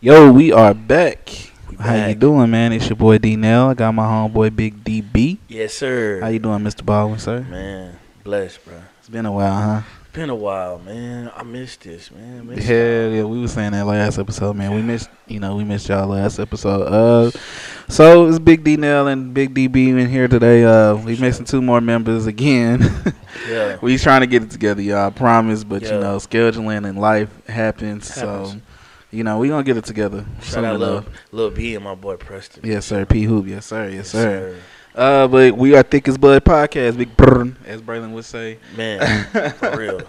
Yo, 0.00 0.30
we 0.32 0.52
are 0.52 0.74
back. 0.74 1.28
We 1.70 1.76
How 1.76 2.06
you 2.06 2.14
doing, 2.14 2.50
man? 2.50 2.72
It's 2.72 2.88
your 2.88 2.96
boy 2.96 3.18
D 3.18 3.36
Nell. 3.36 3.70
I 3.70 3.74
got 3.74 3.92
my 3.92 4.04
homeboy 4.04 4.54
Big 4.54 4.84
DB. 4.84 5.38
Yes, 5.48 5.74
sir. 5.74 6.20
How 6.20 6.28
you 6.28 6.38
doing, 6.38 6.60
Mr. 6.60 6.84
Baldwin, 6.84 7.18
sir? 7.18 7.40
Man, 7.40 7.98
blessed, 8.22 8.64
bro. 8.64 8.74
It's 9.00 9.08
been 9.08 9.26
a 9.26 9.32
while, 9.32 9.54
huh? 9.54 9.82
Been 10.18 10.30
a 10.30 10.34
while, 10.34 10.80
man. 10.80 11.30
I 11.36 11.44
missed 11.44 11.82
this, 11.82 12.10
man. 12.10 12.48
Missed 12.48 12.66
Hell 12.66 13.08
yeah, 13.10 13.22
we 13.22 13.40
were 13.40 13.46
saying 13.46 13.70
that 13.70 13.86
last 13.86 14.18
episode, 14.18 14.56
man. 14.56 14.74
We 14.74 14.82
missed, 14.82 15.08
you 15.28 15.38
know, 15.38 15.54
we 15.54 15.62
missed 15.62 15.88
y'all 15.88 16.08
last 16.08 16.40
episode. 16.40 16.88
Uh, 16.88 17.30
so 17.88 18.26
it's 18.26 18.40
Big 18.40 18.64
D 18.64 18.76
Nell 18.76 19.06
and 19.06 19.32
Big 19.32 19.54
DB 19.54 19.96
in 19.96 20.08
here 20.08 20.26
today. 20.26 20.64
Uh, 20.64 20.96
we 20.96 21.16
missing 21.18 21.44
two 21.44 21.62
more 21.62 21.80
members 21.80 22.26
again. 22.26 22.82
Yeah. 23.48 23.78
we 23.80 23.96
trying 23.96 24.22
to 24.22 24.26
get 24.26 24.42
it 24.42 24.50
together, 24.50 24.82
y'all. 24.82 25.06
I 25.06 25.10
promise, 25.10 25.62
but 25.62 25.82
you 25.82 25.90
know, 25.90 26.16
scheduling 26.16 26.88
and 26.88 26.98
life 26.98 27.30
happens, 27.46 28.12
Happens. 28.12 28.52
so 28.54 28.60
you 29.12 29.22
know, 29.22 29.38
we 29.38 29.48
gonna 29.48 29.62
get 29.62 29.76
it 29.76 29.84
together. 29.84 30.26
Shout 30.42 30.64
out. 30.64 30.80
Lil, 30.80 31.04
Lil 31.30 31.50
B 31.50 31.76
and 31.76 31.84
my 31.84 31.94
boy 31.94 32.16
Preston. 32.16 32.64
Yes, 32.64 32.86
sir. 32.86 33.06
P 33.06 33.22
Hoop. 33.22 33.46
Yes, 33.46 33.66
sir. 33.66 33.88
Yes, 33.88 34.08
sir. 34.08 34.56
Uh, 34.98 35.28
but 35.28 35.56
we 35.56 35.76
are 35.76 35.82
Thick 35.84 36.08
as 36.08 36.18
Blood 36.18 36.44
podcast, 36.44 36.98
Big 36.98 37.16
Brr, 37.16 37.54
as 37.64 37.80
Braylon 37.80 38.10
would 38.14 38.24
say. 38.24 38.58
Man, 38.76 39.24
for 39.52 39.76
real. 39.76 40.00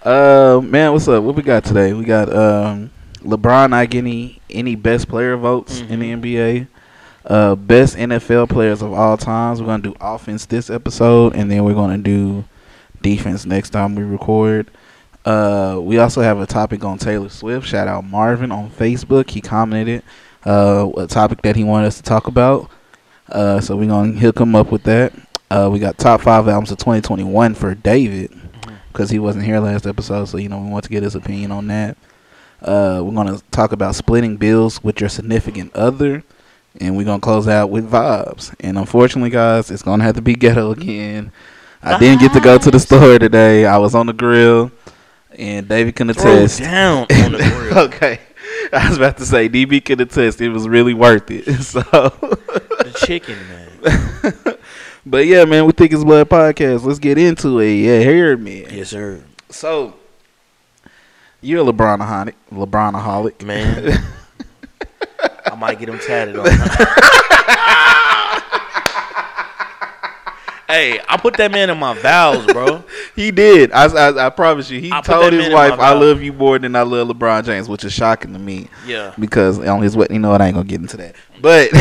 Uh, 0.00 0.60
man, 0.62 0.92
what's 0.92 1.08
up? 1.08 1.24
What 1.24 1.34
we 1.34 1.42
got 1.42 1.64
today? 1.64 1.92
We 1.92 2.04
got 2.04 2.32
um, 2.32 2.92
LeBron 3.16 3.70
not 3.70 3.90
getting 3.90 4.38
any 4.48 4.76
best 4.76 5.08
player 5.08 5.36
votes 5.36 5.80
in 5.80 5.98
the 5.98 6.12
NBA. 6.12 6.68
Uh, 7.26 7.56
best 7.56 7.96
NFL 7.96 8.48
players 8.48 8.80
of 8.80 8.92
all 8.92 9.16
times. 9.16 9.60
We're 9.60 9.66
gonna 9.66 9.82
do 9.82 9.96
offense 10.00 10.46
this 10.46 10.70
episode, 10.70 11.34
and 11.34 11.50
then 11.50 11.64
we're 11.64 11.74
gonna 11.74 11.98
do 11.98 12.44
defense 13.00 13.44
next 13.44 13.70
time 13.70 13.96
we 13.96 14.04
record. 14.04 14.70
Uh, 15.24 15.80
we 15.82 15.98
also 15.98 16.22
have 16.22 16.38
a 16.38 16.46
topic 16.46 16.84
on 16.84 16.96
Taylor 16.96 17.28
Swift. 17.28 17.66
Shout 17.66 17.88
out 17.88 18.04
Marvin 18.04 18.52
on 18.52 18.70
Facebook. 18.70 19.30
He 19.30 19.40
commented 19.40 20.04
uh, 20.46 20.88
a 20.96 21.08
topic 21.08 21.42
that 21.42 21.56
he 21.56 21.64
wanted 21.64 21.88
us 21.88 21.96
to 21.96 22.04
talk 22.04 22.28
about. 22.28 22.70
Uh, 23.32 23.60
so 23.60 23.76
we're 23.76 23.88
gonna 23.88 24.12
hook 24.12 24.38
him 24.38 24.54
up 24.54 24.70
with 24.70 24.82
that. 24.84 25.12
Uh, 25.50 25.68
we 25.72 25.78
got 25.78 25.98
top 25.98 26.20
five 26.20 26.46
albums 26.48 26.70
of 26.70 26.78
2021 26.78 27.54
for 27.54 27.74
David 27.74 28.30
because 28.92 29.10
he 29.10 29.18
wasn't 29.18 29.44
here 29.44 29.58
last 29.58 29.86
episode. 29.86 30.26
So 30.26 30.36
you 30.38 30.48
know 30.48 30.58
we 30.58 30.68
want 30.68 30.84
to 30.84 30.90
get 30.90 31.02
his 31.02 31.14
opinion 31.14 31.50
on 31.50 31.66
that. 31.68 31.96
Uh, 32.60 33.00
we're 33.02 33.12
gonna 33.14 33.40
talk 33.50 33.72
about 33.72 33.94
splitting 33.94 34.36
bills 34.36 34.82
with 34.84 35.00
your 35.00 35.08
significant 35.08 35.74
other, 35.74 36.22
and 36.80 36.96
we're 36.96 37.04
gonna 37.06 37.20
close 37.20 37.48
out 37.48 37.70
with 37.70 37.90
vibes. 37.90 38.54
And 38.60 38.78
unfortunately, 38.78 39.30
guys, 39.30 39.70
it's 39.70 39.82
gonna 39.82 40.04
have 40.04 40.14
to 40.16 40.22
be 40.22 40.34
ghetto 40.34 40.70
again. 40.72 41.32
I 41.82 41.98
didn't 41.98 42.20
get 42.20 42.32
to 42.34 42.40
go 42.40 42.58
to 42.58 42.70
the 42.70 42.78
store 42.78 43.18
today. 43.18 43.66
I 43.66 43.78
was 43.78 43.94
on 43.96 44.06
the 44.06 44.12
grill, 44.12 44.70
and 45.36 45.66
David 45.68 45.96
can 45.96 46.12
Throw 46.12 46.32
attest. 46.32 46.60
down 46.60 47.06
on 47.10 47.32
the 47.32 47.38
grill. 47.56 47.78
okay. 47.86 48.20
I 48.72 48.88
was 48.88 48.96
about 48.98 49.16
to 49.18 49.26
say 49.26 49.48
DB 49.48 49.84
could 49.84 50.00
attest 50.00 50.40
it 50.40 50.50
was 50.50 50.68
really 50.68 50.94
worth 50.94 51.30
it. 51.30 51.44
So 51.62 51.80
the 51.80 52.92
chicken, 53.06 53.38
man. 53.48 54.56
But 55.04 55.26
yeah, 55.26 55.44
man, 55.44 55.66
we 55.66 55.72
think 55.72 55.92
it's 55.92 56.04
blood 56.04 56.28
podcast. 56.28 56.84
Let's 56.84 57.00
get 57.00 57.18
into 57.18 57.58
it. 57.58 57.72
Yeah, 57.74 57.98
hear 58.00 58.36
me. 58.36 58.64
Yes, 58.70 58.90
sir. 58.90 59.20
So 59.48 59.94
you're 61.40 61.68
a 61.68 61.72
LeBronaholic, 61.72 62.34
LeBronaholic, 62.52 63.42
Man. 63.42 64.00
I 65.44 65.54
might 65.56 65.80
get 65.80 65.88
him 65.88 65.98
tatted 65.98 66.36
on. 66.38 66.46
Hey, 70.68 71.00
I 71.08 71.16
put 71.16 71.34
that 71.36 71.50
man 71.52 71.70
in 71.70 71.78
my 71.78 71.94
vows, 71.94 72.46
bro. 72.46 72.82
he 73.16 73.30
did. 73.30 73.72
I, 73.72 73.84
I, 73.86 74.26
I 74.26 74.30
promise 74.30 74.70
you. 74.70 74.80
He 74.80 74.90
I 74.92 75.00
told 75.00 75.32
his 75.32 75.52
wife, 75.52 75.78
"I 75.78 75.92
love 75.92 76.22
you 76.22 76.32
more 76.32 76.58
than 76.58 76.74
I 76.76 76.82
love 76.82 77.08
LeBron 77.08 77.44
James," 77.44 77.68
which 77.68 77.84
is 77.84 77.92
shocking 77.92 78.32
to 78.32 78.38
me 78.38 78.68
Yeah. 78.86 79.14
because 79.18 79.58
on 79.58 79.82
his 79.82 79.96
wedding, 79.96 80.16
you 80.16 80.20
know 80.20 80.30
what? 80.30 80.40
I 80.42 80.46
ain't 80.46 80.54
gonna 80.54 80.66
get 80.66 80.80
into 80.80 80.96
that. 80.98 81.14
But 81.40 81.70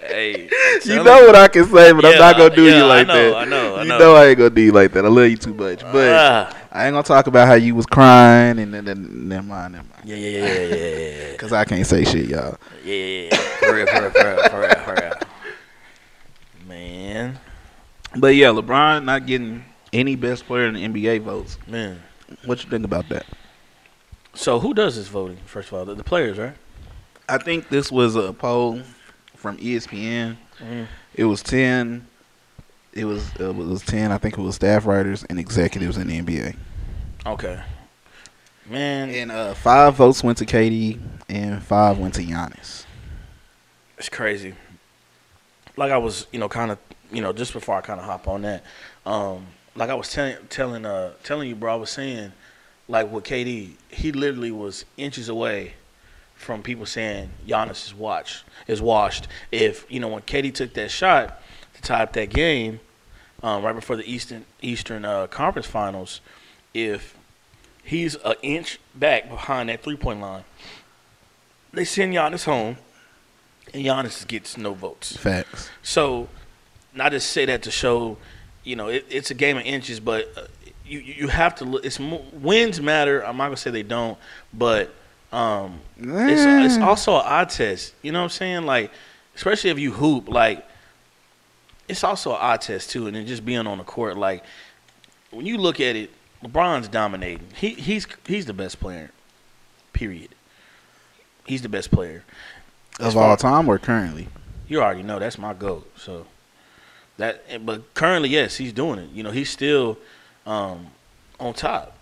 Hey. 0.00 0.48
You 0.84 1.02
know 1.04 1.26
what 1.26 1.34
I 1.34 1.48
can 1.48 1.64
say, 1.66 1.92
but 1.92 2.04
I'm 2.04 2.18
not 2.18 2.36
gonna 2.36 2.54
do 2.54 2.64
yeah, 2.64 2.78
you 2.78 2.84
I 2.84 2.86
like 2.86 3.06
know, 3.08 3.14
that. 3.30 3.36
I 3.36 3.44
know, 3.44 3.76
I 3.76 3.76
know. 3.76 3.82
you 3.82 3.88
know. 3.88 3.98
know 3.98 4.14
I 4.16 4.26
ain't 4.28 4.38
gonna 4.38 4.50
do 4.50 4.62
you 4.62 4.72
like 4.72 4.92
that. 4.92 5.04
I 5.04 5.08
love 5.08 5.28
you 5.28 5.36
too 5.36 5.52
much, 5.52 5.80
but 5.80 6.08
Ah. 6.08 6.56
I 6.72 6.86
ain't 6.86 6.94
gonna 6.94 7.02
talk 7.02 7.26
about 7.26 7.46
how 7.46 7.54
you 7.54 7.74
was 7.74 7.84
crying 7.84 8.58
and 8.58 8.72
then, 8.72 8.84
then 8.86 9.28
never 9.28 9.42
mind, 9.46 9.74
never 9.74 9.84
mind. 9.86 10.02
yeah, 10.08 10.16
yeah, 10.16 10.28
yeah, 10.30 10.60
yeah, 10.60 10.74
yeah, 10.76 11.30
yeah. 11.30 11.36
Cause 11.38 11.52
I 11.52 11.64
can't 11.66 11.86
say 11.86 12.04
shit, 12.04 12.26
y'all. 12.26 12.56
Yeah, 12.84 12.94
yeah, 12.94 13.28
yeah. 13.32 13.36
For 13.36 13.74
real, 13.74 13.86
for 13.86 14.00
real, 14.00 14.10
for 14.10 14.24
real, 14.30 14.48
for 14.48 14.60
real, 14.60 14.74
for 14.84 14.94
real. 14.94 15.12
Man, 16.88 17.38
But 18.16 18.34
yeah, 18.34 18.48
LeBron 18.48 19.04
not 19.04 19.26
getting 19.26 19.64
any 19.92 20.16
best 20.16 20.46
player 20.46 20.66
in 20.66 20.74
the 20.74 20.86
NBA 20.86 21.22
votes. 21.22 21.58
man. 21.66 22.02
What 22.44 22.62
you 22.62 22.68
think 22.70 22.84
about 22.84 23.08
that? 23.08 23.26
So 24.34 24.60
who 24.60 24.74
does 24.74 24.96
this 24.96 25.08
voting? 25.08 25.38
First 25.46 25.68
of 25.68 25.74
all, 25.78 25.84
the, 25.84 25.94
the 25.94 26.04
players, 26.04 26.38
right? 26.38 26.54
I 27.28 27.38
think 27.38 27.68
this 27.68 27.90
was 27.90 28.16
a 28.16 28.32
poll 28.32 28.82
from 29.34 29.56
ESPN. 29.58 30.36
Mm-hmm. 30.58 30.84
It 31.14 31.24
was 31.24 31.42
ten. 31.42 32.06
It 32.92 33.04
was 33.04 33.34
it 33.36 33.54
was 33.54 33.82
ten. 33.82 34.12
I 34.12 34.18
think 34.18 34.36
it 34.36 34.40
was 34.42 34.56
staff 34.56 34.86
writers 34.86 35.24
and 35.28 35.38
executives 35.38 35.96
in 35.96 36.06
the 36.08 36.20
NBA. 36.20 36.56
Okay. 37.26 37.60
Man, 38.66 39.08
And 39.10 39.30
uh, 39.30 39.54
five 39.54 39.94
votes 39.94 40.22
went 40.22 40.36
to 40.38 40.46
KD 40.46 41.00
and 41.30 41.62
five 41.62 41.98
went 41.98 42.14
to 42.14 42.22
Giannis. 42.22 42.84
it's 43.96 44.10
crazy. 44.10 44.54
Like 45.78 45.92
I 45.92 45.98
was, 45.98 46.26
you 46.32 46.38
know, 46.38 46.48
kind 46.48 46.70
of, 46.70 46.78
you 47.12 47.22
know, 47.22 47.32
just 47.32 47.52
before 47.52 47.76
I 47.76 47.80
kind 47.80 48.00
of 48.00 48.06
hop 48.06 48.28
on 48.28 48.42
that, 48.42 48.64
um, 49.06 49.46
like 49.74 49.90
I 49.90 49.94
was 49.94 50.10
telling, 50.10 50.36
telling, 50.50 50.84
uh, 50.84 51.12
telling 51.22 51.48
you, 51.48 51.54
bro, 51.54 51.72
I 51.72 51.76
was 51.76 51.90
saying, 51.90 52.32
like 52.88 53.10
with 53.12 53.24
KD, 53.24 53.72
he 53.90 54.12
literally 54.12 54.50
was 54.50 54.84
inches 54.96 55.28
away 55.28 55.74
from 56.38 56.62
people 56.62 56.86
saying 56.86 57.30
Giannis 57.46 57.86
is 57.86 57.94
watched 57.94 58.44
is 58.66 58.80
washed. 58.80 59.28
If 59.50 59.84
you 59.90 60.00
know 60.00 60.08
when 60.08 60.22
KD 60.22 60.54
took 60.54 60.72
that 60.74 60.90
shot 60.90 61.42
to 61.74 61.82
tie 61.82 62.02
up 62.02 62.12
that 62.14 62.30
game, 62.30 62.80
um, 63.42 63.62
right 63.62 63.74
before 63.74 63.96
the 63.96 64.10
Eastern 64.10 64.44
Eastern 64.62 65.04
uh, 65.04 65.26
Conference 65.26 65.66
Finals, 65.66 66.20
if 66.72 67.16
he's 67.82 68.14
an 68.16 68.34
inch 68.42 68.78
back 68.94 69.28
behind 69.28 69.68
that 69.68 69.82
three 69.82 69.96
point 69.96 70.20
line, 70.20 70.44
they 71.72 71.84
send 71.84 72.14
Giannis 72.14 72.44
home, 72.44 72.78
and 73.74 73.84
Giannis 73.84 74.26
gets 74.26 74.56
no 74.56 74.74
votes. 74.74 75.16
Facts. 75.16 75.70
So, 75.82 76.28
not 76.94 77.10
to 77.10 77.20
say 77.20 77.46
that 77.46 77.62
to 77.62 77.70
show, 77.70 78.16
you 78.64 78.76
know, 78.76 78.88
it, 78.88 79.06
it's 79.08 79.30
a 79.30 79.34
game 79.34 79.56
of 79.56 79.64
inches, 79.64 80.00
but 80.00 80.28
uh, 80.36 80.42
you 80.86 81.00
you 81.00 81.28
have 81.28 81.54
to 81.56 81.64
look. 81.64 81.84
It's 81.84 81.98
wins 81.98 82.80
matter. 82.80 83.24
I'm 83.24 83.36
not 83.36 83.46
gonna 83.46 83.56
say 83.56 83.70
they 83.70 83.82
don't, 83.82 84.18
but 84.52 84.94
um, 85.32 85.80
it's 85.98 86.74
it's 86.74 86.82
also 86.82 87.16
an 87.16 87.24
eye 87.24 87.44
test. 87.44 87.94
You 88.02 88.12
know 88.12 88.20
what 88.20 88.24
I'm 88.24 88.30
saying? 88.30 88.66
Like, 88.66 88.90
especially 89.36 89.70
if 89.70 89.78
you 89.78 89.92
hoop, 89.92 90.28
like, 90.28 90.66
it's 91.88 92.04
also 92.04 92.32
an 92.32 92.38
eye 92.40 92.56
test 92.56 92.90
too. 92.90 93.06
And 93.06 93.16
then 93.16 93.26
just 93.26 93.44
being 93.44 93.66
on 93.66 93.78
the 93.78 93.84
court, 93.84 94.16
like, 94.16 94.44
when 95.30 95.46
you 95.46 95.58
look 95.58 95.80
at 95.80 95.96
it, 95.96 96.10
LeBron's 96.42 96.88
dominating. 96.88 97.46
He 97.54 97.70
he's 97.70 98.06
he's 98.26 98.46
the 98.46 98.54
best 98.54 98.80
player. 98.80 99.10
Period. 99.92 100.34
He's 101.46 101.62
the 101.62 101.68
best 101.68 101.90
player. 101.90 102.24
Of 102.98 103.16
all 103.16 103.36
time 103.36 103.68
or 103.68 103.78
currently. 103.78 104.28
You 104.66 104.82
already 104.82 105.02
know 105.02 105.18
that's 105.18 105.38
my 105.38 105.54
goat. 105.54 105.90
So 105.96 106.26
that, 107.16 107.64
but 107.64 107.94
currently, 107.94 108.28
yes, 108.28 108.56
he's 108.56 108.72
doing 108.72 108.98
it. 108.98 109.10
You 109.10 109.22
know, 109.22 109.30
he's 109.30 109.50
still 109.50 109.98
um, 110.46 110.88
on 111.38 111.54
top. 111.54 111.96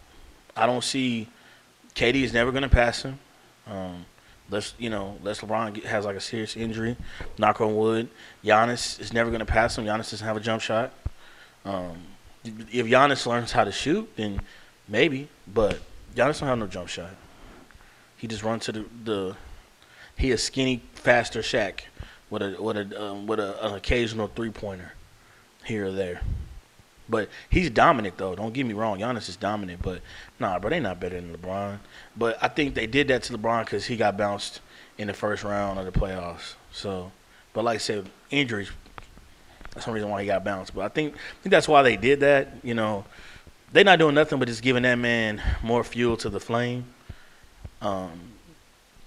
I 0.57 0.67
don't 0.67 0.83
see 0.83 1.29
KD 1.95 2.23
is 2.23 2.33
never 2.33 2.51
going 2.51 2.63
to 2.63 2.69
pass 2.69 3.03
him. 3.03 3.19
Um, 3.67 4.07
let's 4.51 4.75
you 4.79 4.91
know, 4.91 5.17
unless 5.19 5.41
LeBron 5.41 5.75
get, 5.75 5.85
has 5.85 6.05
like 6.05 6.17
a 6.17 6.21
serious 6.21 6.57
injury, 6.57 6.97
knock 7.39 7.61
on 7.61 7.77
wood. 7.77 8.09
Giannis 8.45 9.01
is 9.01 9.13
never 9.13 9.31
going 9.31 9.41
to 9.41 9.47
pass 9.47 9.77
him. 9.77 9.85
Giannis 9.85 10.11
doesn't 10.11 10.27
have 10.27 10.37
a 10.37 10.41
jump 10.41 10.63
shot. 10.63 10.93
Um, 11.65 11.97
if 12.45 12.87
Giannis 12.87 13.27
learns 13.27 13.53
how 13.53 13.65
to 13.65 13.73
shoot, 13.73 14.09
then 14.17 14.41
maybe. 14.89 15.29
But 15.53 15.81
Giannis 16.15 16.41
don't 16.41 16.49
have 16.49 16.59
no 16.59 16.67
jump 16.67 16.89
shot. 16.89 17.11
He 18.17 18.27
just 18.27 18.43
runs 18.43 18.65
to 18.67 18.73
the, 18.73 18.85
the 19.05 19.37
he 20.17 20.33
a 20.33 20.39
skinny, 20.39 20.83
faster 20.95 21.41
Shaq 21.41 21.81
with 22.31 22.43
a 22.43 22.57
with 22.61 22.77
a 22.77 23.03
um, 23.03 23.27
with 23.27 23.41
a, 23.41 23.67
an 23.67 23.75
occasional 23.75 24.29
three 24.29 24.51
pointer 24.51 24.93
here 25.65 25.87
or 25.87 25.93
there. 25.93 26.21
But 27.09 27.29
he's 27.49 27.71
dominant 27.71 28.17
though. 28.17 28.35
Don't 28.35 28.53
get 28.53 28.67
me 28.67 28.75
wrong. 28.75 28.99
Giannis 28.99 29.29
is 29.29 29.37
dominant, 29.37 29.81
but 29.83 30.01
nah, 30.41 30.59
bro, 30.59 30.71
they 30.71 30.81
not 30.81 30.99
better 30.99 31.21
than 31.21 31.37
LeBron. 31.37 31.79
But 32.17 32.39
I 32.43 32.49
think 32.49 32.75
they 32.75 32.87
did 32.87 33.09
that 33.09 33.23
to 33.25 33.39
LeBron 33.39 33.65
because 33.65 33.87
he 33.87 33.97
got 33.97 34.17
bounced 34.17 34.61
in 34.99 35.07
the 35.07 35.15
first 35.15 35.45
round 35.45 35.79
of 35.79 35.85
the 35.85 35.93
playoffs. 35.93 36.55
So, 36.73 37.13
but 37.53 37.65
like 37.65 37.77
I 37.77 37.79
said, 37.79 38.11
injuries. 38.31 38.71
That's 39.73 39.87
the 39.87 39.93
reason 39.93 40.09
why 40.09 40.23
he 40.23 40.27
got 40.27 40.43
bounced. 40.43 40.75
But 40.75 40.85
I 40.85 40.89
think 40.89 41.15
I 41.15 41.43
think 41.43 41.51
that's 41.51 41.69
why 41.69 41.83
they 41.83 41.97
did 41.97 42.21
that. 42.21 42.55
You 42.65 42.75
know, 42.75 43.05
they 43.73 43.85
not 43.85 43.99
doing 43.99 44.15
nothing 44.15 44.39
but 44.39 44.49
just 44.49 44.63
giving 44.63 44.83
that 44.83 44.97
man 44.97 45.41
more 45.63 45.85
fuel 45.85 46.17
to 46.19 46.31
the 46.31 46.41
flame. 46.41 46.87
Um, 47.83 48.33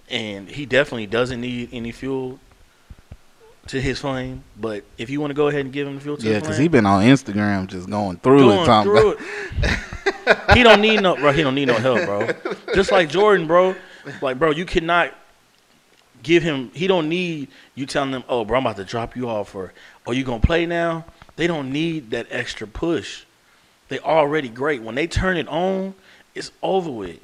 and 0.09 0.50
he 0.50 0.65
definitely 0.65 1.07
doesn't 1.07 1.39
need 1.41 1.69
any 1.71 1.91
fuel 1.91 2.39
to 3.67 3.79
his 3.79 4.00
flame. 4.00 4.44
But 4.59 4.83
if 4.97 5.09
you 5.09 5.21
want 5.21 5.31
to 5.31 5.35
go 5.35 5.47
ahead 5.47 5.61
and 5.61 5.71
give 5.71 5.88
him 5.88 5.95
the 5.95 6.01
fuel 6.01 6.17
to 6.17 6.27
Yeah, 6.29 6.39
because 6.39 6.57
he 6.57 6.67
been 6.67 6.85
on 6.85 7.03
Instagram 7.03 7.67
just 7.67 7.89
going 7.89 8.17
through 8.17 8.39
it. 8.51 8.56
going 8.56 8.65
Talking 8.65 8.91
through 8.91 9.11
it. 9.11 10.39
he 10.53 10.63
don't 10.63 10.81
need 10.81 11.01
no, 11.01 11.15
bro. 11.15 11.31
He 11.31 11.44
don't 11.44 11.56
need 11.56 11.67
no 11.67 11.75
help, 11.75 12.06
bro. 12.06 12.29
Just 12.73 12.91
like 12.91 13.09
Jordan, 13.09 13.47
bro. 13.47 13.75
Like, 14.21 14.39
bro, 14.39 14.51
you 14.51 14.65
cannot 14.65 15.13
give 16.23 16.41
him. 16.44 16.71
He 16.73 16.88
don't 16.88 17.09
need 17.09 17.50
you 17.75 17.85
telling 17.85 18.12
them, 18.12 18.23
"Oh, 18.27 18.44
bro, 18.45 18.57
I'm 18.57 18.65
about 18.65 18.77
to 18.77 18.83
drop 18.85 19.15
you 19.15 19.29
off," 19.29 19.53
or 19.53 19.73
"Oh, 20.07 20.12
you 20.12 20.23
gonna 20.23 20.39
play 20.39 20.65
now." 20.65 21.05
They 21.35 21.47
don't 21.47 21.71
need 21.71 22.12
that 22.12 22.27
extra 22.31 22.67
push. 22.67 23.23
They 23.88 24.00
already 24.00 24.50
great. 24.50 24.81
When 24.81 24.95
they 24.95 25.07
turn 25.07 25.38
it 25.38 25.47
on, 25.47 25.94
it's 26.35 26.51
over 26.62 26.89
with. 26.91 27.19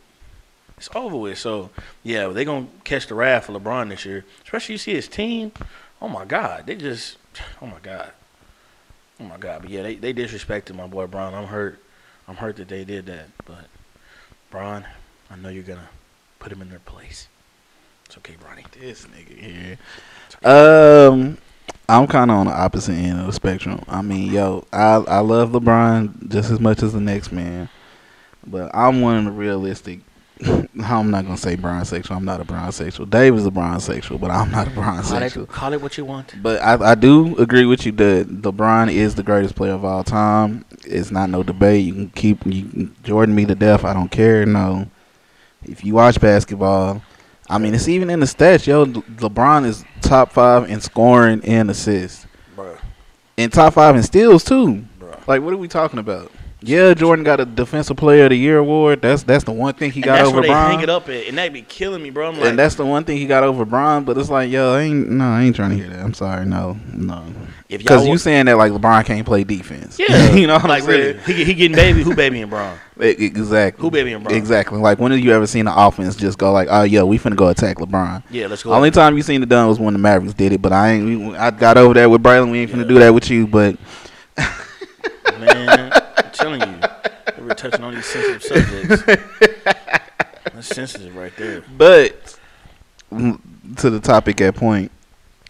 It's 0.78 0.90
over 0.94 1.16
with. 1.16 1.38
So 1.38 1.70
yeah, 2.04 2.28
they 2.28 2.46
gonna 2.46 2.68
catch 2.84 3.08
the 3.08 3.16
wrath 3.16 3.50
of 3.50 3.62
LeBron 3.62 3.90
this 3.90 4.06
year. 4.06 4.26
Especially 4.44 4.74
you 4.74 4.80
see 4.80 4.94
his 4.94 5.08
team. 5.08 5.52
Oh 6.02 6.08
my 6.08 6.26
God, 6.26 6.68
they 6.68 6.76
just. 6.76 7.18
Oh 7.62 7.66
my 7.68 7.80
God. 7.82 8.12
Oh 9.20 9.24
my 9.24 9.38
God. 9.38 9.62
But 9.62 9.72
yeah, 9.72 9.84
they 9.84 9.96
they 9.96 10.14
disrespected 10.14 10.76
my 10.76 10.88
boy 10.88 11.08
Bron. 11.08 11.34
I'm 11.34 11.48
hurt. 11.48 11.80
I'm 12.28 12.36
hurt 12.36 12.58
that 12.58 12.68
they 12.68 12.84
did 12.84 13.06
that. 13.06 13.28
But 13.46 13.66
Bron, 14.50 14.86
I 15.30 15.36
know 15.36 15.50
you're 15.50 15.64
gonna 15.64 15.90
put 16.40 16.52
him 16.52 16.62
in 16.62 16.70
their 16.70 16.80
place. 16.80 17.28
It's 18.06 18.18
okay, 18.18 18.36
Bronny. 18.36 18.70
this 18.72 19.08
nigga 19.08 19.38
here. 19.38 19.78
Um, 20.44 21.38
I'm 21.90 22.08
kind 22.08 22.30
of 22.30 22.38
on 22.38 22.46
the 22.48 22.54
opposite 22.54 22.94
end 22.94 23.20
of 23.20 23.26
the 23.26 23.34
spectrum. 23.34 23.84
I 23.88 24.02
mean, 24.02 24.32
yo, 24.32 24.66
I 24.72 24.96
I 24.96 25.20
love 25.20 25.52
LeBron 25.52 26.30
just 26.30 26.52
as 26.52 26.60
much 26.60 26.84
as 26.84 26.94
the 26.94 27.02
next 27.02 27.32
man, 27.32 27.70
but 28.46 28.70
I'm 28.74 29.02
one 29.02 29.18
of 29.18 29.26
the 29.26 29.32
realistic. 29.32 30.02
I'm 30.44 31.12
not 31.12 31.24
gonna 31.24 31.38
say 31.38 31.56
Bron 31.56 31.86
sexual. 31.86 32.18
I'm 32.18 32.26
not 32.26 32.42
a 32.42 32.44
Bron 32.44 32.72
sexual. 32.72 33.06
Dave 33.06 33.36
is 33.36 33.46
a 33.46 33.52
Bron 33.52 33.80
sexual, 33.80 34.18
but 34.18 34.32
I'm 34.32 34.52
not 34.52 34.68
a 34.68 34.72
Bron 34.72 34.96
Call 34.96 35.04
sexual. 35.04 35.44
it, 35.44 35.50
call 35.50 35.72
it 35.74 35.82
what 35.82 35.98
you 35.98 36.04
want. 36.04 36.36
But 36.44 36.62
I, 36.62 36.92
I 36.92 36.96
do 36.96 37.38
agree 37.38 37.66
with 37.66 37.86
you 37.86 37.94
that 37.94 38.28
LeBron 38.42 38.92
is 38.92 39.16
the 39.16 39.24
greatest 39.24 39.56
player 39.56 39.72
of 39.74 39.86
all 39.86 40.04
time. 40.04 40.66
It's 40.86 41.10
not 41.12 41.30
no 41.30 41.42
debate. 41.42 41.86
You 41.86 41.94
can 41.94 42.10
keep 42.10 42.46
you 42.46 42.64
can 42.64 42.96
Jordan 43.04 43.34
me 43.34 43.46
to 43.46 43.56
death. 43.56 43.86
I 43.86 43.94
don't 43.94 44.12
care. 44.12 44.46
No, 44.46 44.88
if 45.64 45.86
you 45.86 45.94
watch 45.94 46.20
basketball, 46.20 47.02
I 47.50 47.58
mean 47.58 47.74
it's 47.74 47.88
even 47.88 48.10
in 48.10 48.20
the 48.20 48.26
stats. 48.26 48.68
Yo, 48.68 48.82
Le- 48.82 49.02
LeBron 49.30 49.66
is 49.66 49.86
top 50.02 50.32
five 50.34 50.70
in 50.70 50.82
scoring 50.82 51.42
and 51.46 51.72
assists, 51.72 52.28
Bro, 52.58 52.76
and 53.38 53.54
top 53.54 53.74
five 53.76 53.96
in 53.96 54.04
steals 54.04 54.44
too. 54.44 54.84
bro. 55.00 55.18
Like 55.28 55.42
what 55.42 55.54
are 55.54 55.58
we 55.58 55.70
talking 55.70 56.00
about? 56.00 56.30
Yeah, 56.68 56.94
Jordan 56.96 57.24
got 57.24 57.40
a 57.40 57.46
Defensive 57.46 57.96
Player 57.98 58.24
of 58.24 58.30
the 58.32 58.36
Year 58.38 58.58
award. 58.58 59.02
That's 59.02 59.22
that's 59.24 59.44
the 59.44 59.52
one 59.52 59.74
thing 59.76 59.92
he 59.92 60.00
And 60.00 60.06
got 60.06 60.16
that's 60.16 60.28
over 60.30 60.36
where 60.38 60.42
they 60.44 60.48
Bron. 60.50 60.72
hang 60.72 60.82
it 60.82 60.90
up 60.90 61.08
at, 61.10 61.28
and 61.28 61.38
that 61.38 61.54
be 61.54 61.62
killing 61.62 62.02
me, 62.02 62.10
bro. 62.10 62.30
I'm 62.30 62.40
like, 62.40 62.50
and 62.50 62.58
that's 62.58 62.74
the 62.76 62.86
one 62.86 63.04
thing 63.04 63.18
he 63.18 63.28
got 63.28 63.44
over 63.44 63.66
Bron. 63.66 64.04
But 64.04 64.18
it's 64.18 64.30
like, 64.30 64.50
yo, 64.50 64.74
I 64.74 64.82
ain't 64.82 65.10
no, 65.10 65.26
I 65.26 65.44
ain't 65.44 65.56
trying 65.56 65.70
to 65.72 65.76
hear 65.76 65.88
that. 65.90 66.00
I'm 66.04 66.14
sorry, 66.16 66.46
no, 66.46 66.78
no. 66.92 67.24
if 67.70 67.82
y'all 67.82 67.98
Because 67.98 68.08
you 68.08 68.18
saying 68.18 68.48
that 68.48 68.58
like 68.58 68.72
LeBron 68.72 69.06
can't 69.06 69.26
play 69.28 69.44
defense. 69.44 70.00
yeah, 70.00 70.32
you 70.34 70.48
know 70.48 70.56
what 70.56 70.66
like 70.70 70.82
I'm 70.84 70.90
saying? 70.90 71.18
really, 71.28 71.34
he, 71.36 71.44
he 71.46 71.54
getting 71.54 71.76
baby, 71.76 72.02
who 72.02 72.16
baby 72.16 72.42
and 72.42 72.50
Bron? 72.50 72.78
Exactly. 72.98 73.82
Who 73.82 73.92
baby 73.92 74.14
and 74.14 74.24
Bron? 74.24 74.36
Exactly. 74.36 74.80
Like 74.80 74.98
when 75.00 75.12
have 75.12 75.20
you 75.20 75.34
ever 75.34 75.46
seen 75.46 75.68
an 75.68 75.74
offense 75.78 76.16
just 76.16 76.38
go 76.38 76.52
like, 76.52 76.70
oh 76.72 76.84
yeah, 76.84 77.04
we 77.04 77.20
finna 77.20 77.36
go 77.36 77.50
attack 77.50 77.78
LeBron? 77.78 78.24
Yeah, 78.32 78.48
let's 78.48 78.64
go. 78.64 78.72
Only 78.74 78.90
time 78.90 79.16
you 79.18 79.22
seen 79.22 79.44
it 79.44 79.50
done 79.50 79.68
was 79.68 79.78
when 79.80 79.94
the 79.94 80.00
Mavericks 80.00 80.34
did 80.34 80.52
it. 80.54 80.62
But 80.62 80.72
I 80.74 80.94
ain't. 80.94 81.06
we- 81.06 81.36
I 81.36 81.52
got 81.52 81.78
over 81.78 81.94
that 81.94 82.10
with 82.10 82.24
Braylon. 82.24 82.50
We 82.52 82.60
ain't 82.60 82.72
finna 82.72 82.84
Yeah. 82.84 82.88
do 82.88 83.00
that 83.00 83.14
with 83.14 83.30
you. 83.30 83.46
But 83.48 83.76
Man, 85.40 85.92
telling 86.46 86.62
you, 86.62 87.44
we're 87.44 87.54
touching 87.54 87.84
on 87.84 87.96
these 87.96 88.06
sensitive 88.06 88.44
subjects. 88.44 89.04
That's 90.54 90.68
sensitive 90.68 91.16
right 91.16 91.36
there. 91.38 91.64
but 91.78 92.38
to 93.10 93.90
the 93.90 94.00
topic 94.00 94.42
at 94.42 94.56
point, 94.56 94.92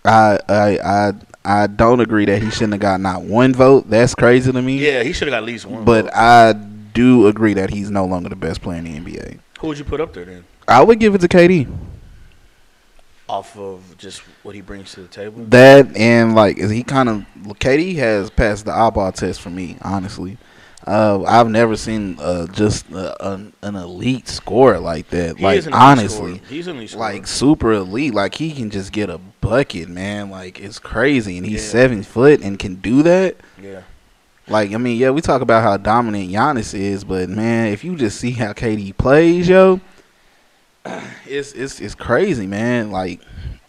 I 0.04 0.40
I 0.48 0.80
I 0.80 1.14
I 1.44 1.68
don't 1.68 2.00
agree 2.00 2.26
that 2.26 2.42
he 2.42 2.50
shouldn't 2.50 2.74
have 2.74 2.82
got 2.82 3.02
not 3.02 3.24
one 3.24 3.54
vote. 3.54 3.90
That's 3.90 4.16
crazy 4.16 4.52
to 4.52 4.62
me. 4.62 4.78
Yeah, 4.78 5.04
he 5.04 5.14
should 5.14 5.28
have 5.28 5.34
got 5.34 5.44
at 5.44 5.44
least 5.44 5.66
one. 5.66 5.84
But 5.84 6.06
vote. 6.06 6.14
I 6.16 6.54
do 6.54 7.28
agree 7.28 7.54
that 7.56 7.72
he's 7.72 7.92
no 7.92 8.06
longer 8.06 8.30
the 8.30 8.36
best 8.36 8.62
player 8.62 8.80
in 8.80 8.86
the 8.86 9.00
NBA. 9.00 9.40
who 9.60 9.68
would 9.68 9.78
you 9.78 9.86
put 9.86 10.00
up 10.00 10.14
there 10.14 10.26
then? 10.26 10.46
I 10.68 10.82
would 10.82 11.00
give 11.00 11.14
it 11.14 11.22
to 11.22 11.28
KD. 11.28 11.72
Off 13.28 13.58
of 13.58 13.98
just 13.98 14.22
what 14.44 14.56
he 14.56 14.62
brings 14.62 14.94
to 14.94 15.02
the 15.02 15.08
table. 15.08 15.44
That 15.46 15.96
and 15.98 16.36
like 16.36 16.58
is 16.58 16.72
he 16.72 16.84
kind 16.84 17.10
of 17.10 17.26
KD 17.60 17.96
has 17.96 18.30
passed 18.30 18.66
the 18.66 18.72
eyeball 18.72 19.12
test 19.12 19.42
for 19.42 19.50
me. 19.50 19.78
Honestly, 19.82 20.38
uh, 20.88 21.24
I've 21.24 21.50
never 21.50 21.76
seen 21.76 22.18
uh, 22.20 22.48
just 22.48 22.92
uh, 22.94 23.16
an, 23.20 23.54
an 23.62 23.76
elite 23.76 24.28
scorer 24.28 24.80
like 24.80 25.10
that. 25.10 25.38
He 25.38 25.44
like 25.44 25.64
honestly, 25.72 26.42
he's 26.50 26.68
an 26.68 26.78
elite 26.78 26.92
scorer. 26.92 27.04
like 27.14 27.28
super 27.28 27.74
elite. 27.74 28.14
Like 28.14 28.36
he 28.36 28.52
can 28.52 28.70
just 28.70 28.92
get 28.92 29.10
a 29.10 29.18
bucket, 29.42 29.90
man. 29.90 30.30
Like 30.30 30.60
it's 30.60 30.78
crazy, 30.80 31.38
and 31.38 31.46
he's 31.46 31.64
Yeah. 31.66 31.70
seven 31.72 32.04
foot 32.04 32.42
and 32.42 32.60
can 32.60 32.76
do 32.76 33.02
that. 33.04 33.38
yeah, 33.62 33.82
Like 34.48 34.74
I 34.74 34.78
mean, 34.78 34.98
yeah, 34.98 35.10
we 35.10 35.22
talk 35.22 35.42
about 35.42 35.64
how 35.64 35.78
dominant 35.78 36.30
Giannis 36.32 36.74
is, 36.78 37.04
but 37.04 37.30
man, 37.30 37.68
if 37.74 37.84
you 37.84 37.96
just 37.96 38.20
see 38.20 38.32
how 38.32 38.54
KD 38.54 38.96
plays, 38.98 39.50
yo, 39.50 39.80
it's 41.26 41.54
it's 41.54 41.80
it's 41.82 41.96
crazy, 41.96 42.46
man. 42.46 42.92
Like 42.92 43.22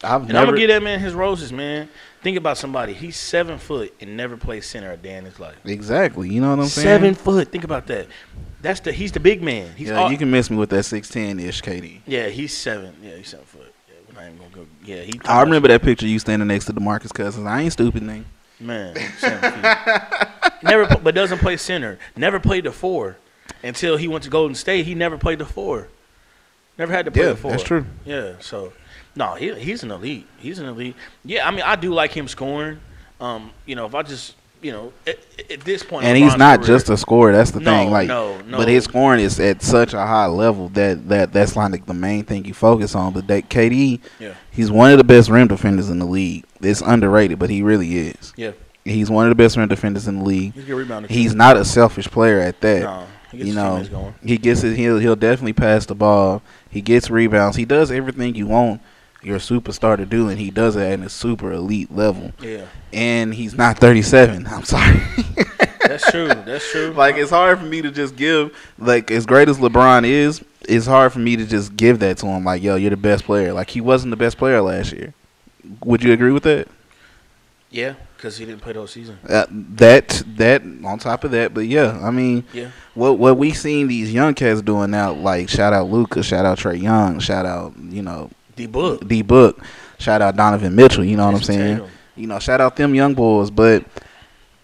I've 0.05 0.29
and 0.29 0.37
I'm 0.37 0.45
gonna 0.47 0.59
give 0.59 0.69
that 0.69 0.83
man 0.83 1.01
his 1.01 1.15
roses, 1.15 1.53
man. 1.53 1.89
Think 2.27 2.39
about 2.39 2.59
somebody. 2.59 2.93
He's 2.93 3.17
seven 3.17 3.57
foot 3.57 3.95
and 4.01 4.17
never 4.17 4.37
played 4.37 4.65
center 4.65 4.91
a 4.91 4.97
day 4.97 5.15
in 5.15 5.25
his 5.25 5.39
life. 5.39 5.55
exactly. 5.65 6.29
You 6.29 6.41
know 6.41 6.51
what 6.51 6.59
I'm 6.59 6.67
saying? 6.67 6.85
Seven 6.85 7.15
foot. 7.15 7.53
Think 7.53 7.63
about 7.63 7.87
that. 7.87 8.09
That's 8.61 8.81
the. 8.81 8.91
He's 8.91 9.13
the 9.13 9.21
big 9.21 9.45
man. 9.45 9.71
He's 9.77 9.91
yeah, 9.91 10.01
all, 10.01 10.11
you 10.11 10.19
can 10.19 10.29
miss 10.29 10.51
me 10.51 10.57
with 10.57 10.71
that 10.71 10.83
six 10.83 11.09
ten 11.09 11.39
ish 11.39 11.63
KD. 11.63 12.01
Yeah, 12.05 12.27
he's 12.27 12.53
seven. 12.53 12.97
Yeah, 13.01 13.15
he's 13.15 13.29
seven 13.29 13.47
foot. 13.47 13.73
Yeah, 13.89 13.95
we're 14.09 14.21
not 14.21 14.27
even 14.27 14.39
gonna 14.39 14.51
go. 14.51 14.67
Yeah, 14.85 15.03
he. 15.03 15.21
I 15.25 15.43
remember 15.43 15.69
that 15.69 15.83
picture 15.83 16.09
you 16.09 16.19
standing 16.19 16.49
next 16.49 16.65
to 16.65 16.73
Demarcus 16.73 17.15
Cousins. 17.15 17.47
I 17.47 17.61
ain't 17.61 17.73
stupid. 17.73 18.03
Man, 18.03 18.97
seven 19.19 19.53
feet. 19.53 20.63
never, 20.65 20.97
but 20.97 21.15
doesn't 21.15 21.39
play 21.39 21.57
center. 21.57 21.97
Never 22.17 22.41
played 22.41 22.65
the 22.65 22.73
four 22.73 23.19
until 23.63 23.99
he 23.99 24.09
went 24.09 24.25
to 24.25 24.31
Golden 24.31 24.57
State. 24.57 24.85
He 24.85 24.97
never 24.97 25.17
played 25.17 25.39
the 25.39 25.47
four. 25.47 25.87
Never 26.77 26.93
had 26.93 27.05
to 27.05 27.13
play 27.13 27.23
Yeah, 27.23 27.31
the 27.31 27.37
four. 27.37 27.51
that's 27.53 27.63
true. 27.63 27.87
Yeah, 28.05 28.33
so 28.41 28.73
no, 29.17 29.35
he, 29.35 29.55
he's 29.55 29.83
an 29.83 29.91
elite. 29.91 30.27
He's 30.39 30.59
an 30.59 30.67
elite. 30.67 30.95
Yeah, 31.25 31.47
I 31.47 31.51
mean, 31.51 31.63
I 31.63 31.77
do 31.77 31.93
like 31.93 32.13
him 32.13 32.29
scoring. 32.29 32.79
Um, 33.21 33.51
you 33.65 33.75
know, 33.77 33.87
if 33.87 33.95
I 33.95 34.03
just, 34.03 34.35
you 34.61 34.73
know, 34.73 34.93
at, 35.07 35.19
at 35.51 35.61
this 35.63 35.83
point, 35.83 36.05
And 36.05 36.17
he's 36.19 36.37
not 36.37 36.59
career- 36.61 36.67
just 36.69 36.91
a 36.91 36.97
scorer. 36.97 37.33
That's 37.33 37.51
the 37.51 37.61
No, 37.61 37.71
thing. 37.71 37.91
Like, 37.91 38.09
no, 38.09 38.41
no. 38.43 38.59
but 38.59 38.69
his 38.69 38.85
scoring 38.85 39.21
is 39.21 39.41
at 39.41 39.63
such 39.63 39.95
a 39.95 39.99
high 40.07 40.27
level 40.27 40.69
that 40.71 41.09
that 41.09 41.33
that's 41.33 41.57
like 41.57 41.87
the 41.87 41.95
main 41.95 42.25
thing 42.25 42.45
you 42.45 42.53
focus 42.55 42.95
on. 42.95 43.13
But 43.15 43.27
that 43.29 43.49
KD, 43.49 44.01
Yeah. 44.21 44.35
he's 44.51 44.71
one 44.71 44.93
of 44.93 44.99
the 44.99 45.05
best 45.05 45.31
rim 45.31 45.49
defenders 45.49 45.89
in 45.89 45.99
the 45.99 46.05
league. 46.07 46.45
It's 46.61 46.83
underrated, 46.83 47.39
but 47.39 47.49
he 47.51 47.63
really 47.63 47.97
is. 47.97 48.33
Yeah. 48.37 48.53
He's 48.85 49.11
one 49.11 49.25
of 49.27 49.31
the 49.31 49.35
best 49.35 49.57
rim 49.57 49.69
defenders 49.69 50.07
in 50.07 50.19
the 50.19 50.25
league. 50.25 50.53
He's. 50.55 51.09
He's 51.09 51.35
not 51.35 51.57
a 51.57 51.65
selfish 51.65 52.07
player 52.09 52.39
at 52.41 52.61
that. 52.61 52.83
no, 52.83 53.07
he 53.33 53.39
gets 53.39 53.49
you 53.49 53.55
know, 53.55 54.15
he 54.23 54.39
gets 54.39 54.63
it. 54.63 54.77
He'll 54.77 54.99
he'll 54.99 55.17
definitely 55.17 55.55
pass 55.55 55.87
the 55.87 55.95
ball. 55.95 56.43
He 56.71 56.81
gets 56.83 57.11
rebounds. 57.11 57.57
He 57.57 57.65
does 57.65 57.91
everything 57.91 58.35
you 58.35 58.47
want 58.47 58.81
your 59.23 59.39
superstar 59.39 59.97
to 59.97 60.07
do, 60.07 60.29
and 60.29 60.39
he 60.39 60.51
does 60.51 60.77
it 60.77 60.83
at 60.83 61.01
a 61.01 61.09
super 61.09 61.53
elite 61.53 61.95
level. 61.95 62.33
Yeah, 62.41 62.67
And 62.93 63.35
he's 63.35 63.55
not 63.55 63.79
37. 63.79 64.47
I'm 64.51 64.65
sorry. 64.65 65.01
that's 65.87 66.11
true. 66.11 66.29
That's 66.29 66.71
true. 66.71 66.91
like 66.97 67.17
it's 67.17 67.31
hard 67.31 67.59
for 67.59 67.65
me 67.65 67.83
to 67.83 67.91
just 67.91 68.17
give 68.17 68.57
like 68.79 69.11
as 69.11 69.27
great 69.27 69.49
as 69.49 69.59
LeBron 69.59 70.07
is. 70.07 70.43
It's 70.69 70.87
hard 70.87 71.13
for 71.13 71.21
me 71.21 71.37
to 71.37 71.47
just 71.47 71.77
give 71.77 72.01
that 72.01 72.19
to 72.19 72.27
him. 72.27 72.45
Like, 72.45 72.63
yo, 72.63 72.75
you're 72.77 72.91
the 72.91 72.97
best 72.97 73.25
player. 73.25 73.53
Like 73.53 73.71
he 73.71 73.81
wasn't 73.81 74.11
the 74.11 74.17
best 74.17 74.37
player 74.37 74.61
last 74.61 74.93
year. 74.93 75.15
Would 75.85 76.03
you 76.03 76.13
agree 76.13 76.33
with 76.33 76.43
that? 76.45 76.69
yeah, 77.69 77.95
because 78.17 78.39
he 78.39 78.47
didn't 78.47 78.61
play 78.63 78.73
the 78.73 78.79
whole 78.79 78.87
season. 78.87 79.19
Uh, 79.29 79.45
that 79.51 80.23
that 80.37 80.63
on 80.85 80.99
top 80.99 81.25
of 81.25 81.33
that, 81.33 81.53
but 81.53 81.67
yeah, 81.67 81.99
I 82.03 82.11
mean, 82.11 82.45
Yeah. 82.53 82.71
what 82.95 83.19
what 83.19 83.37
we 83.37 83.53
seen 83.53 83.89
these 83.89 84.13
young 84.15 84.35
cats 84.35 84.63
doing 84.63 84.91
now, 84.93 85.13
like 85.13 85.49
shout 85.49 85.73
out 85.73 85.89
Luka, 85.91 86.23
shout 86.23 86.47
out 86.47 86.59
Trae 86.59 86.81
Young, 86.81 87.19
shout 87.19 87.45
out 87.45 87.75
you 87.79 88.03
know 88.03 88.31
D 88.57 88.67
book. 88.67 89.07
D 89.07 89.23
Book, 89.23 89.63
shout 89.99 90.23
out 90.23 90.35
Donovan 90.35 90.75
Mitchell. 90.75 91.05
You 91.05 91.17
know 91.17 91.27
what 91.27 91.35
I'm 91.35 91.43
saying? 91.43 91.83
You 92.17 92.27
know, 92.27 92.39
shout 92.39 92.61
out 92.61 92.75
them 92.75 92.95
young 92.95 93.13
boys, 93.15 93.51
but 93.51 93.85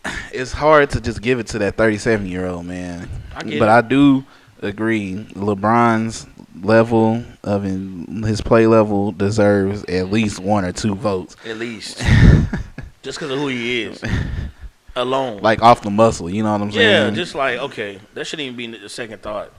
it's 0.33 0.53
hard 0.53 0.91
to 0.91 1.01
just 1.01 1.21
give 1.21 1.39
it 1.39 1.47
to 1.49 1.59
that 1.61 1.77
37 1.77 2.27
year 2.27 2.47
old 2.47 2.65
man. 2.65 3.09
I 3.37 3.43
but 3.43 3.53
it. 3.53 3.63
I 3.63 3.81
do 3.83 4.25
agree, 4.63 5.27
LeBron's 5.35 6.27
level 6.63 7.23
of 7.43 7.65
in, 7.65 8.23
his 8.23 8.41
play 8.41 8.67
level 8.67 9.13
deserves 9.13 9.85
at 9.85 10.11
least 10.11 10.39
one 10.39 10.65
or 10.65 10.73
two 10.73 10.95
votes. 10.95 11.37
At 11.45 11.59
least. 11.59 11.99
just 13.03 13.19
because 13.19 13.31
of 13.31 13.39
who 13.39 13.49
he 13.49 13.83
is. 13.83 14.03
Alone. 14.97 15.43
Like 15.43 15.63
off 15.63 15.83
the 15.83 15.91
muscle, 15.91 16.31
you 16.31 16.43
know 16.43 16.53
what 16.53 16.63
I'm 16.63 16.69
yeah, 16.69 16.75
saying? 16.75 17.09
Yeah, 17.11 17.17
just 17.17 17.35
like, 17.35 17.59
okay, 17.59 17.99
that 18.15 18.27
shouldn't 18.27 18.47
even 18.47 18.57
be 18.57 18.79
the 18.79 18.89
second 18.89 19.21
thought. 19.21 19.53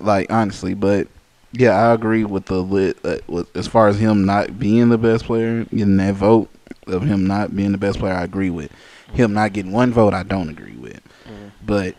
like 0.00 0.32
honestly, 0.32 0.74
but 0.74 1.08
yeah, 1.52 1.70
I 1.72 1.92
agree 1.94 2.24
with 2.24 2.46
the 2.46 2.62
lit 2.62 2.98
uh, 3.04 3.18
with, 3.26 3.54
as 3.56 3.66
far 3.66 3.88
as 3.88 3.98
him 3.98 4.24
not 4.24 4.58
being 4.58 4.88
the 4.88 4.98
best 4.98 5.24
player, 5.24 5.64
getting 5.64 5.96
that 5.98 6.14
vote 6.14 6.48
of 6.86 7.02
him 7.02 7.26
not 7.26 7.54
being 7.56 7.72
the 7.72 7.78
best 7.78 7.98
player. 7.98 8.14
I 8.14 8.24
agree 8.24 8.50
with 8.50 8.70
him 9.12 9.32
not 9.32 9.52
getting 9.52 9.72
one 9.72 9.92
vote. 9.92 10.14
I 10.14 10.22
don't 10.22 10.48
agree 10.48 10.76
with, 10.76 11.00
Mhm. 11.26 11.50
but 11.64 11.94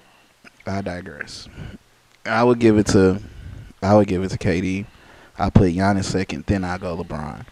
I 0.68 0.82
digress. 0.82 1.48
I 2.26 2.44
would 2.44 2.60
give 2.60 2.78
it 2.78 2.88
to, 2.88 3.20
I 3.82 3.96
would 3.96 4.08
give 4.08 4.24
it 4.24 4.30
to 4.30 4.38
KD. 4.38 4.86
I 5.38 5.50
put 5.50 5.74
Giannis 5.74 6.06
second, 6.06 6.46
then 6.48 6.64
I 6.64 6.78
go 6.78 6.98
LeBron. 6.98 7.46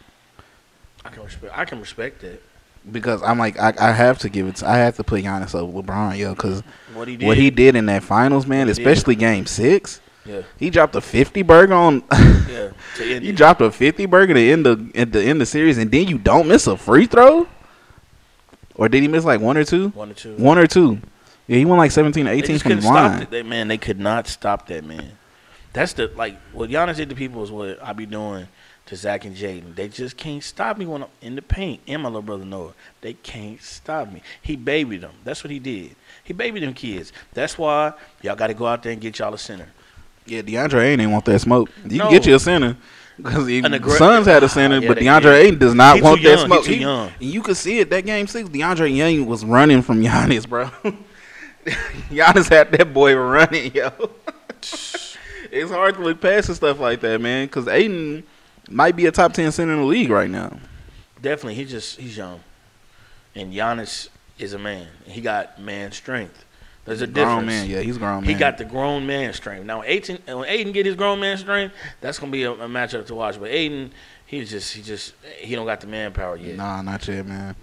I 1.06 1.10
can 1.10 1.24
respect. 1.24 1.58
I 1.58 1.66
can 1.66 1.80
respect 1.80 2.22
that. 2.22 2.42
because 2.92 3.22
I'm 3.24 3.38
like 3.38 3.60
I, 3.60 3.74
I 3.80 3.92
have 3.92 4.18
to 4.20 4.30
give 4.30 4.48
it. 4.48 4.58
To, 4.58 4.70
I 4.70 4.78
have 4.78 4.96
to 4.98 5.04
put 5.04 5.24
Giannis 5.24 5.54
over 5.56 5.82
LeBron, 5.82 6.18
yo, 6.18 6.34
because 6.34 6.64
What 6.94 7.08
he 7.08 7.18
did. 7.18 7.26
what 7.28 7.38
he 7.38 7.50
did 7.50 7.76
in 7.76 7.86
that 7.88 8.04
finals, 8.04 8.46
man, 8.48 8.68
he 8.68 8.74
did. 8.74 8.80
especially 8.80 9.16
Game 9.16 9.46
Six, 9.46 10.00
Yeah. 10.28 10.42
he 10.60 10.70
dropped 10.70 10.96
a 10.96 11.02
50 11.02 11.42
burger 11.44 11.74
on. 11.74 12.04
Yeah. 12.48 12.72
You 13.20 13.34
dropped 13.34 13.62
a 13.62 13.72
50 13.72 14.08
burger 14.08 14.34
to 14.34 14.40
end 14.40 14.66
the 14.66 14.92
at 14.96 15.12
the 15.12 15.22
end 15.22 15.34
of 15.34 15.40
the 15.40 15.46
series, 15.46 15.78
and 15.78 15.92
then 15.92 16.08
you 16.08 16.18
don't 16.18 16.48
miss 16.48 16.66
a 16.66 16.76
free 16.76 17.06
throw, 17.06 17.48
or 18.76 18.90
did 18.90 19.04
he 19.04 19.08
miss 19.08 19.26
like 19.26 19.40
one 19.42 19.58
or 19.58 19.64
two? 19.64 19.90
one 19.90 20.10
or 20.10 20.14
two. 20.16 20.36
One 20.38 20.58
or 20.58 20.66
two. 20.66 21.00
Yeah, 21.46 21.58
he 21.58 21.66
went 21.66 21.78
like 21.78 21.92
17 21.92 22.26
or 22.28 22.32
They 22.32 22.38
18 22.38 22.48
just 22.48 22.64
from 22.64 22.70
couldn't 22.70 22.84
the 22.84 22.88
stop 22.88 23.20
line. 23.20 23.28
They, 23.30 23.44
man, 23.44 23.68
they 23.68 23.78
could 23.78 24.00
not 24.00 24.28
stop 24.28 24.68
that 24.68 24.84
man. 24.84 25.12
That's 25.74 25.94
the 25.94 26.08
like 26.16 26.40
what 26.52 26.70
Giannis 26.70 26.96
did 26.96 27.10
to 27.10 27.16
people 27.16 27.44
is 27.44 27.52
what 27.52 27.82
I 27.84 27.94
be 27.94 28.06
doing 28.08 28.48
to 28.88 28.96
Zach 28.96 29.26
and 29.26 29.36
Jaden. 29.36 29.76
They 29.76 29.88
just 29.90 30.18
can't 30.18 30.44
stop 30.44 30.78
me 30.78 30.86
when 30.86 31.04
I'm 31.04 31.10
in 31.22 31.36
the 31.36 31.42
paint. 31.42 31.82
And 31.88 32.02
my 32.02 32.10
little 32.10 32.22
brother 32.22 32.46
Noah, 32.46 32.74
they 33.02 33.14
can't 33.14 33.62
stop 33.62 34.12
me. 34.12 34.22
He 34.42 34.56
babied 34.56 35.02
them. 35.02 35.14
That's 35.24 35.44
what 35.44 35.52
he 35.52 35.60
did. 35.60 35.96
He 36.24 36.34
babied 36.34 36.64
them 36.64 36.74
kids. 36.74 37.14
That's 37.34 37.58
why 37.58 37.94
y'all 38.22 38.36
got 38.36 38.48
to 38.48 38.54
go 38.54 38.66
out 38.66 38.82
there 38.84 38.92
and 38.92 39.02
get 39.02 39.20
y'all 39.20 39.34
a 39.34 39.38
center. 39.38 39.68
Yeah, 40.28 40.42
DeAndre 40.42 40.84
Ayton 40.84 41.00
ain't 41.02 41.12
want 41.12 41.26
that 41.26 41.40
smoke. 41.40 41.70
You 41.88 41.98
No. 42.00 42.04
can 42.06 42.14
get 42.14 42.26
you 42.26 42.36
a 42.36 42.40
center. 42.40 42.78
Because 43.18 43.48
aggra- 43.48 43.98
Suns 43.98 44.28
had 44.28 44.44
a 44.44 44.50
center, 44.58 44.78
Ah, 44.78 44.80
yeah, 44.80 44.88
but 44.90 44.98
DeAndre. 45.00 45.34
Ayton 45.44 45.58
does 45.60 45.74
not 45.74 46.02
want 46.02 46.22
too 46.22 46.28
that 46.30 46.46
smoke. 46.46 46.66
He 46.66 46.76
young. 46.76 47.08
And 47.20 47.30
you 47.30 47.42
could 47.42 47.58
see 47.58 47.80
it. 47.80 47.90
That 47.90 48.06
game 48.06 48.28
six, 48.28 48.48
DeAndre 48.50 49.02
Ayton 49.02 49.26
was 49.26 49.44
running 49.44 49.82
from 49.82 50.02
Giannis, 50.04 50.48
bro. 50.48 50.70
Giannis 51.66 52.50
had 52.50 52.72
that 52.74 52.94
boy 52.94 53.16
running, 53.16 53.74
yo. 53.74 53.90
it's 55.52 55.72
hard 55.72 55.96
to 55.96 56.02
look 56.02 56.22
past 56.22 56.50
and 56.50 56.56
stuff 56.56 56.80
like 56.80 57.02
that, 57.02 57.20
man. 57.20 57.48
Because 57.48 57.68
Ayton 57.68 58.24
might 58.70 58.96
be 58.96 59.06
a 59.06 59.12
top 59.12 59.34
ten 59.34 59.52
center 59.52 59.74
in 59.74 59.80
the 59.80 59.86
league 59.86 60.10
right 60.10 60.30
now. 60.30 60.58
Definitely, 61.22 61.56
he 61.56 61.66
just 61.66 62.00
he's 62.00 62.16
young, 62.18 62.42
and 63.36 63.52
Giannis 63.54 64.10
is 64.38 64.54
a 64.54 64.60
man. 64.60 64.88
He 65.06 65.22
got 65.22 65.60
man 65.60 65.92
strength. 65.92 66.46
There's 66.88 67.02
a 67.02 67.08
grown 67.08 67.46
man. 67.46 67.70
Yeah, 67.70 67.82
he's 67.82 67.98
grown 67.98 68.22
man. 68.22 68.30
He 68.30 68.34
got 68.34 68.58
the 68.58 68.64
grown 68.64 69.06
man 69.06 69.34
strength. 69.34 69.66
Now, 69.66 69.84
Ayton, 69.84 70.20
when 70.26 70.48
Ayton 70.48 70.72
get 70.72 70.86
his 70.86 70.96
grown 70.96 71.20
man 71.20 71.38
strength, 71.38 71.76
that's 72.00 72.18
gonna 72.18 72.32
be 72.32 72.44
a, 72.44 72.52
a 72.54 72.68
matchup 72.68 73.06
to 73.08 73.16
watch. 73.16 73.38
But 73.38 73.50
Ayton, 73.50 73.92
he's 74.26 74.50
just 74.50 74.74
he 74.74 74.82
just 74.82 75.14
he 75.38 75.54
don't 75.54 75.66
got 75.66 75.82
the 75.82 75.88
manpower 75.88 76.38
yet. 76.38 76.56
Nah, 76.56 76.82
not 76.82 77.06
yet, 77.06 77.26
man. 77.26 77.56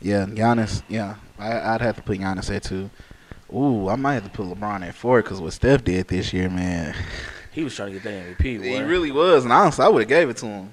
Yeah, 0.00 0.26
Giannis. 0.26 0.82
Yeah, 0.88 1.14
I, 1.38 1.74
I'd 1.74 1.80
have 1.82 1.96
to 1.96 2.02
put 2.02 2.18
Giannis 2.18 2.54
at 2.54 2.64
two. 2.64 2.90
Ooh, 3.54 3.88
I 3.88 3.94
might 3.94 4.14
have 4.14 4.24
to 4.24 4.30
put 4.30 4.46
LeBron 4.46 4.82
at 4.82 4.96
four 4.96 5.22
because 5.22 5.40
what 5.40 5.52
Steph 5.52 5.84
did 5.84 6.08
this 6.08 6.32
year, 6.32 6.50
man. 6.50 6.96
He 7.52 7.62
was 7.62 7.76
trying 7.76 7.92
to 7.92 8.00
get 8.00 8.02
that 8.02 8.38
MVP. 8.38 8.42
He 8.64 8.78
boy. 8.78 8.84
really 8.84 9.12
was, 9.12 9.44
and 9.44 9.52
honestly, 9.52 9.84
I 9.84 9.88
would 9.88 10.00
have 10.02 10.08
gave 10.08 10.28
it 10.28 10.36
to 10.38 10.46
him. 10.46 10.72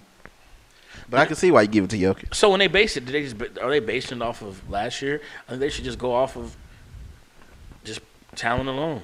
But 1.08 1.20
I 1.20 1.26
can 1.26 1.36
see 1.36 1.52
why 1.52 1.64
you 1.64 1.68
give 1.68 1.84
it 1.84 1.90
to 1.92 1.98
Jokic. 1.98 2.34
So 2.34 2.50
when 2.50 2.60
they 2.60 2.68
base 2.68 2.98
it, 2.98 3.06
did 3.06 3.14
they 3.14 3.24
just 3.24 3.60
are 3.62 3.70
they 3.70 3.80
basing 3.80 4.20
it 4.20 4.24
off 4.24 4.42
of 4.42 4.68
last 4.70 5.02
year? 5.02 5.22
I 5.46 5.52
think 5.52 5.60
they 5.60 5.70
should 5.70 5.84
just 5.84 6.00
go 6.00 6.14
off 6.14 6.38
of 6.38 6.56
talent 8.36 8.70
alone. 8.70 9.02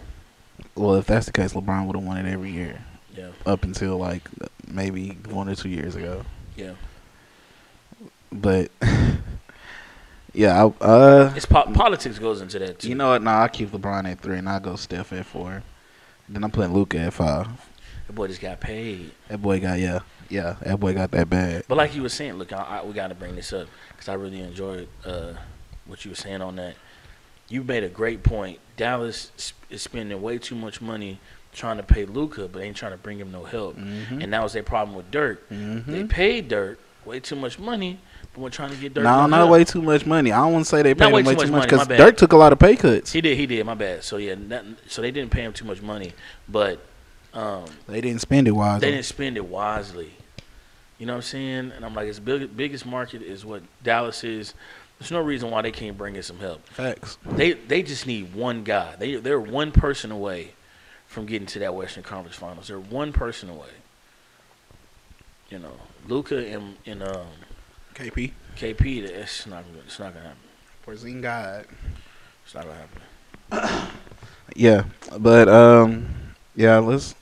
Well, 0.75 0.95
if 0.95 1.05
that's 1.05 1.25
the 1.27 1.31
case, 1.31 1.53
LeBron 1.53 1.85
would 1.87 1.95
have 1.95 2.05
won 2.05 2.17
it 2.17 2.31
every 2.31 2.51
year 2.51 2.81
Yeah, 3.15 3.29
up 3.45 3.63
until 3.63 3.97
like 3.97 4.27
maybe 4.67 5.17
one 5.29 5.47
or 5.49 5.55
two 5.55 5.69
years 5.69 5.95
ago. 5.95 6.23
yeah. 6.55 6.73
But 8.31 8.71
yeah, 10.33 10.65
I, 10.65 10.83
uh, 10.83 11.33
It's 11.35 11.45
po- 11.45 11.71
politics 11.73 12.19
goes 12.19 12.41
into 12.41 12.59
that 12.59 12.79
too. 12.79 12.89
you 12.89 12.95
know 12.95 13.09
what? 13.11 13.21
Nah, 13.23 13.43
I 13.43 13.47
keep 13.47 13.69
LeBron 13.71 14.09
at 14.11 14.19
three, 14.19 14.37
and 14.37 14.49
I 14.49 14.59
go 14.59 14.75
Steph 14.75 15.13
at 15.13 15.25
four. 15.25 15.63
Then 16.29 16.43
I'm 16.43 16.51
playing 16.51 16.73
Luka 16.73 16.99
at 16.99 17.13
five. 17.13 17.47
the 18.07 18.13
boy 18.13 18.27
just 18.27 18.41
got 18.41 18.59
paid. 18.59 19.11
That 19.29 19.41
boy 19.41 19.59
got 19.61 19.79
yeah, 19.79 19.99
yeah. 20.29 20.57
That 20.61 20.79
boy 20.79 20.93
got 20.93 21.11
that 21.11 21.29
bad. 21.29 21.63
But 21.67 21.77
like 21.77 21.95
you 21.95 22.01
were 22.01 22.09
saying, 22.09 22.33
look, 22.33 22.51
I, 22.51 22.57
I, 22.81 22.83
we 22.83 22.93
got 22.93 23.07
to 23.07 23.15
bring 23.15 23.35
this 23.35 23.53
up 23.53 23.67
because 23.91 24.09
I 24.09 24.13
really 24.15 24.41
enjoyed 24.41 24.89
uh, 25.05 25.33
what 25.85 26.03
you 26.03 26.11
were 26.11 26.15
saying 26.15 26.41
on 26.41 26.57
that. 26.57 26.75
You 27.49 27.63
made 27.63 27.83
a 27.83 27.89
great 27.89 28.23
point. 28.23 28.59
Dallas 28.75 29.31
is 29.69 29.81
spending 29.81 30.21
way 30.21 30.37
too 30.37 30.55
much 30.55 30.81
money 30.81 31.19
trying 31.53 31.77
to 31.77 31.83
pay 31.83 32.05
Luka, 32.05 32.47
but 32.47 32.61
ain't 32.61 32.75
trying 32.77 32.91
to 32.91 32.97
bring 32.97 33.19
him 33.19 33.31
no 33.31 33.43
help. 33.43 33.77
Mhm. 33.77 34.21
And 34.23 34.33
that 34.33 34.43
was 34.43 34.53
their 34.53 34.63
problem 34.63 34.95
with 34.95 35.09
Dirk. 35.09 35.49
Mhm. 35.49 35.85
They 35.85 36.03
paid 36.03 36.49
Dirk 36.49 36.77
way 37.05 37.19
too 37.19 37.35
much 37.35 37.57
money, 37.57 37.99
but 38.33 38.41
we're 38.41 38.49
trying 38.49 38.69
to 38.69 38.75
get 38.75 38.93
Dirk. 38.93 39.03
No, 39.03 39.21
no 39.21 39.27
not 39.27 39.37
help. 39.37 39.51
way 39.51 39.63
too 39.63 39.81
much 39.81 40.05
money. 40.05 40.31
I 40.31 40.37
don't 40.39 40.53
want 40.53 40.65
to 40.65 40.69
say 40.69 40.83
they 40.83 40.93
paid 40.93 41.11
way 41.11 41.21
him 41.21 41.25
way 41.27 41.33
too 41.33 41.41
much 41.41 41.49
much 41.51 41.71
money, 41.71 41.77
my 41.77 41.83
because. 41.85 41.97
Dirk 41.97 42.17
took 42.17 42.33
a 42.33 42.37
lot 42.37 42.51
of 42.53 42.59
pay 42.59 42.75
cuts. 42.75 43.11
He 43.13 43.21
did. 43.21 43.37
He 43.37 43.47
did. 43.47 43.65
My 43.65 43.73
bad. 43.73 44.03
So 44.03 44.17
yeah, 44.17 44.35
so 44.87 45.01
they 45.01 45.09
didn't 45.11 45.31
pay 45.31 45.41
him 45.43 45.53
too 45.53 45.65
much 45.65 45.81
money, 45.81 46.13
but 46.47 46.79
um, 47.33 47.65
They 47.87 48.01
didn't 48.01 48.21
spend 48.21 48.47
it 48.47 48.51
wisely. 48.51 48.79
they 48.87 48.91
didn't 48.93 49.05
spend 49.05 49.37
it 49.37 49.45
wisely. 49.45 50.11
You 50.99 51.05
know 51.05 51.13
what 51.13 51.17
I'm 51.17 51.21
saying? 51.23 51.71
And 51.75 51.85
I'm 51.85 51.93
like, 51.93 52.07
its 52.07 52.17
big, 52.19 52.55
biggest 52.57 52.83
market 52.85 53.21
is 53.21 53.45
what 53.45 53.61
Dallas 53.83 54.23
is. 54.23 54.53
There's 54.99 55.11
no 55.11 55.21
reason 55.21 55.51
why 55.51 55.61
they 55.61 55.71
can't 55.71 55.97
bring 55.97 56.15
in 56.15 56.23
some 56.23 56.39
help. 56.39 56.67
Facts. 56.69 57.17
They 57.25 57.53
they 57.53 57.83
just 57.83 58.07
need 58.07 58.33
one 58.33 58.63
guy. 58.63 58.95
They 58.97 59.15
they're 59.15 59.39
one 59.39 59.71
person 59.71 60.11
away 60.11 60.51
from 61.07 61.25
getting 61.25 61.45
to 61.47 61.59
that 61.59 61.75
Western 61.75 62.03
Conference 62.03 62.35
Finals. 62.35 62.67
They're 62.67 62.79
one 62.79 63.13
person 63.13 63.49
away. 63.49 63.69
You 65.49 65.59
know, 65.59 65.73
Luka 66.07 66.45
and 66.47 66.75
and 66.85 67.03
um, 67.03 67.27
KP. 67.95 68.31
KP. 68.57 69.03
It's 69.03 69.45
not 69.47 69.63
gonna- 69.65 69.79
it's 69.85 69.99
not 69.99 70.13
gonna 70.13 70.25
happen. 70.25 70.41
Porzingis. 70.85 71.65
It's 72.45 72.55
not 72.55 72.65
gonna 72.65 72.75
happen. 72.75 73.89
Yeah, 74.55 74.85
but 75.19 75.49
um, 75.49 76.07
yeah, 76.55 76.77
let's 76.77 77.13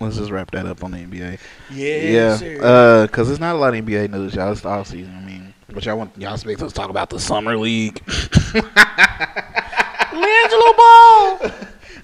let's 0.00 0.16
just 0.16 0.30
wrap 0.30 0.50
that 0.52 0.64
up 0.66 0.82
on 0.82 0.90
the 0.90 0.96
NBA. 0.98 1.38
yeah, 1.70 2.38
uh, 2.60 3.06
cause 3.06 3.28
there's 3.28 3.38
not 3.38 3.54
a 3.54 3.58
lot 3.58 3.74
of 3.76 3.84
NBA 3.84 4.10
news, 4.10 4.34
y'all. 4.34 4.50
It's 4.50 4.62
the 4.62 4.68
off 4.70 4.88
season. 4.88 5.14
I 5.14 5.20
mean, 5.24 5.41
but 5.74 5.84
y'all 5.84 5.96
want 5.98 6.16
y'all 6.18 6.36
to 6.36 6.56
talk 6.70 6.90
about 6.90 7.10
the 7.10 7.18
summer 7.20 7.56
league? 7.56 8.02
LiAngelo 10.12 10.76
Ball. 10.76 11.50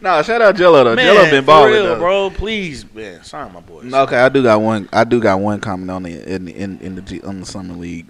no, 0.00 0.22
shout 0.22 0.40
out 0.42 0.54
Gelo 0.56 0.84
though. 0.84 0.94
Man, 0.94 1.14
Gelo 1.14 1.30
been 1.30 1.42
for 1.42 1.46
balling 1.46 1.72
real, 1.72 1.84
though. 1.84 1.98
bro. 1.98 2.30
Please, 2.30 2.84
man. 2.94 3.22
Sign 3.22 3.52
my 3.52 3.60
boy. 3.60 3.82
No, 3.82 4.02
Okay, 4.02 4.16
I 4.16 4.28
do 4.28 4.42
got 4.42 4.60
one. 4.60 4.88
I 4.92 5.04
do 5.04 5.20
got 5.20 5.40
one 5.40 5.60
comment 5.60 5.90
on 5.90 6.02
the 6.04 6.34
in 6.34 6.48
in, 6.48 6.78
in 6.80 6.94
the 6.94 7.02
G, 7.02 7.20
on 7.22 7.40
the 7.40 7.46
summer 7.46 7.74
league. 7.74 8.06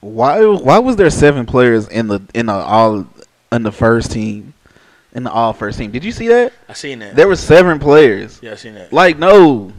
Why 0.00 0.44
why 0.44 0.78
was 0.78 0.96
there 0.96 1.10
seven 1.10 1.46
players 1.46 1.88
in 1.88 2.08
the 2.08 2.20
in 2.34 2.46
the 2.46 2.52
all 2.52 3.06
in 3.52 3.62
the 3.62 3.72
first 3.72 4.12
team 4.12 4.54
in 5.12 5.24
the 5.24 5.30
all 5.30 5.52
first 5.52 5.78
team? 5.78 5.90
Did 5.90 6.04
you 6.04 6.12
see 6.12 6.28
that? 6.28 6.52
I 6.68 6.72
seen 6.74 6.98
that. 7.00 7.16
There 7.16 7.26
were 7.28 7.36
seven 7.36 7.78
players. 7.78 8.38
yeah, 8.42 8.52
I 8.52 8.54
seen 8.56 8.74
that. 8.74 8.92
Like 8.92 9.18
no. 9.18 9.72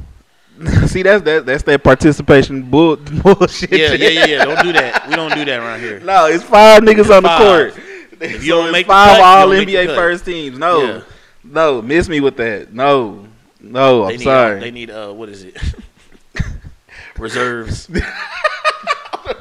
See 0.87 1.03
that's 1.03 1.23
that 1.23 1.45
that's 1.45 1.63
that 1.63 1.83
participation 1.83 2.63
bull, 2.69 2.95
bullshit. 3.23 3.71
Yeah, 3.71 3.93
yeah, 3.93 4.09
yeah, 4.09 4.25
yeah. 4.25 4.45
Don't 4.45 4.61
do 4.63 4.73
that. 4.73 5.07
We 5.07 5.15
don't 5.15 5.33
do 5.33 5.45
that 5.45 5.59
around 5.59 5.79
here. 5.79 5.99
No, 6.03 6.25
it's 6.25 6.43
five 6.43 6.81
niggas 6.83 7.15
on 7.15 7.23
the 7.23 7.37
court. 7.37 7.75
If 8.21 8.37
So 8.37 8.43
you 8.43 8.51
don't 8.53 8.71
make 8.71 8.87
five 8.87 9.17
cut, 9.17 9.21
all 9.21 9.47
don't 9.47 9.57
make 9.59 9.67
the 9.67 9.75
NBA 9.75 9.95
first 9.95 10.25
teams. 10.25 10.57
No, 10.57 10.81
Yeah. 10.83 11.01
no, 11.43 11.81
miss 11.81 12.09
me 12.09 12.19
with 12.19 12.35
that. 12.37 12.73
No, 12.73 13.25
no, 13.61 14.07
They 14.07 14.13
I'm 14.13 14.19
need, 14.19 14.23
sorry. 14.25 14.59
They 14.59 14.71
need 14.71 14.89
uh, 14.89 15.13
what 15.13 15.29
is 15.29 15.43
it? 15.43 15.55
Reserves. 17.17 17.89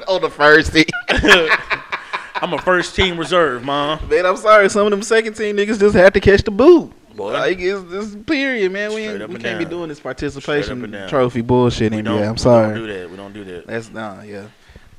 on 0.07 0.21
the 0.21 0.31
first 0.31 0.73
team. 0.73 0.85
I'm 2.41 2.53
a 2.53 2.59
first 2.63 2.95
team 2.95 3.19
reserve, 3.19 3.65
mom. 3.65 4.09
Man, 4.09 4.25
I'm 4.27 4.37
sorry. 4.37 4.69
Some 4.71 4.87
of 4.87 4.91
them 4.93 5.03
second 5.03 5.35
team 5.35 5.57
niggas 5.57 5.81
just 5.81 5.97
had 5.97 6.15
to 6.15 6.21
catch 6.21 6.43
the 6.43 6.51
boot. 6.53 6.93
Boy, 7.19 7.33
Like 7.33 7.59
it's 7.59 7.83
this 7.91 8.15
period, 8.15 8.71
man. 8.71 8.95
We, 8.95 9.27
we 9.27 9.41
can't 9.41 9.59
be 9.59 9.65
doing 9.65 9.89
this 9.89 9.99
participation 9.99 11.09
trophy 11.09 11.41
bullshit 11.41 11.91
we 11.91 11.99
in. 11.99 12.05
NBA. 12.05 12.29
I'm 12.29 12.37
sorry. 12.37 12.69
We 12.69 12.75
don't 12.75 12.87
do 12.87 12.93
that. 12.93 13.11
We 13.11 13.17
don't 13.17 13.33
do 13.33 13.45
that. 13.45 13.67
That's 13.67 13.91
nah, 13.91 14.23
yeah. 14.23 14.47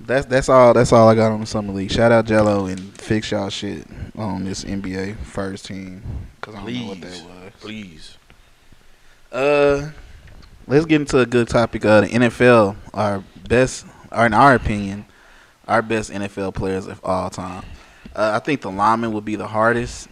That's 0.01 0.25
that's 0.25 0.49
all. 0.49 0.73
That's 0.73 0.91
all 0.91 1.07
I 1.07 1.15
got 1.15 1.31
on 1.31 1.39
the 1.39 1.45
summer 1.45 1.71
league. 1.71 1.91
Shout 1.91 2.11
out 2.11 2.25
Gelo 2.25 2.69
and 2.69 2.79
fix 2.99 3.31
y'all 3.31 3.49
shit 3.49 3.87
on 4.17 4.43
this 4.43 4.65
NBA 4.65 5.15
first 5.19 5.65
team 5.65 6.03
because 6.35 6.55
I 6.55 6.65
don't 6.65 6.73
know 6.73 6.87
what 6.87 7.01
that 7.01 7.11
Please. 7.11 7.23
was. 7.23 7.53
Please. 7.61 8.17
Uh, 9.31 9.91
let's 10.67 10.85
get 10.85 10.99
into 10.99 11.19
a 11.19 11.25
good 11.25 11.47
topic. 11.47 11.85
Uh, 11.85 12.01
the 12.01 12.07
NFL, 12.07 12.75
our 12.93 13.23
best, 13.47 13.85
or 14.11 14.25
in 14.25 14.33
our 14.33 14.55
opinion, 14.55 15.05
our 15.69 15.81
best 15.81 16.11
NFL 16.11 16.53
players 16.53 16.85
of 16.85 16.99
all 17.01 17.29
time. 17.29 17.63
Uh, 18.13 18.31
I 18.33 18.39
think 18.39 18.59
the 18.59 18.71
lineman 18.71 19.13
would 19.13 19.25
be 19.25 19.37
the 19.37 19.47
hardest 19.47 20.09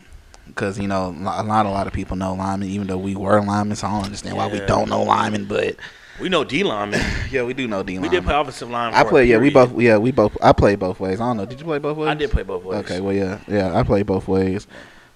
because 0.48 0.80
you 0.80 0.88
know 0.88 1.12
not 1.12 1.66
a 1.66 1.70
lot 1.70 1.88
of 1.88 1.94
people 1.94 2.16
know 2.16 2.34
linemen, 2.34 2.70
even 2.70 2.88
though 2.88 2.98
we 2.98 3.16
were 3.16 3.42
linemen. 3.42 3.76
So 3.76 3.88
I 3.88 3.92
don't 3.92 4.06
understand 4.06 4.36
why 4.38 4.48
we 4.48 4.60
don't 4.62 4.90
know 4.90 5.04
linemen, 5.04 5.46
but 5.46 5.76
We 6.20 6.30
know 6.30 6.44
D 6.44 6.64
lineman. 6.64 7.02
yeah, 7.32 7.44
we 7.44 7.54
do 7.54 7.68
know 7.68 7.84
D 7.84 7.94
We 7.94 8.00
linemen. 8.00 8.12
did 8.12 8.24
play 8.24 8.36
offensive 8.40 8.70
line. 8.70 8.94
I 8.94 9.02
for 9.02 9.08
a 9.08 9.10
play. 9.12 9.26
Yeah, 9.26 9.38
we 9.38 9.50
both. 9.50 9.80
Yeah, 9.80 9.98
we 9.98 10.12
both. 10.12 10.36
I 10.42 10.52
played 10.54 10.80
both 10.80 11.00
ways. 11.00 11.22
I 11.22 11.28
don't 11.28 11.38
know. 11.38 11.46
Did 11.46 11.60
you 11.60 11.66
play 11.66 11.78
both 11.80 11.98
ways? 11.98 12.10
I 12.10 12.14
did 12.16 12.32
play 12.32 12.44
both 12.44 12.64
ways. 12.64 12.80
Okay, 12.80 13.00
well, 13.02 13.14
yeah, 13.14 13.40
yeah, 13.48 13.78
I 13.78 13.84
play 13.84 14.04
both 14.04 14.28
ways, 14.28 14.66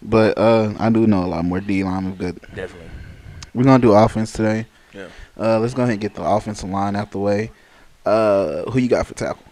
but 0.02 0.38
uh, 0.38 0.74
I 0.80 0.90
do 0.90 1.08
know 1.08 1.24
a 1.24 1.28
lot 1.28 1.44
more 1.46 1.60
D 1.60 1.84
linemen. 1.84 2.16
Good. 2.16 2.40
Definitely. 2.54 2.90
We're 3.54 3.64
gonna 3.64 3.82
do 3.82 3.94
offense 3.94 4.32
today. 4.32 4.68
Yeah. 4.94 5.08
Uh, 5.40 5.60
let's 5.60 5.74
go 5.74 5.82
ahead 5.84 5.94
and 5.94 6.02
get 6.02 6.16
the 6.16 6.24
offensive 6.24 6.70
line 6.70 6.96
out 6.96 7.12
the 7.12 7.18
way. 7.20 7.52
Uh, 8.06 8.64
who 8.72 8.80
you 8.80 8.88
got 8.90 9.08
for 9.08 9.14
tackle? 9.14 9.44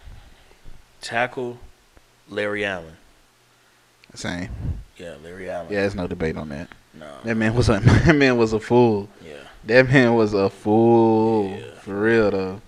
Tackle, 1.00 1.58
Larry 2.28 2.64
Allen. 2.64 2.96
Same. 4.14 4.50
Yeah, 5.00 5.14
Larry 5.24 5.48
Allen. 5.48 5.68
Yeah, 5.72 5.80
there's 5.80 5.94
no 5.94 6.06
debate 6.06 6.36
on 6.36 6.50
that. 6.50 6.68
No. 6.92 7.10
That 7.24 7.34
man 7.36 7.54
was 7.54 7.68
a 7.70 7.80
that 8.04 8.14
man 8.14 8.36
was 8.36 8.52
a 8.52 8.60
fool. 8.60 9.08
Yeah. 9.24 9.34
That 9.64 9.88
man 9.88 10.14
was 10.14 10.34
a 10.34 10.50
fool. 10.50 11.48
Yeah. 11.58 11.74
For 11.80 12.00
real 12.02 12.30
though. 12.30 12.60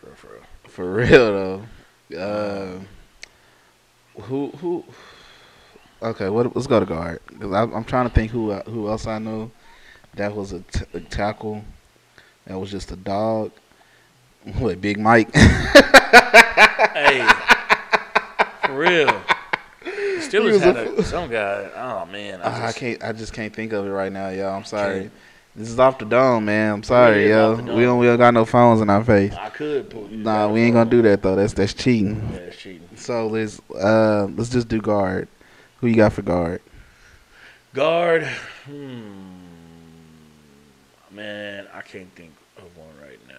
For, 0.00 0.14
for 0.16 0.28
real. 0.32 0.42
For 0.68 0.92
real 0.94 1.62
though. 2.10 2.18
Uh, 4.16 4.20
who 4.22 4.48
who? 4.60 4.84
Okay, 6.02 6.28
what, 6.28 6.54
let's 6.54 6.66
go 6.66 6.80
to 6.80 6.86
guard. 6.86 7.20
'Cause 7.40 7.52
I, 7.52 7.62
I'm 7.62 7.84
trying 7.84 8.08
to 8.08 8.14
think 8.14 8.30
who 8.30 8.50
uh, 8.50 8.62
who 8.64 8.88
else 8.88 9.06
I 9.06 9.18
know 9.18 9.50
that 10.14 10.34
was 10.34 10.52
a, 10.52 10.60
t- 10.60 10.84
a 10.94 11.00
tackle. 11.00 11.64
That 12.46 12.58
was 12.58 12.70
just 12.70 12.92
a 12.92 12.96
dog. 12.96 13.52
What 14.58 14.80
Big 14.80 14.98
Mike? 14.98 15.34
hey, 15.34 17.26
for 18.66 18.78
real. 18.78 19.22
Steelers 20.34 20.60
had 20.60 20.76
a 20.76 21.02
some 21.02 21.30
guy. 21.30 21.70
Oh 21.76 22.06
man, 22.06 22.40
I, 22.40 22.44
Ah, 22.44 22.62
I 22.62 22.66
just, 22.66 22.78
can't. 22.78 23.04
I 23.04 23.12
just 23.12 23.32
can't 23.32 23.54
think 23.54 23.72
of 23.72 23.86
it 23.86 23.90
right 23.90 24.10
now, 24.10 24.28
yo. 24.30 24.48
I'm 24.48 24.64
sorry. 24.64 25.00
Can't. 25.00 25.12
This 25.56 25.68
is 25.68 25.78
off 25.78 25.98
the 25.98 26.04
dome, 26.04 26.46
man. 26.46 26.72
I'm 26.74 26.82
sorry, 26.82 27.28
yo. 27.28 27.52
off 27.52 27.58
the 27.58 27.66
dome. 27.66 27.76
We 27.76 27.84
don't. 27.84 27.98
We 27.98 28.06
don't 28.06 28.18
got 28.18 28.34
no 28.34 28.44
phones 28.44 28.80
in 28.80 28.90
our 28.90 29.04
face. 29.04 29.32
I 29.34 29.50
could 29.50 29.90
pull 29.90 30.08
you. 30.08 30.16
Nah, 30.18 30.48
we 30.48 30.62
ain't 30.62 30.74
gonna 30.74 30.90
do 30.90 31.02
that 31.02 31.22
though. 31.22 31.36
That's 31.36 31.52
that's 31.52 31.74
cheating. 31.74 32.16
Yeah, 32.32 32.38
it's 32.38 32.56
cheating. 32.56 32.88
So 32.96 33.28
let's 33.28 33.60
uh 33.72 34.26
let's 34.36 34.50
just 34.50 34.68
do 34.68 34.80
guard. 34.80 35.28
Who 35.80 35.86
you 35.86 35.96
got 35.96 36.12
for 36.12 36.22
guard? 36.22 36.60
Guard. 37.72 38.24
Hmm. 38.64 39.12
Man, 41.10 41.68
I 41.72 41.82
can't 41.82 42.12
think 42.16 42.32
of 42.56 42.76
one 42.76 42.88
right 43.00 43.20
now. 43.28 43.34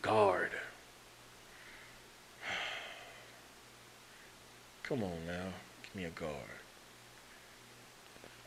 Guard. 0.00 0.50
Come 4.88 5.04
on 5.04 5.10
now, 5.26 5.44
give 5.82 5.94
me 5.94 6.04
a 6.04 6.10
guard. 6.10 6.32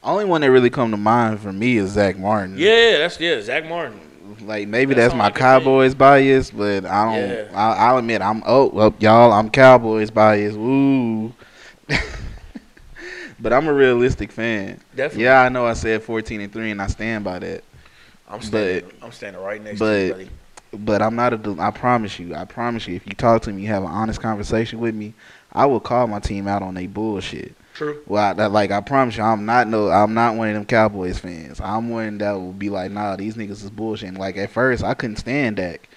Only 0.02 0.26
one 0.26 0.42
that 0.42 0.50
really 0.50 0.72
come 0.72 0.90
to 0.90 0.98
mind 0.98 1.40
for 1.40 1.54
me 1.54 1.78
is 1.78 1.92
Zach 1.92 2.18
Martin. 2.18 2.56
Yeah, 2.58 2.98
that's 2.98 3.20
yeah, 3.20 3.40
Zach 3.42 3.70
Martin. 3.70 4.00
Like 4.42 4.68
maybe 4.68 4.96
That's 4.96 5.14
that's, 5.14 5.18
my. 5.18 5.30
Cowboys 5.30 5.94
bias, 5.94 6.50
but 6.50 6.84
I 6.86 7.06
don't. 7.06 7.30
Yeah. 7.30 7.52
I, 7.54 7.74
I'll 7.74 7.98
admit 7.98 8.24
I'm. 8.24 8.42
Oh, 8.46 8.92
y'all, 9.00 9.32
I'm 9.32 9.52
Cowboys 9.52 10.10
bias. 10.10 10.56
Woo. 10.56 11.32
but 13.40 13.54
I'm 13.54 13.68
a 13.68 13.74
realistic 13.74 14.32
fan. 14.32 14.80
Definitely. 14.96 15.26
Yeah, 15.26 15.44
I 15.44 15.50
know 15.50 15.68
I 15.68 15.74
said 15.74 16.02
14 16.02 16.42
and 16.42 16.52
three, 16.52 16.72
and 16.72 16.82
I 16.82 16.88
stand 16.88 17.24
by 17.24 17.38
that. 17.38 17.64
I'm 18.28 18.42
standing. 18.42 18.90
I'm 19.04 19.12
standing 19.12 19.42
right 19.42 19.62
next 19.62 19.78
to 19.78 19.86
but- 19.86 20.06
you, 20.06 20.12
buddy. 20.14 20.30
But 20.74 21.02
I'm 21.02 21.18
not 21.18 21.34
a. 21.34 21.56
I 21.60 21.70
promise 21.70 22.18
you. 22.18 22.34
I 22.34 22.46
promise 22.46 22.88
you. 22.88 22.96
If 22.96 23.06
you 23.06 23.14
talk 23.14 23.42
to 23.42 23.52
me, 23.52 23.64
you 23.64 23.68
have 23.68 23.84
an 23.84 23.90
honest 23.90 24.22
conversation 24.22 24.80
with 24.80 24.96
me, 24.96 25.14
I 25.54 25.66
will 25.66 25.80
call 25.80 26.08
my 26.08 26.20
team 26.20 26.48
out 26.48 26.62
on 26.62 26.74
they 26.74 26.88
bullshit. 26.88 27.56
True. 27.76 28.02
Well, 28.06 28.24
I, 28.24 28.34
that- 28.34 28.52
like 28.52 28.72
I 28.72 28.82
promise 28.82 29.18
you, 29.18 29.24
I'm 29.24 29.46
not 29.46 29.68
no, 29.68 29.90
I'm 29.90 30.14
not 30.14 30.36
one 30.36 30.50
of 30.50 30.54
them 30.54 30.66
Cowboys 30.66 31.20
fans. 31.20 31.60
I'm 31.62 31.90
one 31.90 32.18
that 32.20 32.34
will 32.34 32.54
be 32.54 32.70
like, 32.70 32.92
nah, 32.92 33.16
these 33.16 33.36
niggas 33.36 33.64
is 33.64 33.70
bullshit. 33.70 34.10
And 34.10 34.18
like 34.18 34.38
at 34.38 34.52
first, 34.52 34.84
I 34.84 34.94
couldn't 34.94 35.18
stand 35.18 35.58
Dak. 35.58 35.90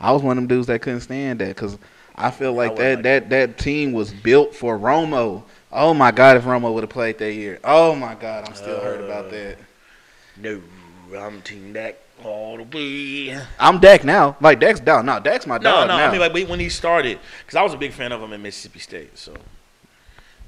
I 0.00 0.12
was 0.12 0.22
one 0.22 0.36
of 0.36 0.42
them 0.42 0.48
dudes 0.48 0.66
that 0.66 0.82
couldn't 0.82 1.00
stand 1.00 1.40
that 1.40 1.48
because 1.48 1.78
I 2.16 2.30
feel 2.30 2.52
like 2.52 2.72
wasn't 2.72 3.02
that 3.02 3.22
like 3.22 3.28
that 3.30 3.30
that 3.30 3.58
team 3.58 3.92
was 3.92 4.12
built 4.12 4.54
for 4.54 4.78
Romo. 4.78 5.44
Oh 5.70 5.94
my 5.94 6.10
God, 6.10 6.36
if 6.36 6.44
Romo 6.44 6.72
would 6.74 6.82
have 6.82 6.90
played 6.90 7.18
that 7.18 7.32
year. 7.32 7.58
Oh 7.64 7.94
my 7.94 8.14
God, 8.14 8.46
I'm 8.46 8.54
still 8.54 8.80
hurt 8.80 9.00
about 9.00 9.26
Uh, 9.26 9.30
that. 9.30 9.58
No, 10.36 10.60
I'm 11.16 11.40
Team 11.42 11.72
Dak 11.72 11.96
all 12.24 12.56
the 12.56 12.64
way. 12.64 13.38
I'm 13.58 13.78
Dak 13.80 14.04
now. 14.04 14.36
Like 14.40 14.60
Dak's 14.60 14.80
down. 14.80 15.06
No, 15.06 15.20
Dak's 15.20 15.46
my 15.46 15.58
No, 15.58 15.62
dog 15.62 15.88
no. 15.88 15.96
now. 15.96 16.08
I 16.08 16.10
mean, 16.12 16.20
like 16.20 16.48
when 16.48 16.60
he 16.60 16.68
started, 16.68 17.18
because 17.44 17.56
I 17.56 17.62
was 17.62 17.74
a 17.74 17.78
big 17.78 17.92
fan 17.92 18.12
of 18.12 18.20
him 18.22 18.32
in 18.32 18.42
Mississippi 18.42 18.78
State, 18.78 19.16
so 19.18 19.34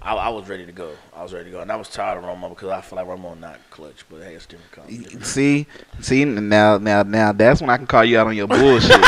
I, 0.03 0.15
I 0.15 0.29
was 0.29 0.49
ready 0.49 0.67
to 0.67 0.73
go. 0.73 0.93
I 1.17 1.23
was 1.23 1.33
ready 1.33 1.47
to 1.47 1.51
go, 1.51 1.61
and 1.61 1.71
I 1.73 1.77
was 1.77 1.89
tired 1.89 2.19
of 2.19 2.25
Romo 2.25 2.51
because 2.51 2.69
I 2.71 2.81
feel 2.81 2.97
like 2.97 3.07
Romo 3.07 3.39
not 3.39 3.59
clutch, 3.71 4.05
but 4.11 4.23
hey, 4.23 4.35
it's 4.35 4.47
different. 4.47 4.73
conversation. 4.73 5.23
See, 5.25 5.67
see 6.01 6.25
now, 6.25 6.79
now, 6.79 7.03
now. 7.03 7.33
That's 7.33 7.61
when 7.61 7.71
I 7.71 7.77
can 7.79 7.87
call 7.87 8.05
you 8.05 8.19
out 8.19 8.27
on 8.27 8.37
your 8.37 8.47
bullshit. 8.49 8.91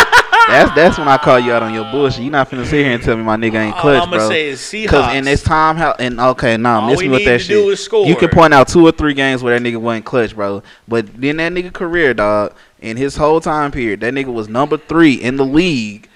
that's 0.48 0.74
that's 0.74 0.98
when 0.98 1.08
I 1.08 1.16
call 1.16 1.38
you 1.40 1.52
out 1.52 1.62
on 1.62 1.74
your 1.74 1.90
bullshit. 1.90 2.22
You 2.22 2.30
not 2.30 2.48
finna 2.50 2.64
sit 2.64 2.84
here 2.84 2.92
and 2.94 3.02
tell 3.02 3.16
me 3.16 3.22
my 3.22 3.36
nigga 3.36 3.54
ain't 3.56 3.76
clutch, 3.76 4.02
I'm 4.02 4.08
gonna 4.10 4.18
bro. 4.18 4.28
say 4.28 4.48
is 4.48 4.60
Seahawks. 4.60 4.82
Because 4.82 5.14
in 5.16 5.24
this 5.24 5.42
time, 5.42 5.76
how 5.76 5.92
and 5.98 6.20
okay, 6.20 6.56
nah, 6.56 6.80
All 6.80 6.90
miss 6.90 6.98
we 6.98 7.04
me 7.06 7.10
with 7.10 7.18
need 7.20 7.26
that 7.28 7.32
to 7.38 7.38
shit. 7.38 7.48
do 7.64 7.70
is 7.70 7.82
score. 7.82 8.06
You 8.06 8.16
can 8.16 8.28
point 8.28 8.54
out 8.54 8.68
two 8.68 8.86
or 8.86 8.92
three 8.92 9.14
games 9.14 9.42
where 9.42 9.58
that 9.58 9.66
nigga 9.66 9.78
wasn't 9.80 10.04
clutch, 10.04 10.34
bro. 10.34 10.62
But 10.86 11.08
in 11.22 11.38
that 11.38 11.52
nigga 11.52 11.72
career, 11.72 12.14
dog, 12.14 12.54
in 12.80 12.96
his 12.96 13.16
whole 13.16 13.40
time 13.40 13.70
period, 13.72 14.00
that 14.00 14.14
nigga 14.14 14.32
was 14.32 14.48
number 14.48 14.76
three 14.76 15.14
in 15.14 15.36
the 15.36 15.44
league, 15.44 16.08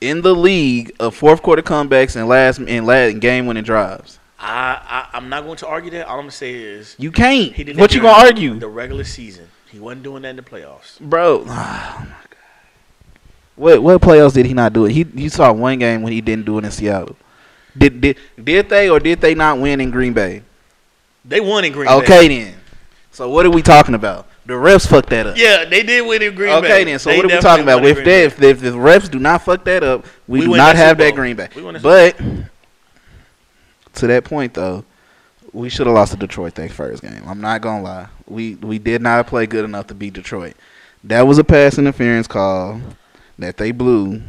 in 0.00 0.22
the 0.22 0.34
league 0.34 0.92
of 1.00 1.14
fourth 1.16 1.42
quarter 1.42 1.62
comebacks 1.62 2.14
and 2.16 2.28
last 2.28 2.58
and 2.60 2.86
last 2.86 3.18
game 3.20 3.46
winning 3.46 3.64
drives. 3.64 4.18
I, 4.40 4.80
I 5.12 5.16
I'm 5.16 5.28
not 5.28 5.42
going 5.42 5.56
to 5.56 5.66
argue 5.66 5.90
that. 5.92 6.06
All 6.06 6.14
I'm 6.14 6.20
gonna 6.22 6.30
say 6.30 6.54
is 6.54 6.94
You 6.96 7.10
can't. 7.10 7.52
he 7.52 7.64
did 7.64 7.76
What 7.76 7.92
you 7.92 8.00
during 8.00 8.14
gonna 8.14 8.24
argue, 8.26 8.58
The 8.58 8.68
regular 8.68 9.02
season, 9.02 9.48
he 9.68 9.80
wasn't 9.80 10.04
doing 10.04 10.22
that 10.22 10.28
in 10.28 10.36
the 10.36 10.42
playoffs. 10.42 11.00
bro? 11.00 11.40
Oh 11.48 12.06
my. 12.08 12.14
What 13.58 13.82
what 13.82 14.00
playoffs 14.00 14.34
did 14.34 14.46
he 14.46 14.54
not 14.54 14.72
do 14.72 14.86
it? 14.86 14.92
He 14.92 15.04
you 15.14 15.28
saw 15.28 15.52
one 15.52 15.78
game 15.80 16.02
when 16.02 16.12
he 16.12 16.20
didn't 16.20 16.46
do 16.46 16.58
it 16.58 16.64
in 16.64 16.70
Seattle. 16.70 17.16
Did 17.76 18.00
did 18.00 18.16
did 18.42 18.68
they 18.68 18.88
or 18.88 19.00
did 19.00 19.20
they 19.20 19.34
not 19.34 19.58
win 19.58 19.80
in 19.80 19.90
Green 19.90 20.12
Bay? 20.12 20.42
They 21.24 21.40
won 21.40 21.64
in 21.64 21.72
Green 21.72 21.88
Bay. 21.88 21.94
Okay 21.94 22.28
then. 22.28 22.54
So 23.10 23.28
what 23.28 23.44
are 23.44 23.50
we 23.50 23.62
talking 23.62 23.96
about? 23.96 24.28
The 24.46 24.54
refs 24.54 24.88
fucked 24.88 25.10
that 25.10 25.26
up. 25.26 25.36
Yeah, 25.36 25.64
they 25.64 25.82
did 25.82 26.06
win 26.06 26.22
in 26.22 26.36
Green 26.36 26.50
Bay. 26.62 26.68
okay 26.68 26.84
then. 26.84 26.98
So 27.00 27.10
They 27.10 27.16
what 27.16 27.26
are 27.26 27.34
we 27.36 27.40
talking 27.40 27.64
about? 27.64 27.84
If 27.84 28.04
they, 28.04 28.24
if, 28.24 28.36
the, 28.36 28.48
if 28.48 28.60
the 28.60 28.70
refs 28.70 29.10
do 29.10 29.18
not 29.18 29.42
fuck 29.42 29.64
that 29.64 29.82
up, 29.82 30.06
we, 30.26 30.40
We 30.40 30.46
do 30.46 30.56
not 30.56 30.76
that 30.76 30.76
have 30.76 30.98
that. 30.98 31.14
Green 31.14 31.36
Bay. 31.36 31.48
But 31.82 32.16
to 33.94 34.06
that 34.06 34.24
point 34.24 34.54
though, 34.54 34.84
we 35.52 35.68
should 35.68 35.86
have 35.86 35.96
lost 35.96 36.12
to 36.12 36.18
Detroit 36.18 36.54
that 36.54 36.70
first 36.70 37.02
game. 37.02 37.22
I'm 37.26 37.40
not 37.40 37.60
gonna 37.60 37.82
lie. 37.82 38.08
We 38.28 38.54
we 38.54 38.78
did 38.78 39.02
not 39.02 39.26
play 39.26 39.46
good 39.46 39.64
enough 39.64 39.88
to 39.88 39.94
beat 39.94 40.14
Detroit. 40.14 40.54
That 41.02 41.22
was 41.22 41.38
a 41.38 41.44
pass 41.44 41.76
interference 41.76 42.26
call 42.28 42.80
that 43.38 43.56
they 43.56 43.70
blew. 43.72 44.22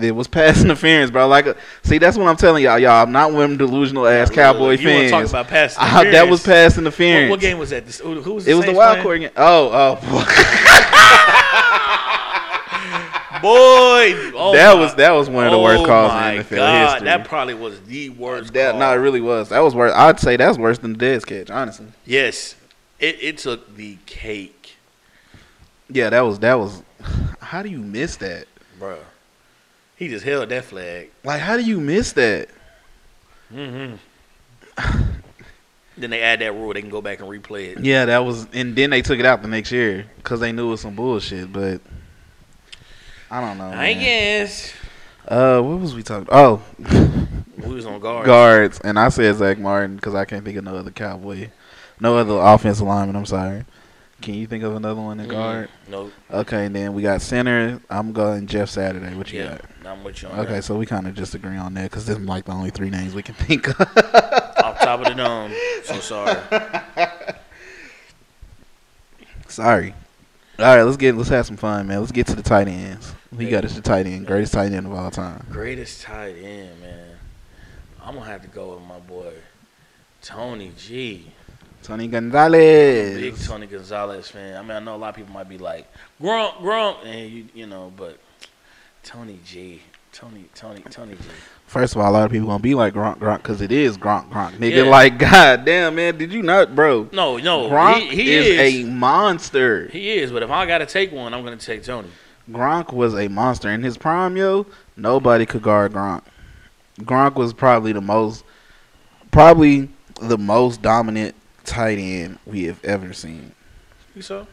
It 0.00 0.14
was 0.14 0.28
pass 0.28 0.60
interference, 0.64 1.10
bro. 1.10 1.26
Like, 1.26 1.56
see, 1.82 1.98
that's 1.98 2.16
what 2.16 2.28
I'm 2.28 2.36
telling 2.36 2.62
y'all. 2.62 2.78
Y'all, 2.78 3.02
I'm 3.02 3.12
not 3.12 3.32
one 3.32 3.42
of 3.42 3.48
them 3.50 3.58
delusional 3.58 4.06
ass 4.06 4.30
Cowboy 4.30 4.72
you 4.72 4.78
fans. 4.78 5.10
talk 5.10 5.26
about 5.28 5.48
pass 5.48 5.74
Ah, 5.78 6.02
that 6.04 6.28
was 6.28 6.40
interference. 6.40 6.44
pass 6.44 6.76
What, 6.76 6.78
interference. 6.82 7.30
what 7.30 7.40
game 7.40 7.58
was 7.58 7.70
that? 7.70 7.86
This, 7.86 7.98
who, 7.98 8.20
who 8.22 8.34
was 8.34 8.46
It 8.46 8.54
was 8.54 8.66
the 8.66 8.72
wild 8.72 9.02
card 9.02 9.20
game. 9.20 9.30
Oh, 9.36 9.96
oh. 10.00 10.26
Boy, 13.42 14.12
oh 14.34 14.52
that 14.52 14.74
my- 14.74 14.80
was 14.80 14.94
that 14.96 15.12
was 15.12 15.30
one 15.30 15.46
of 15.46 15.52
the 15.52 15.58
worst 15.58 15.82
oh 15.82 15.86
calls 15.86 16.12
my 16.12 16.32
in 16.32 16.42
NFL 16.44 16.56
God, 16.56 16.90
history. 16.92 17.04
That 17.06 17.24
probably 17.26 17.54
was 17.54 17.80
the 17.82 18.10
worst. 18.10 18.52
That 18.52 18.72
call. 18.72 18.80
no, 18.80 18.92
it 18.92 18.96
really 18.96 19.22
was. 19.22 19.48
That 19.48 19.60
was 19.60 19.74
worse. 19.74 19.94
I'd 19.94 20.20
say 20.20 20.36
that's 20.36 20.58
worse 20.58 20.76
than 20.78 20.92
the 20.92 20.98
Dez 21.06 21.24
catch, 21.24 21.48
honestly. 21.48 21.86
Yes, 22.04 22.54
it, 22.98 23.16
it 23.22 23.38
took 23.38 23.76
the 23.76 23.96
cake, 24.04 24.76
Yeah, 25.88 26.10
that 26.10 26.20
was 26.20 26.38
that 26.40 26.54
was. 26.58 26.82
How 27.40 27.62
do 27.62 27.68
you 27.68 27.78
miss 27.80 28.16
that? 28.16 28.46
bro. 28.78 28.98
He 29.96 30.08
just 30.08 30.24
held 30.24 30.48
that 30.48 30.64
flag. 30.64 31.10
Like, 31.24 31.40
how 31.42 31.58
do 31.58 31.62
you 31.62 31.78
miss 31.78 32.12
that? 32.12 32.48
Mm-hmm. 33.52 33.96
then 35.98 36.10
they 36.10 36.22
add 36.22 36.40
that 36.40 36.54
rule; 36.54 36.72
they 36.72 36.80
can 36.80 36.88
go 36.88 37.02
back 37.02 37.20
and 37.20 37.28
replay 37.28 37.76
it. 37.76 37.84
Yeah, 37.84 38.06
that 38.06 38.24
was, 38.24 38.46
and 38.54 38.74
then 38.74 38.88
they 38.88 39.02
took 39.02 39.18
it 39.18 39.26
out 39.26 39.42
the 39.42 39.48
next 39.48 39.70
year 39.70 40.06
because 40.16 40.40
they 40.40 40.52
knew 40.52 40.68
it 40.68 40.70
was 40.70 40.80
some 40.80 40.94
bullshit. 40.94 41.52
But 41.52 41.82
I 43.30 43.40
don't 43.42 43.58
know. 43.58 43.66
I 43.66 43.94
man. 43.94 44.00
guess 44.00 44.72
Uh, 45.28 45.60
what 45.60 45.80
was 45.80 45.94
we 45.94 46.02
talking? 46.02 46.28
Oh, 46.32 46.62
we 47.58 47.74
was 47.74 47.84
on 47.84 48.00
guard. 48.00 48.24
guards, 48.24 48.80
and 48.80 48.98
I 48.98 49.10
said 49.10 49.36
Zach 49.36 49.58
Martin 49.58 49.96
because 49.96 50.14
I 50.14 50.24
can't 50.24 50.44
think 50.44 50.56
of 50.56 50.64
no 50.64 50.76
other 50.76 50.90
Cowboy, 50.90 51.50
no 52.00 52.16
other 52.16 52.38
offensive 52.38 52.86
lineman. 52.86 53.16
I'm 53.16 53.26
sorry. 53.26 53.64
Can 54.20 54.34
you 54.34 54.46
think 54.46 54.62
of 54.64 54.76
another 54.76 55.00
one 55.00 55.18
in 55.20 55.26
Mm, 55.26 55.30
guard? 55.30 55.68
No, 55.88 56.10
Okay, 56.30 56.66
and 56.66 56.76
then 56.76 56.92
we 56.94 57.02
got 57.02 57.22
center. 57.22 57.80
I'm 57.88 58.12
going 58.12 58.46
Jeff 58.46 58.68
Saturday. 58.68 59.14
What 59.14 59.32
you 59.32 59.40
yeah, 59.40 59.58
got? 59.82 59.86
I'm 59.86 60.04
with 60.04 60.22
you 60.22 60.28
on 60.28 60.40
Okay, 60.40 60.54
that. 60.56 60.64
so 60.64 60.76
we 60.76 60.84
kind 60.86 61.06
of 61.06 61.14
just 61.14 61.34
agree 61.34 61.56
on 61.56 61.72
that 61.74 61.84
because 61.90 62.04
this 62.06 62.18
is 62.18 62.24
like 62.24 62.44
the 62.44 62.52
only 62.52 62.70
three 62.70 62.90
names 62.90 63.14
we 63.14 63.22
can 63.22 63.34
think 63.34 63.68
of. 63.68 63.80
Off 64.62 64.78
top 64.80 65.00
of 65.00 65.06
the 65.06 65.14
dome. 65.14 65.52
So 65.84 65.98
sorry. 66.00 66.36
Sorry. 69.48 69.94
All 70.58 70.64
right, 70.76 70.82
let's 70.82 70.96
get 70.96 71.16
let's 71.16 71.30
have 71.30 71.46
some 71.46 71.56
fun, 71.56 71.88
man. 71.88 72.00
Let's 72.00 72.12
get 72.12 72.26
to 72.28 72.36
the 72.36 72.42
tight 72.42 72.68
ends. 72.68 73.12
We 73.36 73.48
got 73.48 73.64
us 73.64 73.74
the 73.74 73.80
tight 73.80 74.06
end, 74.06 74.26
greatest 74.26 74.52
tight 74.52 74.72
end 74.72 74.86
of 74.86 74.92
all 74.92 75.10
time. 75.10 75.44
Greatest 75.50 76.02
tight 76.02 76.36
end, 76.36 76.80
man. 76.80 77.16
I'm 78.02 78.14
gonna 78.14 78.26
have 78.26 78.42
to 78.42 78.48
go 78.48 78.74
with 78.74 78.84
my 78.84 78.98
boy 79.00 79.32
Tony 80.22 80.72
G. 80.76 81.32
Tony 81.82 82.08
Gonzalez. 82.08 83.20
Big 83.20 83.38
Tony 83.38 83.66
Gonzalez 83.66 84.28
fan. 84.28 84.56
I 84.56 84.62
mean, 84.62 84.70
I 84.72 84.80
know 84.80 84.94
a 84.94 84.98
lot 84.98 85.10
of 85.10 85.16
people 85.16 85.32
might 85.32 85.48
be 85.48 85.58
like 85.58 85.86
Gronk, 86.20 86.54
Gronk, 86.58 87.04
and 87.04 87.30
you, 87.30 87.46
you 87.54 87.66
know, 87.66 87.92
but 87.96 88.18
Tony 89.02 89.38
G, 89.44 89.80
Tony, 90.12 90.44
Tony, 90.54 90.82
Tony 90.90 91.14
G. 91.14 91.20
First 91.66 91.94
of 91.94 92.02
all, 92.02 92.10
a 92.10 92.12
lot 92.12 92.24
of 92.24 92.32
people 92.32 92.48
gonna 92.48 92.62
be 92.62 92.74
like 92.74 92.94
Gronk, 92.94 93.18
Gronk, 93.18 93.38
because 93.38 93.62
it 93.62 93.72
is 93.72 93.96
Gronk, 93.96 94.28
Gronk. 94.28 94.52
Nigga, 94.56 94.84
Yeah. 94.84 94.90
like, 94.90 95.18
god 95.18 95.64
damn, 95.64 95.94
man, 95.94 96.18
did 96.18 96.32
you 96.32 96.42
not, 96.42 96.74
bro? 96.74 97.08
No, 97.12 97.38
no, 97.38 97.68
Gronk 97.70 98.10
he, 98.10 98.24
he 98.24 98.34
is, 98.34 98.46
is, 98.46 98.84
a 98.84 98.90
monster. 98.90 99.88
he 99.88 100.10
is. 100.10 100.30
But 100.32 100.42
if 100.42 100.50
I 100.50 100.66
gotta 100.66 100.86
take 100.86 101.12
one, 101.12 101.32
I'm 101.32 101.44
gonna 101.44 101.56
take 101.56 101.82
Tony. 101.84 102.08
Gronk 102.50 102.92
was 102.92 103.14
a 103.14 103.28
monster 103.28 103.70
in 103.70 103.82
his 103.82 103.96
prime, 103.96 104.36
yo. 104.36 104.66
Nobody 104.96 105.46
could 105.46 105.62
guard 105.62 105.92
Gronk. 105.92 106.22
Gronk 107.00 107.36
was 107.36 107.52
probably 107.54 107.92
the 107.92 108.00
most, 108.00 108.44
probably 109.30 109.88
the 110.20 110.36
most 110.36 110.82
dominant 110.82 111.34
tight 111.64 111.98
end 111.98 112.38
we 112.46 112.64
have 112.64 112.84
ever 112.84 113.12
seen. 113.12 113.52
You 114.14 114.22
so? 114.22 114.46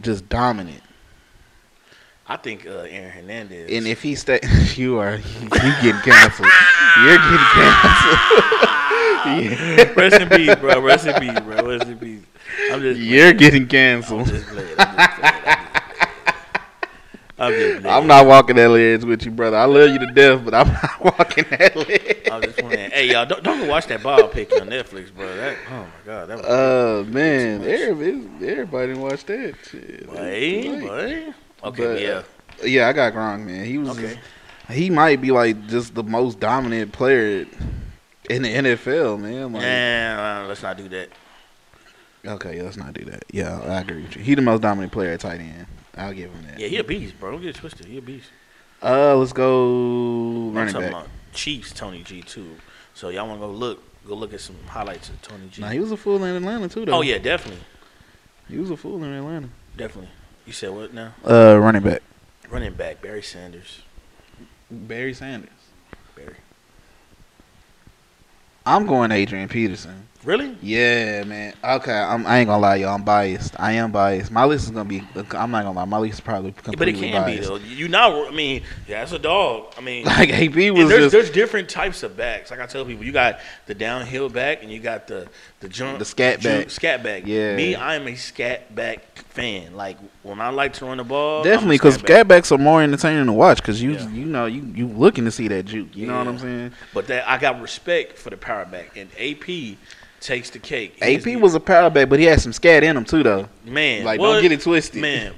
Just 0.00 0.28
dominant. 0.28 0.82
I 2.26 2.36
think 2.36 2.66
uh, 2.66 2.86
Aaron 2.88 3.10
Hernandez. 3.10 3.70
And 3.72 3.86
if 3.88 4.02
he 4.02 4.14
stay, 4.14 4.38
you 4.76 4.98
are 4.98 5.16
you 5.16 5.48
getting 5.50 6.00
canceled. 6.00 6.48
You're 6.98 7.18
getting 7.18 7.46
canceled. 7.54 8.76
Rest 9.96 10.20
in 10.20 10.28
peace, 10.28 10.54
bro. 10.56 10.80
Rest 10.80 11.06
in 11.06 11.14
peace, 11.14 11.40
bro. 11.40 11.66
Rest 11.66 11.88
in 11.88 11.98
peace. 11.98 12.22
I'm 12.70 12.80
just. 12.80 13.00
You're 13.00 13.32
getting 13.32 13.66
canceled. 13.66 14.28
I'm 14.28 14.34
just 14.34 14.46
playing. 14.46 14.74
I'm 14.78 14.96
just 14.96 15.20
playing. 15.20 15.59
I'm 17.40 18.06
not 18.06 18.26
walking 18.26 18.56
that 18.56 18.68
ledge 18.68 19.02
with 19.04 19.24
you, 19.24 19.30
brother. 19.30 19.56
I 19.56 19.64
love 19.64 19.90
you 19.90 19.98
to 19.98 20.06
death, 20.12 20.44
but 20.44 20.54
I'm 20.54 20.68
not 20.72 21.00
walking 21.18 21.44
that 21.50 21.74
ledge. 21.74 22.28
I'm 22.30 22.42
just 22.42 22.58
playing. 22.58 22.90
Hey, 22.90 23.10
y'all, 23.10 23.24
don't, 23.26 23.42
don't 23.42 23.60
go 23.60 23.66
watch 23.66 23.86
that 23.86 24.02
ball 24.02 24.18
biopic 24.18 24.60
on 24.60 24.68
Netflix, 24.68 25.12
bro. 25.14 25.34
That, 25.36 25.56
oh 25.70 25.80
my 25.80 25.86
god, 26.04 26.28
that 26.28 26.36
was. 26.38 26.46
Uh 26.46 27.04
man, 27.08 27.62
everybody, 27.64 28.48
everybody 28.48 28.86
didn't 28.88 29.02
watch 29.02 29.24
that. 29.24 29.54
Shit. 29.70 30.06
Boy, 30.06 30.80
boy. 30.80 31.34
Okay, 31.64 31.82
But, 31.82 32.00
yeah. 32.00 32.08
uh, 32.10 32.22
Yeah, 32.66 32.88
I 32.88 32.92
got 32.92 33.12
Gronk, 33.12 33.44
man. 33.44 33.64
He 33.64 33.78
was 33.78 33.90
Okay. 33.98 34.18
he 34.68 34.90
might 34.90 35.20
be 35.20 35.30
like 35.30 35.66
just 35.66 35.94
the 35.94 36.02
most 36.02 36.40
dominant 36.40 36.92
player 36.92 37.46
in 38.28 38.42
the 38.42 38.48
NFL, 38.48 39.20
man. 39.20 39.52
Like, 39.52 40.48
let's 40.48 40.62
not 40.62 40.76
do 40.76 40.88
that. 40.90 41.08
Okay, 42.26 42.60
let's 42.60 42.76
not 42.76 42.92
do 42.92 43.04
that. 43.06 43.24
Yeah, 43.32 43.58
I 43.60 43.80
agree 43.80 44.02
with 44.02 44.14
you. 44.16 44.22
He 44.22 44.34
the 44.34 44.42
most 44.42 44.60
dominant 44.60 44.92
player 44.92 45.12
at 45.12 45.20
tight 45.20 45.40
end. 45.40 45.66
I'll 45.96 46.12
give 46.14 46.30
him 46.32 46.42
that. 46.46 46.58
Yeah, 46.58 46.68
he 46.68 46.76
a 46.78 46.84
beast, 46.84 47.18
bro. 47.18 47.32
Don't 47.32 47.40
get 47.42 47.50
it 47.50 47.56
twisted. 47.56 47.86
He 47.86 47.98
a 47.98 48.02
beast. 48.02 48.30
Uh, 48.82 49.14
let's 49.16 49.32
go 49.32 50.48
I'm 50.48 50.54
running 50.54 50.72
talking 50.72 50.88
back. 50.90 51.00
about 51.02 51.08
Chiefs 51.34 51.72
Tony 51.72 52.02
G 52.02 52.22
too. 52.22 52.56
So 52.94 53.08
y'all 53.10 53.26
want 53.28 53.40
to 53.40 53.46
go 53.46 53.52
look, 53.52 53.82
go 54.06 54.14
look 54.14 54.32
at 54.32 54.40
some 54.40 54.56
highlights 54.66 55.08
of 55.10 55.20
Tony 55.22 55.48
G. 55.50 55.60
Nah, 55.60 55.68
he 55.68 55.80
was 55.80 55.92
a 55.92 55.96
fool 55.96 56.22
in 56.24 56.34
Atlanta 56.36 56.68
too, 56.68 56.84
though. 56.86 56.94
oh 56.94 57.02
yeah, 57.02 57.18
definitely, 57.18 57.62
he 58.48 58.58
was 58.58 58.70
a 58.70 58.76
fool 58.76 59.02
in 59.04 59.12
Atlanta. 59.12 59.48
definitely. 59.76 60.10
You 60.46 60.52
said 60.52 60.70
what 60.70 60.94
now? 60.94 61.12
Uh, 61.28 61.58
running 61.58 61.82
back. 61.82 62.02
Running 62.48 62.72
back 62.72 63.02
Barry 63.02 63.22
Sanders. 63.22 63.82
Barry 64.70 65.12
Sanders. 65.14 65.50
Barry. 66.16 66.36
I'm 68.66 68.86
going 68.86 69.12
Adrian 69.12 69.48
Peterson. 69.48 70.08
Really? 70.22 70.54
Yeah, 70.60 71.24
man. 71.24 71.54
Okay, 71.64 71.94
I'm, 71.94 72.26
I 72.26 72.40
ain't 72.40 72.46
gonna 72.46 72.60
lie, 72.60 72.76
y'all. 72.76 72.94
I'm 72.94 73.02
biased. 73.02 73.58
I 73.58 73.72
am 73.72 73.90
biased. 73.90 74.30
My 74.30 74.44
list 74.44 74.64
is 74.66 74.70
gonna 74.70 74.86
be. 74.86 75.02
I'm 75.30 75.50
not 75.50 75.64
gonna 75.64 75.72
lie. 75.72 75.86
My 75.86 75.96
list 75.96 76.14
is 76.14 76.20
probably 76.20 76.52
completely 76.52 76.76
But 76.76 76.88
it 76.88 76.98
can 77.12 77.22
biased. 77.22 77.40
be 77.40 77.46
though. 77.46 77.56
You 77.64 77.88
not. 77.88 78.28
I 78.28 78.30
mean, 78.30 78.62
yeah, 78.86 79.00
that's 79.00 79.12
a 79.12 79.18
dog. 79.18 79.72
I 79.78 79.80
mean, 79.80 80.04
Like 80.10 80.28
AP 80.28 80.54
was 80.74 80.90
there's, 80.90 80.90
just 81.04 81.12
there's 81.12 81.30
different 81.30 81.70
types 81.70 82.02
of 82.02 82.18
backs. 82.18 82.50
Like 82.50 82.60
I 82.60 82.66
tell 82.66 82.84
people, 82.84 83.02
you 83.02 83.12
got 83.12 83.40
the 83.64 83.74
downhill 83.74 84.28
back 84.28 84.62
and 84.62 84.70
you 84.70 84.78
got 84.78 85.06
the 85.06 85.26
the 85.60 85.70
jump, 85.70 85.98
The 85.98 86.04
scat 86.04 86.42
back. 86.42 86.68
Scat 86.68 87.02
back. 87.02 87.22
Yeah. 87.24 87.56
Me, 87.56 87.74
I 87.74 87.94
am 87.94 88.06
a 88.06 88.14
scat 88.14 88.74
back 88.74 89.16
fan. 89.30 89.74
Like 89.74 89.96
when 90.22 90.38
I 90.38 90.50
like 90.50 90.74
to 90.74 90.84
run 90.84 90.98
the 90.98 91.04
ball, 91.04 91.44
definitely 91.44 91.76
because 91.76 91.96
because 91.96 92.24
backs 92.26 92.52
are 92.52 92.58
more 92.58 92.82
entertaining 92.82 93.24
to 93.24 93.32
watch 93.32 93.56
because 93.56 93.80
you 93.80 93.92
Yeah. 93.92 94.10
you 94.10 94.26
know 94.26 94.44
you 94.44 94.70
you 94.74 94.86
looking 94.86 95.24
to 95.24 95.30
see 95.30 95.48
that 95.48 95.64
juke. 95.64 95.96
You 95.96 96.08
know 96.08 96.18
what 96.18 96.28
I'm 96.28 96.38
saying? 96.38 96.72
But 96.92 97.06
that 97.06 97.26
I 97.26 97.38
got 97.38 97.58
respect 97.62 98.18
for 98.18 98.28
the 98.28 98.36
power 98.36 98.66
back, 98.66 98.98
and 98.98 99.08
AP 99.18 99.78
takes 100.20 100.50
the 100.50 100.58
cake. 100.58 100.98
AP 101.00 101.22
the- 101.22 101.36
was 101.36 101.54
a 101.54 101.60
power 101.60 101.90
back, 101.90 102.08
but 102.08 102.18
he 102.18 102.24
had 102.26 102.40
some 102.40 102.52
scat 102.52 102.84
in 102.84 102.96
him 102.96 103.04
too, 103.04 103.22
though. 103.22 103.48
man. 103.64 104.04
Like 104.04 104.20
what? 104.20 104.34
don't 104.34 104.42
get 104.42 104.52
it 104.52 104.60
twisted, 104.60 105.00
man. 105.00 105.34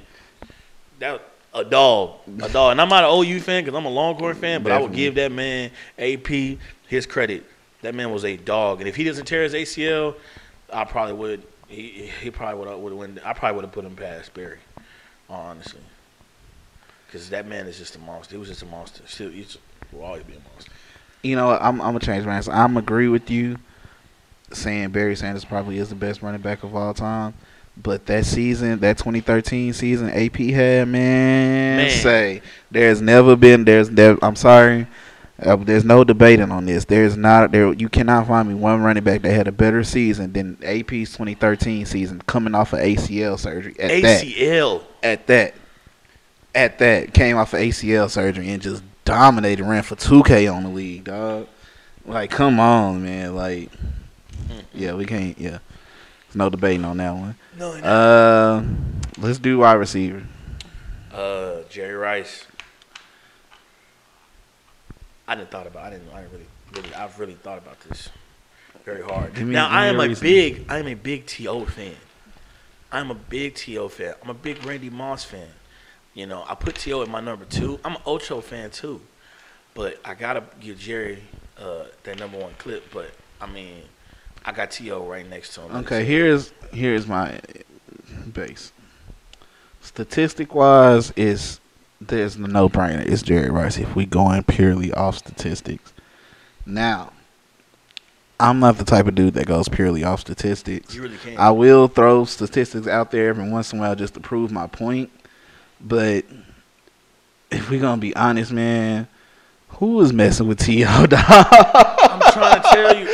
That 0.99 1.21
a 1.53 1.63
dog, 1.63 2.15
a 2.41 2.49
dog, 2.49 2.71
and 2.71 2.81
I'm 2.81 2.89
not 2.89 3.03
an 3.03 3.11
OU 3.11 3.39
fan 3.39 3.63
because 3.63 3.77
I'm 3.77 3.85
a 3.85 3.89
Longhorn 3.89 4.35
fan, 4.35 4.63
but 4.63 4.71
I 4.71 4.81
would 4.81 4.93
give 4.93 5.15
that 5.15 5.31
man 5.31 5.71
AP 5.99 6.57
his 6.87 7.05
credit. 7.05 7.45
That 7.81 7.93
man 7.93 8.11
was 8.11 8.25
a 8.25 8.37
dog, 8.37 8.79
and 8.79 8.87
if 8.87 8.95
he 8.95 9.03
doesn't 9.03 9.25
tear 9.25 9.43
his 9.43 9.53
ACL, 9.53 10.15
I 10.71 10.85
probably 10.85 11.13
would. 11.13 11.43
He 11.67 12.09
he 12.21 12.31
probably 12.31 12.59
would 12.59 12.79
would 12.79 12.91
have 12.91 12.99
win. 12.99 13.19
I 13.25 13.33
probably 13.33 13.55
would 13.57 13.65
have 13.65 13.71
put 13.73 13.85
him 13.85 13.95
past 13.95 14.33
Barry, 14.33 14.59
honestly, 15.29 15.81
because 17.05 17.29
that 17.29 17.47
man 17.47 17.67
is 17.67 17.77
just 17.77 17.95
a 17.95 17.99
monster. 17.99 18.35
He 18.35 18.39
was 18.39 18.49
just 18.49 18.63
a 18.63 18.67
monster. 18.67 19.03
Still, 19.05 19.29
he's 19.29 19.57
will 19.91 20.03
always 20.03 20.23
be 20.23 20.33
a 20.33 20.53
monster. 20.53 20.71
You 21.21 21.35
know. 21.35 21.51
I'm 21.51 21.81
I'm 21.81 21.93
gonna 21.93 21.99
change 21.99 22.25
my 22.25 22.35
answer. 22.35 22.51
I'm 22.51 22.77
agree 22.77 23.09
with 23.09 23.29
you, 23.29 23.57
saying 24.55 24.89
Barry 24.89 25.15
Sanders 25.15 25.45
probably 25.45 25.77
is 25.77 25.89
the 25.89 25.95
best 25.95 26.21
running 26.21 26.41
back 26.41 26.63
of 26.63 26.75
all 26.75 26.93
time. 26.93 27.33
But 27.75 28.05
that 28.05 28.25
season, 28.25 28.79
that 28.79 28.97
2013 28.99 29.73
season, 29.73 30.09
AP 30.09 30.35
had 30.37 30.87
man, 30.87 31.77
Man. 31.77 31.89
say 31.89 32.41
there's 32.69 33.01
never 33.01 33.35
been 33.35 33.65
there's 33.65 33.89
there. 33.89 34.15
I'm 34.21 34.35
sorry, 34.35 34.85
uh, 35.41 35.55
there's 35.55 35.83
no 35.83 36.03
debating 36.03 36.51
on 36.51 36.65
this. 36.65 36.85
There's 36.85 37.17
not 37.17 37.51
there. 37.51 37.73
You 37.73 37.89
cannot 37.89 38.27
find 38.27 38.47
me 38.47 38.53
one 38.53 38.83
running 38.83 39.03
back 39.03 39.23
that 39.23 39.31
had 39.31 39.47
a 39.47 39.51
better 39.51 39.83
season 39.83 40.33
than 40.33 40.57
AP's 40.63 41.11
2013 41.13 41.85
season, 41.87 42.21
coming 42.27 42.53
off 42.53 42.73
of 42.73 42.79
ACL 42.79 43.39
surgery. 43.39 43.75
At 43.79 44.01
that, 44.03 44.23
ACL. 44.23 44.83
at 45.01 45.27
that, 45.27 45.55
at 46.53 46.77
that, 46.77 47.13
came 47.15 47.37
off 47.37 47.53
of 47.53 47.59
ACL 47.59 48.09
surgery 48.09 48.49
and 48.49 48.61
just 48.61 48.83
dominated, 49.03 49.63
ran 49.63 49.81
for 49.81 49.95
2K 49.95 50.53
on 50.53 50.63
the 50.63 50.69
league, 50.69 51.05
dog. 51.05 51.47
Like, 52.05 52.29
come 52.29 52.59
on, 52.59 53.03
man. 53.03 53.35
Like, 53.35 53.71
yeah, 54.73 54.93
we 54.93 55.05
can't. 55.05 55.37
Yeah, 55.37 55.59
there's 56.27 56.35
no 56.35 56.49
debating 56.49 56.85
on 56.85 56.97
that 56.97 57.11
one. 57.13 57.35
No, 57.57 57.77
no. 57.77 57.83
Uh, 57.83 58.63
let's 59.19 59.39
do 59.39 59.59
wide 59.59 59.73
receiver. 59.73 60.23
Uh, 61.11 61.61
Jerry 61.69 61.93
Rice. 61.95 62.45
I 65.27 65.35
didn't 65.35 65.51
thought 65.51 65.67
about. 65.67 65.85
I 65.85 65.89
didn't. 65.91 66.09
I 66.13 66.21
didn't 66.21 66.31
really, 66.33 66.47
really. 66.75 66.93
I've 66.95 67.19
really 67.19 67.35
thought 67.35 67.57
about 67.57 67.79
this 67.81 68.09
very 68.83 69.01
hard. 69.01 69.37
Me- 69.37 69.53
now 69.53 69.69
I 69.69 69.87
am 69.87 69.99
a 69.99 70.03
a 70.03 70.07
reason. 70.09 70.23
big. 70.23 70.65
I 70.69 70.79
am 70.79 70.87
a 70.87 70.93
big 70.95 71.25
T.O. 71.25 71.65
fan. 71.65 71.95
I'm 72.91 73.09
a 73.11 73.15
big 73.15 73.55
T.O. 73.55 73.87
fan. 73.87 74.13
I'm 74.21 74.29
a 74.29 74.33
big 74.33 74.63
Randy 74.65 74.89
Moss 74.89 75.23
fan. 75.23 75.47
You 76.13 76.27
know, 76.27 76.43
I 76.47 76.55
put 76.55 76.75
T.O. 76.75 77.01
at 77.01 77.09
my 77.09 77.21
number 77.21 77.45
two. 77.45 77.79
I'm 77.83 77.95
an 77.95 78.01
Ocho 78.05 78.41
fan 78.41 78.69
too, 78.69 79.01
but 79.73 79.99
I 80.05 80.13
gotta 80.13 80.43
give 80.59 80.77
Jerry 80.77 81.23
uh, 81.57 81.85
that 82.03 82.19
number 82.19 82.37
one 82.37 82.53
clip. 82.57 82.91
But 82.93 83.11
I 83.41 83.47
mean, 83.47 83.81
I 84.45 84.51
got 84.51 84.71
T.O. 84.71 85.05
right 85.05 85.27
next 85.27 85.53
to 85.55 85.61
him. 85.61 85.75
Okay, 85.77 86.03
here's 86.03 86.51
here's 86.71 87.07
my 87.07 87.39
base. 88.31 88.71
Statistic 89.81 90.53
wise, 90.53 91.11
is 91.15 91.59
there's 92.01 92.37
no 92.37 92.69
brainer. 92.69 93.05
It's 93.05 93.21
Jerry 93.21 93.49
Rice 93.49 93.77
if 93.77 93.95
we 93.95 94.05
going 94.05 94.43
purely 94.43 94.91
off 94.93 95.17
statistics. 95.17 95.93
Now, 96.65 97.11
I'm 98.39 98.59
not 98.59 98.77
the 98.77 98.85
type 98.85 99.07
of 99.07 99.15
dude 99.15 99.35
that 99.35 99.47
goes 99.47 99.69
purely 99.69 100.03
off 100.03 100.21
statistics. 100.21 100.93
You 100.95 101.03
really 101.03 101.17
can't. 101.17 101.39
I 101.39 101.51
will 101.51 101.87
throw 101.87 102.25
statistics 102.25 102.87
out 102.87 103.11
there 103.11 103.29
every 103.29 103.49
once 103.49 103.71
in 103.71 103.79
a 103.79 103.81
while 103.81 103.95
just 103.95 104.13
to 104.15 104.19
prove 104.19 104.51
my 104.51 104.67
point. 104.67 105.11
But 105.79 106.25
if 107.51 107.69
we're 107.69 107.81
gonna 107.81 108.01
be 108.01 108.15
honest, 108.15 108.51
man, 108.51 109.07
who 109.69 110.01
is 110.01 110.13
messing 110.13 110.47
with 110.47 110.59
T.O. 110.59 111.05
dog? 111.07 111.23
I'm 111.29 112.31
trying 112.31 112.61
to 112.61 112.69
tell 112.69 112.97
you. 112.97 113.12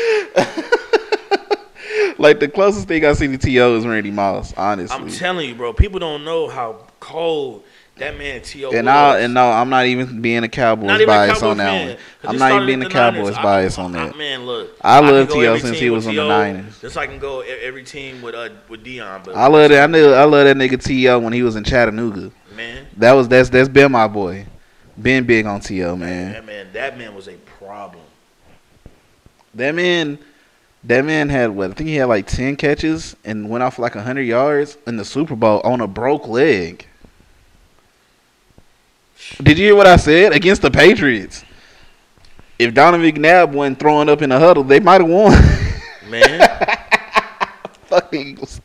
Like 2.19 2.39
the 2.41 2.49
closest 2.49 2.88
thing 2.88 3.05
I 3.05 3.13
see 3.13 3.27
to 3.27 3.38
T.O. 3.38 3.77
is 3.77 3.88
Randy 3.88 4.12
Moss, 4.12 4.53
honestly. 4.53 4.95
I'm 4.95 5.10
telling 5.10 5.47
you, 5.47 5.55
bro. 5.55 5.71
People 5.71 5.99
don't 5.99 6.25
know 6.25 6.49
how 6.49 6.86
cold 6.99 7.63
that 7.95 8.17
man 8.17 8.41
T.O. 8.41 8.71
and. 8.71 8.89
I 8.89 9.19
and 9.19 9.34
no, 9.34 9.49
I'm 9.49 9.69
not 9.69 9.86
even 9.86 10.21
being 10.21 10.43
a 10.43 10.49
Cowboys 10.49 11.05
bias 11.05 11.41
on 11.41 11.58
that 11.58 11.88
one. 11.88 11.97
I'm 12.23 12.38
not 12.38 12.51
even 12.51 12.65
being 12.65 12.84
a 12.84 12.89
Cowboys. 12.89 13.36
Bias 13.36 13.77
on 13.77 13.93
that. 13.93 14.17
man, 14.17 14.45
look, 14.45 14.71
I 14.82 14.99
love 14.99 15.29
T.O. 15.29 15.58
since 15.60 15.79
he 15.79 15.89
was 15.89 16.08
on 16.08 16.15
the 16.15 16.27
Niners. 16.27 16.79
Just 16.82 16.95
like 16.95 17.10
I 17.10 17.12
can 17.12 17.21
go 17.21 17.39
every 17.41 17.84
team 17.84 18.21
with 18.21 18.36
uh 18.36 18.49
with 18.67 18.84
Deion, 18.84 19.23
but 19.23 19.36
I 19.36 19.47
love 19.47 19.69
that. 19.69 19.84
I 19.84 19.88
knew 19.88 20.12
I 20.12 20.25
love 20.25 20.45
that 20.45 20.58
nigga 20.58 20.84
T.O. 20.84 21.19
when 21.19 21.32
he 21.34 21.43
was 21.43 21.55
in 21.55 21.63
Chattanooga. 21.63 22.32
man, 22.55 22.88
That 22.97 23.13
was 23.13 23.29
that's 23.29 23.49
that's 23.49 23.69
been 23.69 23.91
my 23.91 24.08
boy. 24.08 24.45
Been 25.01 25.23
big 25.25 25.45
on 25.45 25.62
T.O. 25.62 25.95
man. 25.95 26.34
that 26.34 26.45
man, 26.45 26.67
that 26.73 26.97
man 26.97 27.15
was 27.15 27.29
a 27.29 27.36
problem. 27.36 28.03
That 29.53 29.73
man, 29.73 30.19
that 30.83 31.03
man 31.05 31.29
had 31.29 31.51
what? 31.51 31.71
I 31.71 31.73
think 31.73 31.89
he 31.89 31.95
had 31.95 32.05
like 32.05 32.27
ten 32.27 32.55
catches 32.55 33.15
and 33.25 33.49
went 33.49 33.63
off 33.63 33.79
like 33.79 33.93
hundred 33.93 34.23
yards 34.23 34.77
in 34.87 34.97
the 34.97 35.05
Super 35.05 35.35
Bowl 35.35 35.61
on 35.63 35.81
a 35.81 35.87
broke 35.87 36.27
leg. 36.27 36.85
Did 39.43 39.57
you 39.57 39.65
hear 39.65 39.75
what 39.75 39.87
I 39.87 39.97
said 39.97 40.33
against 40.33 40.61
the 40.61 40.71
Patriots? 40.71 41.43
If 42.57 42.73
Donovan 42.73 43.05
McNabb 43.09 43.51
wasn't 43.51 43.79
throwing 43.79 44.09
up 44.09 44.21
in 44.21 44.29
the 44.29 44.39
huddle, 44.39 44.63
they 44.63 44.79
might 44.79 45.01
have 45.01 45.09
won. 45.09 45.31
Man, 46.09 46.39
Fuck 47.85 48.11
the 48.11 48.17
Eagles. 48.17 48.59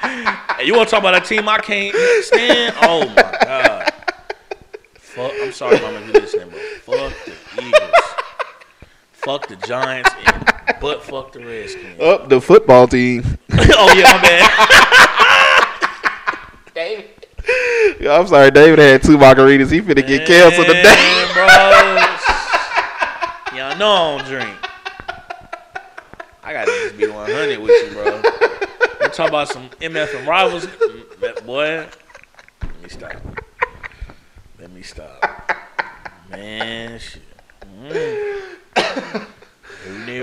hey, 0.00 0.64
you 0.66 0.74
want 0.74 0.88
to 0.88 0.90
talk 0.90 1.00
about 1.00 1.14
a 1.14 1.26
team 1.26 1.48
I 1.48 1.58
can't 1.58 1.94
stand? 2.24 2.74
Oh 2.82 3.06
my 3.08 3.14
god. 3.14 3.92
Fuck, 4.94 5.32
I'm 5.42 5.52
sorry, 5.52 5.78
mama, 5.80 5.98
if 5.98 6.06
you 6.06 6.12
listening, 6.14 6.48
bro. 6.50 6.60
Fuck 6.80 7.24
the 7.24 7.62
Eagles. 7.62 7.94
Fuck 9.12 9.46
the 9.48 9.56
Giants 9.56 10.10
and 10.26 10.51
but 10.82 11.02
fuck 11.04 11.32
the 11.32 11.38
Redskins. 11.38 12.00
Up 12.00 12.28
the 12.28 12.40
football 12.40 12.88
team. 12.88 13.22
oh 13.52 13.94
yeah, 13.96 14.02
my 14.02 14.20
bad. 14.20 14.50
Yeah, 18.00 18.18
I'm 18.18 18.26
sorry, 18.26 18.50
David 18.50 18.80
had 18.80 19.02
two 19.02 19.16
margaritas. 19.16 19.70
He 19.70 19.80
finna 19.80 20.04
get 20.04 20.26
canceled 20.26 20.66
today. 20.66 20.82
Man, 20.82 21.34
bro. 21.34 21.46
Y'all 23.56 23.78
know 23.78 23.92
I 23.92 24.18
don't 24.18 24.26
drink. 24.26 24.50
I 26.42 26.52
gotta 26.52 26.66
just 26.66 26.98
be 26.98 27.06
100 27.06 27.60
with 27.60 27.70
you, 27.70 27.90
bro. 27.92 28.20
You 29.02 29.08
talk 29.10 29.28
about 29.28 29.46
some 29.48 29.70
MF 29.80 30.18
and 30.18 30.26
rivals, 30.26 30.66
mm, 30.66 31.46
boy. 31.46 31.86
Let 32.60 32.82
me 32.82 32.88
stop. 32.88 33.14
Let 34.58 34.72
me 34.72 34.82
stop. 34.82 35.22
Man, 36.28 36.98
shit. 36.98 37.22
Mm. 37.84 39.26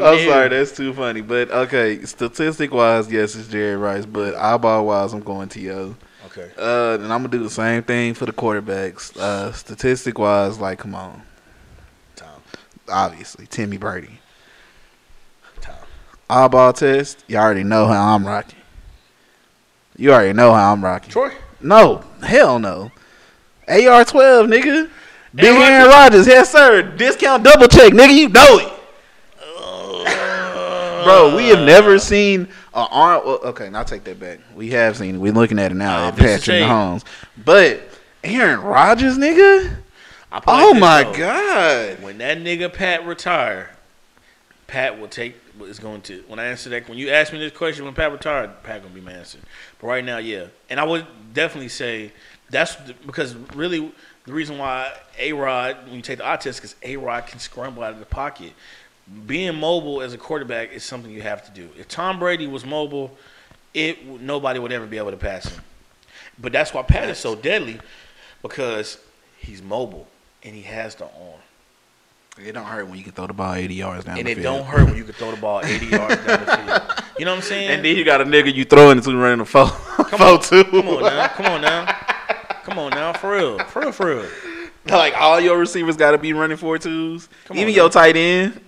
I'm 0.03 0.27
sorry, 0.27 0.49
that's 0.49 0.75
too 0.75 0.93
funny. 0.93 1.21
But 1.21 1.49
okay, 1.51 2.03
statistic 2.05 2.71
wise, 2.73 3.11
yes, 3.11 3.35
it's 3.35 3.47
Jerry 3.47 3.75
Rice. 3.75 4.05
But 4.05 4.35
eyeball 4.35 4.85
wise, 4.85 5.13
I'm 5.13 5.21
going 5.21 5.49
to 5.49 5.59
yo. 5.59 5.95
Okay. 6.27 6.51
Uh, 6.57 6.95
and 6.95 7.11
I'm 7.11 7.19
gonna 7.21 7.29
do 7.29 7.43
the 7.43 7.49
same 7.49 7.83
thing 7.83 8.13
for 8.13 8.25
the 8.25 8.33
quarterbacks. 8.33 9.15
Uh, 9.17 9.51
statistic 9.51 10.19
wise, 10.19 10.59
like, 10.59 10.79
come 10.79 10.93
on, 10.95 11.21
Tom. 12.15 12.41
obviously 12.87 13.47
Timmy 13.47 13.77
Brady. 13.77 14.19
Tom. 15.61 15.75
Eyeball 16.29 16.73
test, 16.73 17.23
you 17.27 17.37
already 17.37 17.63
know 17.63 17.87
how 17.87 18.15
I'm 18.15 18.25
rocking. 18.25 18.59
You 19.97 20.13
already 20.13 20.33
know 20.33 20.53
how 20.53 20.71
I'm 20.73 20.83
rocking. 20.83 21.11
Troy. 21.11 21.31
No, 21.61 22.03
hell 22.21 22.59
no. 22.59 22.91
AR 23.67 24.05
twelve, 24.05 24.47
nigga. 24.47 24.89
Big 25.33 25.45
Aaron 25.45 25.89
Rodgers, 25.89 26.25
yes 26.25 26.51
sir. 26.51 26.81
Discount 26.95 27.43
double 27.43 27.67
check, 27.67 27.93
nigga. 27.93 28.15
You 28.15 28.29
know 28.29 28.59
it. 28.59 28.78
Bro, 31.03 31.31
uh, 31.31 31.35
we 31.35 31.47
have 31.49 31.59
never 31.65 31.99
seen 31.99 32.47
a 32.73 32.79
arm. 32.89 33.21
Well, 33.25 33.39
okay, 33.45 33.69
now 33.69 33.83
take 33.83 34.03
that 34.05 34.19
back. 34.19 34.39
We 34.55 34.69
have 34.71 34.97
seen 34.97 35.15
it. 35.15 35.17
We're 35.19 35.33
looking 35.33 35.59
at 35.59 35.71
it 35.71 35.75
now 35.75 36.07
at 36.07 36.15
Patrick. 36.17 36.61
Mahomes. 36.63 37.03
But 37.43 37.81
Aaron 38.23 38.61
Rodgers, 38.61 39.17
nigga. 39.17 39.75
I 40.31 40.39
put 40.39 40.51
it 40.51 40.53
Oh 40.53 40.71
like 40.71 40.73
this, 40.73 40.81
my 40.81 41.03
though. 41.03 41.13
god. 41.95 42.03
When 42.03 42.17
that 42.19 42.37
nigga 42.39 42.71
Pat 42.71 43.05
retire, 43.05 43.71
Pat 44.67 44.99
will 44.99 45.07
take 45.07 45.35
is 45.63 45.79
going 45.79 46.01
to. 46.03 46.23
When 46.27 46.39
I 46.39 46.45
answer 46.45 46.69
that, 46.69 46.87
when 46.87 46.97
you 46.97 47.09
ask 47.09 47.33
me 47.33 47.39
this 47.39 47.51
question, 47.51 47.85
when 47.85 47.93
Pat 47.93 48.11
retired, 48.11 48.63
Pat 48.63 48.81
gonna 48.81 48.93
be 48.93 49.01
my 49.01 49.11
answer. 49.13 49.39
But 49.81 49.87
right 49.87 50.05
now, 50.05 50.17
yeah, 50.19 50.45
and 50.69 50.79
I 50.79 50.83
would 50.83 51.05
definitely 51.33 51.69
say 51.69 52.11
that's 52.49 52.75
the- 52.75 52.93
because 53.05 53.35
really 53.55 53.91
the 54.25 54.33
reason 54.33 54.57
why 54.57 54.91
A 55.17 55.33
Rod 55.33 55.77
when 55.85 55.95
you 55.95 56.01
take 56.01 56.19
the 56.19 56.27
eye 56.29 56.37
test 56.37 56.59
because 56.61 56.75
A 56.83 56.95
Rod 56.97 57.25
can 57.27 57.39
scramble 57.39 57.83
out 57.83 57.93
of 57.93 57.99
the 57.99 58.05
pocket. 58.05 58.53
Being 59.25 59.55
mobile 59.55 60.01
as 60.01 60.13
a 60.13 60.17
quarterback 60.17 60.71
is 60.71 60.83
something 60.83 61.11
you 61.11 61.21
have 61.21 61.43
to 61.45 61.51
do. 61.51 61.69
If 61.77 61.87
Tom 61.87 62.19
Brady 62.19 62.47
was 62.47 62.65
mobile, 62.65 63.17
it 63.73 64.05
nobody 64.05 64.59
would 64.59 64.71
ever 64.71 64.85
be 64.85 64.97
able 64.97 65.11
to 65.11 65.17
pass 65.17 65.47
him. 65.47 65.63
But 66.39 66.51
that's 66.51 66.73
why 66.73 66.83
Pat 66.83 67.09
is 67.09 67.17
so 67.17 67.35
deadly 67.35 67.79
because 68.41 68.97
he's 69.37 69.61
mobile 69.61 70.07
and 70.43 70.55
he 70.55 70.61
has 70.61 70.95
the 70.95 71.05
arm. 71.05 71.41
It 72.37 72.53
don't 72.53 72.65
hurt 72.65 72.87
when 72.87 72.97
you 72.97 73.03
can 73.03 73.11
throw 73.11 73.27
the 73.27 73.33
ball 73.33 73.53
80 73.53 73.73
yards 73.73 74.05
down 74.05 74.17
and 74.17 74.27
the 74.27 74.33
field. 74.33 74.45
And 74.45 74.55
it 74.55 74.57
don't 74.57 74.65
hurt 74.65 74.85
when 74.87 74.95
you 74.95 75.03
can 75.03 75.13
throw 75.13 75.31
the 75.31 75.37
ball 75.41 75.61
80 75.63 75.85
yards 75.87 76.15
down 76.25 76.45
the 76.45 76.45
field. 76.45 77.03
You 77.19 77.25
know 77.25 77.31
what 77.31 77.37
I'm 77.37 77.41
saying? 77.43 77.69
And 77.69 77.83
then 77.85 77.97
you 77.97 78.05
got 78.05 78.21
a 78.21 78.25
nigga 78.25 78.53
you 78.53 78.63
throwing 78.63 78.97
it 78.97 79.03
to 79.03 79.17
running 79.17 79.41
a 79.41 79.45
four, 79.45 79.65
come 79.65 80.19
four 80.19 80.27
on, 80.27 80.41
two. 80.41 80.63
come 80.63 80.87
on 80.87 81.01
now, 81.03 81.27
come 81.27 81.45
on 81.47 81.61
now, 81.61 81.85
come 82.63 82.79
on 82.79 82.91
now, 82.91 83.13
for 83.13 83.31
real, 83.31 83.59
for 83.59 83.81
real, 83.81 83.91
for 83.91 84.05
real. 84.05 84.25
Like 84.87 85.13
all 85.19 85.39
your 85.39 85.57
receivers 85.57 85.97
got 85.97 86.11
to 86.11 86.17
be 86.17 86.31
running 86.31 86.55
four 86.55 86.77
twos. 86.77 87.27
Come 87.45 87.57
Even 87.57 87.73
now. 87.73 87.81
your 87.81 87.89
tight 87.89 88.15
end. 88.15 88.61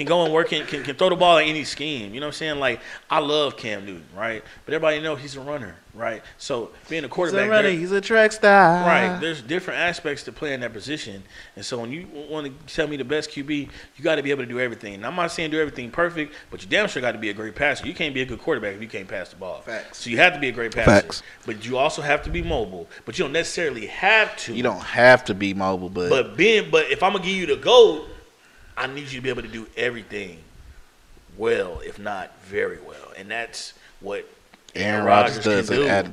Can 0.00 0.06
go 0.06 0.24
and 0.24 0.32
work, 0.32 0.50
and 0.54 0.66
can, 0.66 0.82
can 0.82 0.96
throw 0.96 1.10
the 1.10 1.14
ball 1.14 1.36
in 1.36 1.48
any 1.48 1.62
scheme. 1.62 2.14
You 2.14 2.20
know 2.20 2.28
what 2.28 2.34
I'm 2.34 2.38
saying? 2.38 2.58
Like 2.58 2.80
I 3.10 3.18
love 3.18 3.58
Cam 3.58 3.84
Newton, 3.84 4.06
right? 4.16 4.42
But 4.64 4.72
everybody 4.72 4.98
know 5.02 5.14
he's 5.14 5.36
a 5.36 5.42
runner, 5.42 5.76
right? 5.92 6.22
So 6.38 6.70
being 6.88 7.04
a 7.04 7.06
He's 7.06 7.12
a 7.12 7.14
quarterback, 7.14 7.50
runner. 7.50 7.68
He's 7.68 7.92
a 7.92 8.00
track 8.00 8.32
star. 8.32 8.86
Right. 8.86 9.18
There's 9.20 9.42
different 9.42 9.78
aspects 9.78 10.22
to 10.22 10.32
playing 10.32 10.60
that 10.60 10.72
position. 10.72 11.22
And 11.54 11.62
so 11.62 11.78
when 11.78 11.92
you 11.92 12.06
want 12.30 12.46
to 12.46 12.74
tell 12.74 12.88
me 12.88 12.96
the 12.96 13.04
best 13.04 13.28
QB, 13.28 13.68
you 13.96 14.02
got 14.02 14.14
to 14.14 14.22
be 14.22 14.30
able 14.30 14.42
to 14.42 14.48
do 14.48 14.58
everything. 14.58 14.94
And 14.94 15.04
I'm 15.04 15.14
not 15.14 15.32
saying 15.32 15.50
do 15.50 15.60
everything 15.60 15.90
perfect, 15.90 16.34
but 16.50 16.62
you 16.62 16.68
damn 16.70 16.88
sure 16.88 17.02
got 17.02 17.12
to 17.12 17.18
be 17.18 17.28
a 17.28 17.34
great 17.34 17.54
passer. 17.54 17.86
You 17.86 17.92
can't 17.92 18.14
be 18.14 18.22
a 18.22 18.24
good 18.24 18.38
quarterback 18.38 18.76
if 18.76 18.80
you 18.80 18.88
can't 18.88 19.06
pass 19.06 19.28
the 19.28 19.36
ball. 19.36 19.60
Facts. 19.60 19.98
So 19.98 20.08
you 20.08 20.16
have 20.16 20.32
to 20.32 20.40
be 20.40 20.48
a 20.48 20.52
great 20.52 20.74
passer. 20.74 21.02
Facts. 21.02 21.22
But 21.44 21.66
you 21.66 21.76
also 21.76 22.00
have 22.00 22.22
to 22.22 22.30
be 22.30 22.40
mobile. 22.40 22.88
But 23.04 23.18
you 23.18 23.24
don't 23.26 23.32
necessarily 23.32 23.84
have 23.84 24.34
to. 24.38 24.54
You 24.54 24.62
don't 24.62 24.80
have 24.80 25.26
to 25.26 25.34
be 25.34 25.52
mobile, 25.52 25.90
but, 25.90 26.08
But 26.08 26.38
being 26.38 26.70
but 26.70 26.90
if 26.90 27.02
I'm 27.02 27.12
gonna 27.12 27.22
give 27.22 27.36
you 27.36 27.44
the 27.44 27.56
gold, 27.56 28.08
I 28.80 28.86
need 28.86 29.02
you 29.12 29.18
to 29.18 29.20
be 29.20 29.28
able 29.28 29.42
to 29.42 29.48
do 29.48 29.66
everything 29.76 30.38
well, 31.36 31.80
if 31.84 31.98
not 31.98 32.32
very 32.44 32.78
well. 32.80 33.12
And 33.16 33.30
that's 33.30 33.74
what 34.00 34.26
Aaron 34.74 35.04
Rodgers 35.04 35.36
Rodgers 35.46 35.66
does 35.66 35.68
can 35.68 35.78
do. 35.78 35.88
at, 35.88 36.06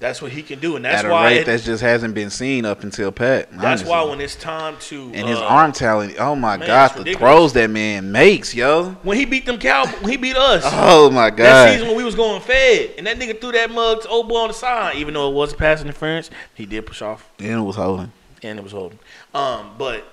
That's 0.00 0.22
what 0.22 0.30
he 0.32 0.42
can 0.42 0.58
do. 0.60 0.76
And 0.76 0.84
that's 0.84 1.02
at 1.04 1.06
a 1.06 1.10
why 1.10 1.26
rate 1.26 1.36
it- 1.38 1.46
that 1.46 1.60
just 1.62 1.82
hasn't 1.82 2.14
been 2.14 2.30
seen 2.30 2.64
up 2.64 2.82
until 2.82 3.10
Pat. 3.12 3.50
that's 3.50 3.64
honestly. 3.64 3.88
why 3.90 4.02
when 4.04 4.20
it's 4.20 4.36
time 4.36 4.76
to 4.82 5.10
and 5.14 5.28
his 5.28 5.38
uh, 5.38 5.44
arm 5.44 5.72
talent. 5.72 6.16
Oh 6.18 6.34
my 6.36 6.56
man, 6.56 6.66
god, 6.66 7.04
the 7.04 7.14
throws 7.14 7.52
that 7.54 7.68
man 7.70 8.10
makes, 8.12 8.54
yo. 8.54 8.90
When 9.02 9.16
he 9.18 9.24
beat 9.24 9.44
them 9.46 9.58
cow, 9.58 9.86
when 9.86 10.10
he 10.10 10.16
beat 10.16 10.36
us. 10.36 10.62
Oh 10.72 11.10
my 11.10 11.30
god, 11.30 11.38
That 11.38 11.72
season 11.72 11.88
when 11.88 11.96
we 11.96 12.04
was 12.04 12.14
going 12.14 12.40
fed, 12.40 12.92
and 12.96 13.06
that 13.06 13.18
nigga 13.18 13.40
threw 13.40 13.52
that 13.52 13.70
mug 13.70 14.02
to 14.02 14.08
old 14.08 14.28
boy 14.28 14.36
on 14.42 14.48
the 14.48 14.54
side, 14.54 14.96
even 14.96 15.14
though 15.14 15.30
it 15.30 15.34
was 15.34 15.52
pass 15.52 15.82
interference, 15.82 16.30
he 16.54 16.64
did 16.66 16.86
push 16.86 17.02
off 17.02 17.28
And 17.38 17.48
it 17.50 17.60
was 17.60 17.76
holding. 17.76 18.12
and 18.42 18.58
it 18.58 18.62
was 18.62 18.72
holding. 18.72 18.98
Um, 19.34 19.72
but 19.76 20.04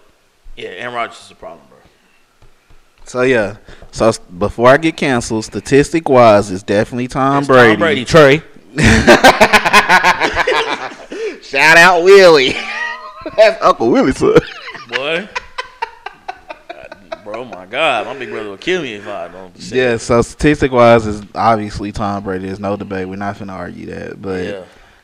yeah, 0.58 0.70
Aaron 0.70 0.96
Rodgers 0.96 1.22
is 1.26 1.32
a 1.32 1.36
problem, 1.36 1.62
bro. 1.70 1.75
So 3.06 3.22
yeah. 3.22 3.58
So 3.92 4.12
before 4.38 4.70
I 4.70 4.78
get 4.78 4.98
canceled, 4.98 5.46
statistic 5.46 6.10
wise, 6.10 6.52
it's 6.52 6.64
definitely 6.64 7.08
Tom 7.08 7.40
It's 7.40 7.48
Brady. 7.48 7.72
Tom 7.74 7.80
Brady, 7.80 8.06
Trey. 8.06 8.42
Shout 11.42 11.78
out 11.78 12.04
Willie. 12.04 12.52
That's 13.38 13.62
Uncle 13.64 13.90
Willie, 13.92 14.12
son. 14.12 14.34
boy. 14.90 15.30
God, 16.68 17.24
bro, 17.24 17.46
my 17.46 17.66
God, 17.66 18.08
my 18.08 18.18
big 18.18 18.30
brother 18.30 18.50
will 18.50 18.58
kill 18.58 18.82
me 18.82 18.96
if 18.96 19.08
I 19.08 19.28
don't. 19.28 19.58
Say 19.60 19.78
Yeah, 19.78 19.98
so 19.98 20.22
statistic 20.22 20.72
wise 20.72 21.06
is 21.06 21.22
obviously 21.34 21.92
Tom 21.92 22.24
Brady. 22.24 22.48
There's 22.48 22.60
no 22.60 22.76
debate. 22.76 23.08
We're 23.08 23.16
not 23.16 23.38
gonna 23.40 23.54
argue 23.54 23.86
that. 23.88 24.22
But 24.22 24.44
yeah. 24.44 24.64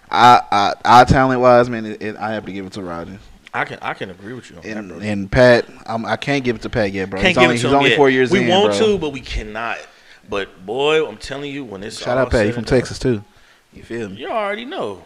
I, 0.09 0.41
I, 0.51 0.73
I 0.83 1.03
talent 1.05 1.39
wise, 1.39 1.69
man, 1.69 1.85
it, 1.85 2.01
it, 2.01 2.17
I 2.17 2.33
have 2.33 2.45
to 2.45 2.51
give 2.51 2.65
it 2.65 2.73
to 2.73 2.83
Rodgers. 2.83 3.19
I 3.53 3.65
can 3.65 3.79
I 3.81 3.93
can 3.93 4.09
agree 4.09 4.33
with 4.33 4.49
you 4.49 4.57
on 4.57 4.61
that, 4.63 4.77
And, 4.77 4.87
bro. 4.89 4.99
and 4.99 5.31
Pat, 5.31 5.65
I'm, 5.85 6.05
I 6.05 6.15
can't 6.15 6.43
give 6.43 6.55
it 6.55 6.61
to 6.63 6.69
Pat 6.69 6.91
yet, 6.93 7.09
bro. 7.09 7.19
Can't 7.19 7.29
he's 7.29 7.37
give 7.37 7.43
only, 7.43 7.55
it 7.55 7.59
to 7.59 7.67
he's 7.67 7.71
him 7.71 7.77
only 7.77 7.89
yet. 7.91 7.97
four 7.97 8.09
years 8.09 8.31
we 8.31 8.43
in, 8.43 8.47
want 8.47 8.77
bro. 8.77 8.87
to, 8.93 8.97
but 8.97 9.09
we 9.11 9.19
cannot. 9.21 9.77
But 10.29 10.65
boy, 10.65 11.05
I'm 11.07 11.17
telling 11.17 11.51
you, 11.51 11.65
when 11.65 11.83
it's 11.83 11.97
Shout 11.99 12.17
out 12.17 12.31
Pat. 12.31 12.45
you 12.47 12.53
from 12.53 12.63
Texas 12.65 12.97
too. 12.97 13.23
You 13.73 13.83
feel 13.83 14.09
me? 14.09 14.15
You 14.17 14.29
already 14.29 14.65
know 14.65 15.03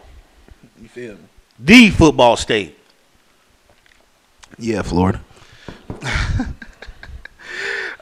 You 0.80 0.88
feel 0.88 1.14
me? 1.14 1.20
the 1.58 1.90
football 1.90 2.36
state. 2.36 2.78
Yeah, 4.58 4.82
Florida. 4.82 5.20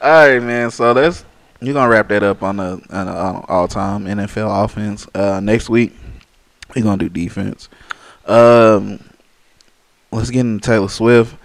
All 0.01 0.29
right, 0.29 0.43
man. 0.43 0.71
So 0.71 0.93
that's 0.93 1.25
you're 1.61 1.75
gonna 1.75 1.89
wrap 1.91 2.09
that 2.09 2.23
up 2.23 2.43
on 2.43 2.57
the, 2.59 2.73
on 2.91 3.07
the 3.07 3.13
on 3.13 3.45
all 3.49 3.69
time 3.69 4.05
NFL 4.05 4.65
offense. 4.65 5.07
Uh, 5.15 5.41
next 5.41 5.71
week 5.71 5.95
we're 6.75 6.83
gonna 6.83 6.99
do 6.99 7.09
defense. 7.09 7.69
Um, 8.27 9.01
let's 10.15 10.31
get 10.31 10.41
into 10.41 10.67
Taylor 10.67 10.89
Swift. 10.89 11.37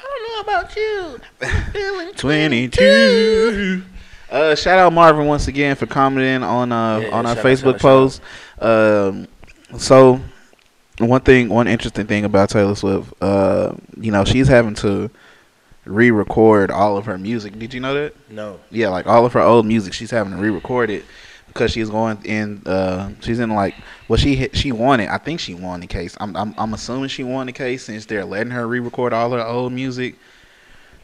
I 0.00 0.02
don't 0.04 0.46
know 0.46 0.52
about 0.52 0.76
you. 0.76 1.20
I'm 1.42 1.64
feeling 1.72 2.14
22. 2.14 3.82
Uh, 4.30 4.54
shout 4.54 4.78
out 4.78 4.92
Marvin 4.92 5.26
once 5.26 5.48
again 5.48 5.76
for 5.76 5.86
commenting 5.86 6.42
on 6.42 6.72
uh 6.72 6.98
Yeah, 6.98 7.08
on 7.10 7.26
our 7.26 7.36
Facebook 7.36 7.74
out, 7.74 7.80
post. 7.80 8.22
Um, 8.58 9.28
so 9.76 10.20
one 10.98 11.20
thing, 11.20 11.48
one 11.48 11.68
interesting 11.68 12.06
thing 12.06 12.24
about 12.24 12.48
Taylor 12.48 12.74
Swift, 12.74 13.12
uh, 13.20 13.74
you 13.98 14.10
know, 14.10 14.24
she's 14.24 14.48
having 14.48 14.74
to 14.76 15.10
re-record 15.84 16.70
all 16.70 16.96
of 16.96 17.06
her 17.06 17.18
music. 17.18 17.58
Did 17.58 17.74
you 17.74 17.80
know 17.80 17.94
that? 17.94 18.14
No. 18.30 18.60
Yeah, 18.70 18.88
like 18.88 19.06
all 19.06 19.26
of 19.26 19.32
her 19.32 19.40
old 19.40 19.66
music, 19.66 19.92
she's 19.92 20.10
having 20.10 20.32
to 20.32 20.38
re-record 20.38 20.90
it 20.90 21.04
because 21.52 21.70
she's 21.70 21.90
going 21.90 22.18
in. 22.24 22.62
Uh, 22.66 23.10
she's 23.20 23.38
in 23.38 23.50
like, 23.50 23.74
well, 24.08 24.16
she 24.16 24.48
she 24.52 24.72
won 24.72 25.00
it. 25.00 25.08
I 25.08 25.18
think 25.18 25.40
she 25.40 25.54
won 25.54 25.80
the 25.80 25.86
case. 25.86 26.16
I'm, 26.20 26.36
I'm 26.36 26.54
I'm 26.56 26.74
assuming 26.74 27.08
she 27.08 27.24
won 27.24 27.46
the 27.46 27.52
case 27.52 27.84
since 27.84 28.06
they're 28.06 28.24
letting 28.24 28.52
her 28.52 28.66
re-record 28.66 29.12
all 29.12 29.30
her 29.32 29.44
old 29.44 29.72
music. 29.72 30.16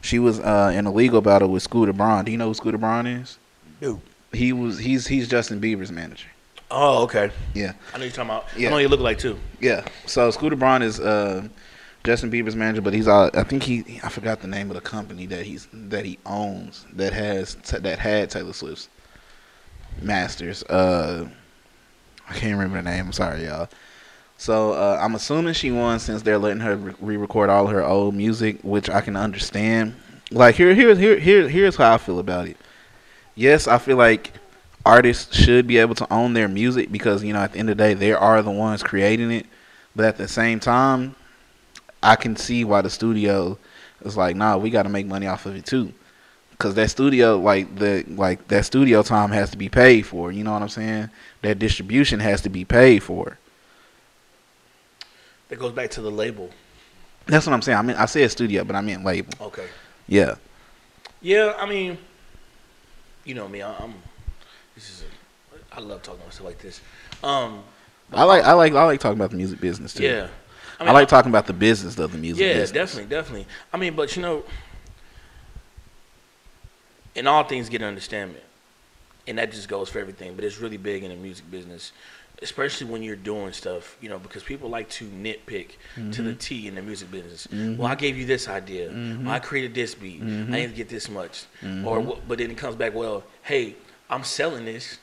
She 0.01 0.17
was 0.19 0.39
uh, 0.39 0.71
in 0.73 0.85
a 0.85 0.91
legal 0.91 1.21
battle 1.21 1.49
with 1.49 1.63
Scooter 1.63 1.93
Braun. 1.93 2.25
Do 2.25 2.31
you 2.31 2.37
know 2.37 2.47
who 2.47 2.53
Scooter 2.53 2.77
Braun 2.77 3.05
is? 3.05 3.37
No. 3.81 4.01
He 4.31 4.53
was 4.53 4.79
he's 4.79 5.07
he's 5.07 5.27
Justin 5.27 5.59
Bieber's 5.59 5.91
manager. 5.91 6.27
Oh, 6.71 7.03
okay. 7.03 7.31
Yeah. 7.53 7.73
I 7.93 7.97
know 7.97 8.03
you're 8.03 8.11
talking 8.11 8.29
about. 8.29 8.45
Yeah. 8.55 8.67
I 8.67 8.71
know 8.71 8.77
you 8.77 8.87
look 8.87 8.99
like 8.99 9.17
too. 9.17 9.39
Yeah. 9.59 9.85
So 10.05 10.29
Scooter 10.31 10.55
Braun 10.55 10.81
is 10.81 10.99
uh, 10.99 11.47
Justin 12.03 12.31
Bieber's 12.31 12.55
manager, 12.55 12.81
but 12.81 12.93
he's 12.93 13.07
uh, 13.07 13.29
I 13.33 13.43
think 13.43 13.63
he 13.63 13.99
I 14.03 14.09
forgot 14.09 14.41
the 14.41 14.47
name 14.47 14.69
of 14.69 14.75
the 14.75 14.81
company 14.81 15.25
that 15.27 15.45
he's 15.45 15.67
that 15.73 16.05
he 16.05 16.19
owns 16.25 16.85
that 16.93 17.11
has 17.13 17.55
that 17.55 17.99
had 17.99 18.29
Taylor 18.29 18.53
Swift's 18.53 18.87
masters. 20.03 20.63
Uh, 20.63 21.27
I 22.29 22.33
can't 22.33 22.53
remember 22.53 22.77
the 22.77 22.89
name. 22.89 23.07
I'm 23.07 23.13
sorry, 23.13 23.45
y'all. 23.45 23.69
So 24.37 24.71
uh, 24.71 24.97
I'm 25.01 25.15
assuming 25.15 25.53
she 25.53 25.71
won 25.71 25.99
since 25.99 26.21
they're 26.21 26.37
letting 26.37 26.61
her 26.61 26.77
re- 26.77 26.93
re-record 27.01 27.49
all 27.49 27.67
her 27.67 27.83
old 27.83 28.15
music, 28.15 28.59
which 28.63 28.89
I 28.89 29.01
can 29.01 29.15
understand. 29.15 29.95
Like 30.31 30.55
here, 30.55 30.73
here, 30.73 30.95
here, 30.95 31.17
here, 31.19 31.49
here's 31.49 31.75
how 31.75 31.93
I 31.93 31.97
feel 31.97 32.19
about 32.19 32.47
it. 32.47 32.57
Yes, 33.35 33.67
I 33.67 33.77
feel 33.79 33.97
like 33.97 34.31
artists 34.85 35.35
should 35.35 35.67
be 35.67 35.77
able 35.77 35.95
to 35.95 36.13
own 36.13 36.33
their 36.33 36.47
music 36.47 36.91
because 36.91 37.23
you 37.23 37.33
know 37.33 37.39
at 37.39 37.53
the 37.53 37.59
end 37.59 37.69
of 37.69 37.77
the 37.77 37.83
day 37.83 37.93
they 37.93 38.13
are 38.13 38.41
the 38.41 38.51
ones 38.51 38.81
creating 38.81 39.31
it. 39.31 39.45
But 39.95 40.05
at 40.05 40.17
the 40.17 40.27
same 40.27 40.59
time, 40.59 41.15
I 42.01 42.15
can 42.15 42.35
see 42.35 42.63
why 42.63 42.81
the 42.81 42.89
studio 42.89 43.57
is 44.05 44.15
like, 44.15 44.35
nah, 44.35 44.57
we 44.57 44.69
got 44.69 44.83
to 44.83 44.89
make 44.89 45.05
money 45.05 45.27
off 45.27 45.45
of 45.45 45.55
it 45.55 45.65
too, 45.65 45.93
because 46.59 46.75
that 46.75 46.89
studio, 46.89 47.37
like 47.39 47.73
the 47.77 48.03
like 48.09 48.45
that 48.49 48.65
studio 48.65 49.01
time 49.01 49.31
has 49.31 49.49
to 49.51 49.57
be 49.57 49.69
paid 49.69 50.05
for. 50.05 50.29
You 50.29 50.43
know 50.43 50.51
what 50.51 50.61
I'm 50.61 50.67
saying? 50.69 51.09
That 51.41 51.57
distribution 51.57 52.19
has 52.19 52.41
to 52.41 52.49
be 52.49 52.65
paid 52.65 53.01
for. 53.01 53.37
That 55.47 55.57
goes 55.57 55.71
back 55.71 55.89
to 55.91 56.01
the 56.01 56.11
label. 56.11 56.49
That's 57.27 57.47
what 57.47 57.53
I'm 57.53 57.61
saying. 57.61 57.77
I 57.77 57.81
mean, 57.81 57.95
I 57.95 58.05
said 58.05 58.29
studio, 58.29 58.65
but 58.65 58.75
I 58.75 58.81
meant 58.81 59.05
label. 59.05 59.33
Okay. 59.39 59.67
Yeah. 60.07 60.35
Yeah, 61.21 61.53
I 61.57 61.67
mean, 61.67 61.97
you 63.23 63.35
know 63.35 63.47
me. 63.47 63.61
I- 63.61 63.75
I'm. 63.77 63.93
This 64.75 64.89
is. 64.89 65.03
A, 65.53 65.77
I 65.77 65.79
love 65.79 66.01
talking 66.03 66.19
about 66.21 66.33
stuff 66.33 66.45
like 66.45 66.59
this. 66.59 66.81
Um. 67.23 67.63
I 68.11 68.23
like 68.23 68.43
I 68.43 68.53
like 68.53 68.73
I 68.73 68.83
like 68.83 68.99
talking 68.99 69.17
about 69.17 69.29
the 69.31 69.37
music 69.37 69.61
business 69.61 69.93
too. 69.93 70.03
Yeah. 70.03 70.27
I, 70.81 70.91
like 70.91 71.09
talking 71.09 71.29
about 71.29 71.45
the 71.45 71.53
business 71.53 71.99
of 71.99 72.11
the 72.13 72.17
music 72.17 72.41
Yeah, 72.41 72.53
business. 72.53 72.71
definitely, 72.71 73.09
definitely. 73.09 73.47
I 73.73 73.77
mean, 73.77 73.95
but 73.95 74.15
you 74.15 74.21
know, 74.21 74.43
in 77.19 77.27
all 77.27 77.43
things, 77.43 77.69
get 77.69 77.81
an 77.81 77.87
understanding, 77.87 78.41
and 79.27 79.37
that 79.37 79.51
just 79.51 79.67
goes 79.67 79.89
for 79.89 79.99
everything. 79.99 80.35
But 80.35 80.45
it's 80.45 80.59
really 80.59 80.77
big 80.77 81.03
in 81.03 81.09
the 81.11 81.17
music 81.17 81.51
business, 81.51 81.91
especially 82.41 82.87
when 82.87 83.03
you're 83.03 83.17
doing 83.17 83.51
stuff. 83.51 83.97
You 84.01 84.09
know, 84.09 84.17
because 84.17 84.41
people 84.41 84.69
like 84.69 84.89
to 84.91 85.05
nitpick 85.05 85.71
to 85.95 86.21
the 86.21 86.31
mm-hmm. 86.31 86.37
T 86.37 86.67
in 86.67 86.75
the 86.75 86.81
music 86.81 87.11
business. 87.11 87.45
Mm-hmm. 87.47 87.77
Well, 87.77 87.91
I 87.91 87.95
gave 87.95 88.17
you 88.17 88.25
this 88.25 88.47
idea. 88.47 88.89
Mm-hmm. 88.89 89.25
Well, 89.25 89.35
I 89.35 89.39
created 89.39 89.75
this 89.75 89.93
beat. 89.93 90.21
I 90.21 90.25
didn't 90.25 90.75
get 90.75 90.87
this 90.87 91.09
much. 91.09 91.43
Or, 91.85 92.17
but 92.27 92.37
then 92.37 92.49
it 92.49 92.57
comes 92.57 92.75
back. 92.75 92.95
Well, 92.95 93.23
hey, 93.43 93.75
I'm 94.09 94.23
selling 94.23 94.65
this. 94.65 94.97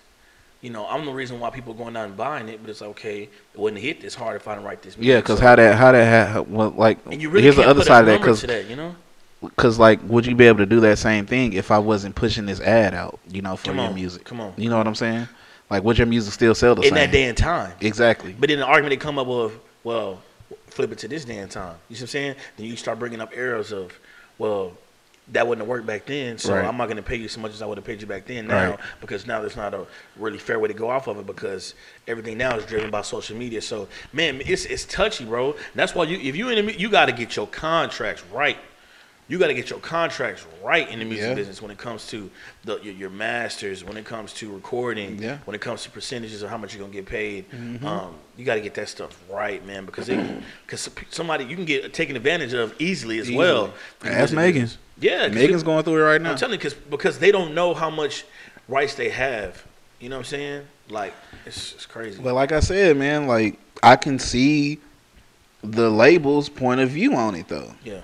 You 0.63 0.71
know, 0.71 0.87
I'm 0.89 1.05
the 1.05 1.13
reason 1.13 1.39
why 1.39 1.51
people 1.51 1.75
are 1.75 1.77
going 1.77 1.97
out 1.97 2.07
and 2.07 2.17
buying 2.17 2.49
it. 2.49 2.61
But 2.63 2.71
it's 2.71 2.83
okay. 2.83 3.25
It 3.25 3.61
wasn't 3.61 3.81
hit 3.81 4.01
this 4.01 4.15
hard 4.15 4.37
if 4.37 4.49
I 4.49 4.55
didn't 4.55 4.67
write 4.67 4.81
this. 4.81 4.97
Yeah, 4.99 5.21
because 5.21 5.39
So- 5.39 5.45
how 5.45 5.57
that 5.57 5.77
how 5.77 5.93
that 5.93 6.33
ha- 6.33 6.41
well, 6.41 6.71
like 6.71 6.99
and 7.05 7.21
you 7.21 7.29
really 7.29 7.43
here's 7.43 7.57
the 7.57 7.69
other 7.69 7.85
side 7.85 8.01
of 8.01 8.07
that 8.07 8.21
because 8.21 8.41
to 8.41 8.47
that, 8.47 8.67
you 8.71 8.75
know. 8.75 8.97
Because 9.43 9.79
like 9.79 10.01
would 10.05 10.27
you 10.27 10.35
be 10.35 10.47
able 10.47 10.59
to 10.59 10.67
do 10.67 10.81
that 10.81 10.99
same 10.99 11.27
thing 11.27 11.53
if 11.53 11.71
I 11.71 11.79
wasn't 11.79 12.15
pushing 12.15 12.47
this 12.47 12.61
ad 12.61 12.95
out? 12.95 13.19
You 13.29 13.43
know, 13.43 13.57
for 13.57 13.67
Come 13.67 13.77
your 13.77 13.87
on, 13.89 13.95
music. 13.95 14.25
come 14.25 14.41
on. 14.41 14.55
You 14.57 14.71
know 14.71 14.79
what 14.79 14.87
I'm 14.87 14.95
saying? 14.95 15.29
Like, 15.69 15.83
would 15.83 15.99
your 15.99 16.07
music 16.07 16.33
still 16.33 16.55
sell 16.55 16.75
the 16.77 16.83
in 16.83 16.89
same? 16.89 16.95
that 16.95 17.11
day 17.11 17.25
and 17.25 17.37
time. 17.37 17.73
Exactly. 17.81 18.33
But 18.39 18.49
then 18.51 18.59
the 18.61 18.67
argument 18.67 18.91
they 18.91 18.97
come 19.05 19.19
up 19.19 19.27
with, 19.27 19.53
well, 19.83 20.23
flip 20.69 20.93
it 20.93 20.99
to 20.99 21.09
this 21.09 21.25
day 21.25 21.39
and 21.39 21.51
time. 21.51 21.75
You 21.89 21.97
see 21.97 22.03
what 22.03 22.05
I'm 22.05 22.09
saying? 22.13 22.35
Then 22.57 22.67
you 22.67 22.77
start 22.77 23.01
bringing 23.01 23.21
up 23.21 23.33
errors 23.35 23.73
of, 23.73 23.93
well, 24.39 24.73
that 25.33 25.45
wouldn't 25.49 25.63
have 25.63 25.69
worked 25.69 25.87
back 25.89 26.07
then, 26.07 26.39
so 26.39 26.55
Right. 26.55 26.65
I'm 26.65 26.77
not 26.77 26.87
going 26.87 26.99
to 26.99 27.03
pay 27.03 27.17
you 27.17 27.27
so 27.27 27.41
much 27.41 27.53
as 27.53 27.61
I 27.63 27.67
would 27.67 27.79
have 27.79 27.85
paid 27.85 28.01
you 28.01 28.07
back 28.07 28.27
then 28.27 28.47
now 28.47 28.71
Right. 28.71 28.79
because 29.01 29.27
now 29.27 29.41
there's 29.41 29.57
not 29.57 29.75
a 29.75 29.85
really 30.17 30.39
fair 30.39 30.61
way 30.61 30.69
to 30.69 30.75
go 30.75 30.89
off 30.89 31.09
of 31.09 31.19
it 31.19 31.27
because 31.27 31.75
everything 32.07 32.39
now 32.39 32.57
is 32.57 32.65
driven 32.65 32.93
by 32.93 33.03
social 33.03 33.37
media. 33.37 33.61
So 33.61 33.89
man, 34.13 34.41
it's 34.47 34.67
it's 34.67 34.85
touchy, 34.85 35.25
bro. 35.25 35.57
That's 35.75 35.97
why 35.97 36.05
you 36.05 36.17
if 36.19 36.37
you 36.37 36.49
in 36.51 36.65
the 36.67 36.79
you 36.79 36.89
got 36.89 37.07
to 37.07 37.13
get 37.13 37.35
your 37.35 37.49
contracts 37.49 38.23
right. 38.33 38.57
You 39.29 39.39
got 39.41 39.49
to 39.49 39.55
get 39.55 39.71
your 39.71 39.81
contracts 39.81 40.47
right 40.63 40.89
in 40.89 41.01
the 41.01 41.05
music 41.05 41.25
Yeah. 41.31 41.35
business 41.35 41.61
when 41.61 41.73
it 41.73 41.79
comes 41.79 42.07
to 42.09 42.31
the, 42.65 42.79
your, 42.81 42.95
your 42.95 43.11
masters, 43.11 43.83
when 43.83 43.97
it 43.97 44.05
comes 44.05 44.33
to 44.35 44.53
recording, 44.55 45.21
Yeah. 45.21 45.39
when 45.47 45.55
it 45.57 45.61
comes 45.61 45.83
to 45.83 45.91
percentages 45.91 46.43
of 46.43 46.51
how 46.51 46.57
much 46.57 46.75
you're 46.75 46.81
gonna 46.83 46.93
get 46.93 47.07
paid. 47.07 47.45
Um, 47.85 48.15
you 48.37 48.45
got 48.45 48.55
to 48.55 48.61
get 48.61 48.75
that 48.75 48.89
stuff 48.89 49.19
right, 49.31 49.65
man, 49.67 49.85
because 49.85 50.07
because 50.65 50.89
somebody 51.11 51.45
you 51.45 51.57
can 51.57 51.65
get 51.65 51.93
taken 51.93 52.15
advantage 52.15 52.53
of 52.53 52.75
easily 52.81 53.19
as 53.19 53.31
well. 53.31 53.65
Easily. 53.67 53.73
in 54.03 54.07
the 54.07 54.09
Ask 54.13 54.19
music 54.33 54.37
Megan. 54.37 54.63
business. 54.63 54.79
Yeah, 54.99 55.29
Megan's 55.29 55.63
going 55.63 55.83
through 55.85 55.97
it 55.99 56.05
right 56.05 56.23
now. 56.23 56.31
I'm 56.31 56.37
telling 56.39 56.53
you, 56.53 56.59
because 56.59 56.75
because 56.75 57.19
they 57.19 57.33
don't 57.33 57.53
know 57.55 57.75
how 57.75 57.91
much 57.91 58.25
rights 58.69 58.95
they 58.95 59.11
have. 59.11 59.65
You 60.01 60.09
know 60.09 60.17
what 60.17 60.21
I'm 60.21 60.31
saying? 60.31 60.67
Like 60.89 61.15
it's, 61.45 61.73
it's 61.75 61.87
crazy. 61.87 62.23
But 62.23 62.35
like 62.35 62.53
I 62.53 62.61
said, 62.61 62.97
man, 62.97 63.27
like 63.27 63.59
I 63.83 63.97
can 63.97 64.19
see 64.21 64.79
the 65.65 65.91
label's 65.91 66.49
point 66.49 66.81
of 66.81 66.91
view 66.91 67.15
on 67.17 67.35
it 67.35 67.49
though. 67.49 67.75
Yeah. 67.83 68.01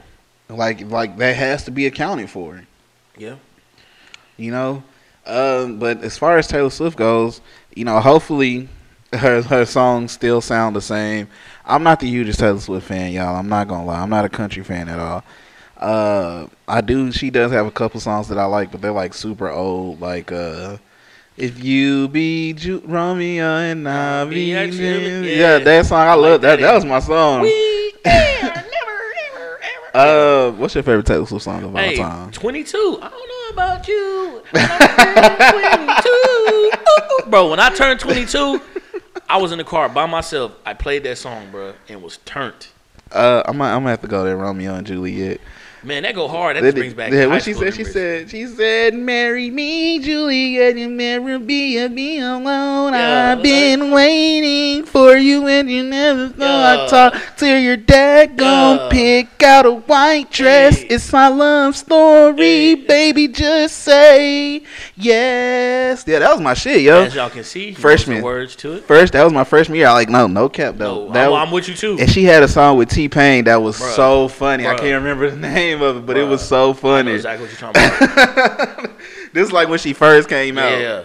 Like 0.57 0.91
like 0.91 1.17
that 1.19 1.37
has 1.37 1.65
to 1.65 1.71
be 1.71 1.87
accounted 1.87 2.31
for. 2.31 2.62
yeah. 3.17 3.37
You 4.37 4.51
know? 4.51 4.83
Um, 5.25 5.79
but 5.79 6.03
as 6.03 6.19
far 6.19 6.37
as 6.38 6.49
Taylor 6.49 6.71
Swift 6.71 6.97
goes, 6.97 7.41
you 7.77 7.85
know, 7.85 8.01
hopefully 8.01 8.69
her 9.12 9.43
her 9.43 9.65
songs 9.65 10.12
still 10.12 10.41
sound 10.41 10.75
the 10.75 10.81
same. 10.81 11.29
I'm 11.65 11.83
not 11.83 12.01
the 12.01 12.09
hugest 12.09 12.41
Taylor 12.41 12.59
Swift 12.61 12.87
fan, 12.88 13.12
y'all. 13.12 13.37
I'm 13.37 13.49
not 13.49 13.69
gonna 13.69 13.85
lie. 13.85 14.01
I'm 14.01 14.11
not 14.11 14.25
a 14.25 14.29
country 14.29 14.65
fan 14.65 14.88
at 14.88 14.99
all. 14.99 15.23
Uh, 15.77 16.47
I 16.69 16.81
do. 16.81 17.11
She 17.12 17.31
does 17.31 17.51
have 17.53 17.67
a 17.67 17.71
couple 17.71 18.01
songs 18.01 18.29
that 18.29 18.38
I 18.38 18.45
like, 18.45 18.71
but 18.71 18.81
they're 18.81 18.93
like 18.93 19.15
super 19.15 19.51
old. 19.51 20.01
Like, 20.01 20.31
uh, 20.31 20.79
if 21.37 21.62
you 21.62 22.09
be 22.09 22.53
Ju- 22.53 22.83
Romeo 22.85 23.57
and 23.57 23.88
I 23.88 24.25
be, 24.25 24.35
be 24.35 24.51
yeah. 24.51 24.67
yeah. 25.23 25.59
that 25.59 25.87
song 25.87 25.99
I, 25.99 26.12
I 26.12 26.15
like 26.15 26.23
love. 26.23 26.41
That 26.43 26.61
that. 26.61 26.67
that 26.67 26.75
was 26.75 26.85
my 26.85 27.01
song. 27.01 27.43
Uh, 29.94 30.50
what's 30.52 30.74
your 30.74 30.83
favorite 30.85 31.07
Taylor 31.07 31.26
Swift 31.26 31.44
song 31.44 31.62
of 31.64 31.74
all 31.76 31.83
Hey, 31.83 31.96
time? 31.96 32.31
22. 32.31 32.98
I 33.02 33.09
don't 33.11 33.28
know 33.28 33.48
about 33.52 33.87
you. 33.88 34.42
22. 37.22 37.31
Bro, 37.31 37.50
when 37.50 37.61
I 37.61 37.70
turned 37.74 38.00
22, 38.00 38.61
I 39.28 39.37
was 39.37 39.52
in 39.52 39.59
the 39.59 39.64
car 39.64 39.88
by 39.88 40.07
myself. 40.07 40.52
I 40.64 40.74
played 40.74 41.02
that 41.05 41.18
song, 41.18 41.50
bro, 41.50 41.74
and 41.88 42.02
was 42.02 42.16
turned. 42.24 42.68
Uh, 43.11 43.42
I'm 43.46 43.59
gonna, 43.59 43.70
I'm 43.74 43.81
gonna 43.81 43.90
have 43.90 44.00
to 44.02 44.09
go 44.09 44.24
there. 44.24 44.37
Romeo 44.37 44.74
and 44.74 44.87
Juliet. 44.87 45.40
Man, 45.85 46.05
that 46.05 46.14
go 46.14 46.29
hard. 46.29 46.57
That 46.57 46.75
brings 46.77 46.95
back. 46.95 47.12
yeah, 47.12 47.27
what 47.27 47.42
she 47.42 47.55
said? 47.55 47.75
She 47.75 47.83
said, 47.83 48.31
she 48.31 48.47
said, 48.47 48.95
"Marry 48.95 49.51
me, 49.51 49.99
Juliet, 49.99 50.77
and 50.77 50.97
marry 50.97 51.38
me, 51.40 51.88
be 51.88 52.18
alone. 52.21 52.92
Yeah, 52.92 53.33
I've 53.37 53.42
been 53.42 53.90
waiting 53.90 54.85
for 54.85 55.16
you, 55.16 55.47
and 55.49 55.68
you 55.68 55.83
never 55.83 56.29
thought 56.29 56.38
Yeah. 56.38 56.85
I'd 56.85 56.88
talk 56.88 57.37
till 57.37 57.59
your 57.59 57.77
dad 57.77 58.37
gon' 58.37 58.77
Yeah. 58.77 58.88
pick 58.90 59.42
out 59.42 59.66
a 59.66 59.73
white 59.73 60.31
dress. 60.31 60.79
Hey. 60.79 60.87
It's 60.90 61.12
my 61.12 61.27
love 61.27 61.75
story, 61.77 62.37
Hey. 62.37 62.75
baby. 62.77 63.27
Just 63.27 63.79
say 63.79 64.62
yes." 64.97 66.05
Yeah, 66.07 66.21
that 66.21 66.31
was 66.33 66.40
my 66.40 66.55
shit, 66.55 66.83
yo. 66.83 67.03
As 67.03 67.14
y'all 67.14 67.29
can 67.29 67.45
see, 67.45 67.73
Freshman. 67.73 68.23
words 68.23 68.55
to 68.57 68.75
it. 68.75 68.85
First, 68.87 69.12
that 69.14 69.25
was 69.25 69.33
my 69.33 69.45
freshman 69.45 69.79
year. 69.79 69.88
I 69.88 69.92
like 69.95 70.09
no, 70.09 70.27
no 70.27 70.49
cap 70.49 70.77
though. 70.79 71.07
No, 71.09 71.12
that 71.12 71.25
I'm, 71.27 71.31
was- 71.33 71.47
I'm 71.49 71.53
with 71.53 71.68
you 71.68 71.75
too. 71.75 71.97
and 71.99 72.11
she 72.11 72.25
had 72.25 72.42
a 72.42 72.49
song 72.49 72.77
with 72.79 72.88
T 72.88 73.09
Pain 73.09 73.45
that 73.45 73.61
was 73.61 73.79
Bruh. 73.81 73.97
so 73.97 74.29
funny. 74.29 74.66
I 74.66 74.75
can't 74.75 75.03
remember 75.03 75.29
the 75.31 75.37
name 75.37 75.71
of 75.80 75.96
it, 75.98 76.06
but 76.06 76.16
it 76.18 76.24
was 76.24 76.46
so 76.46 76.74
funny. 76.74 77.12
exactly 77.12 77.46
what 77.46 77.52
you're 77.52 77.72
talking 77.72 77.82
about. 78.85 78.90
this 79.32 79.46
is 79.46 79.52
like 79.52 79.68
when 79.68 79.78
she 79.78 79.92
first 79.94 80.28
came 80.28 80.58
out. 80.58 80.78
yeah. 80.78 81.04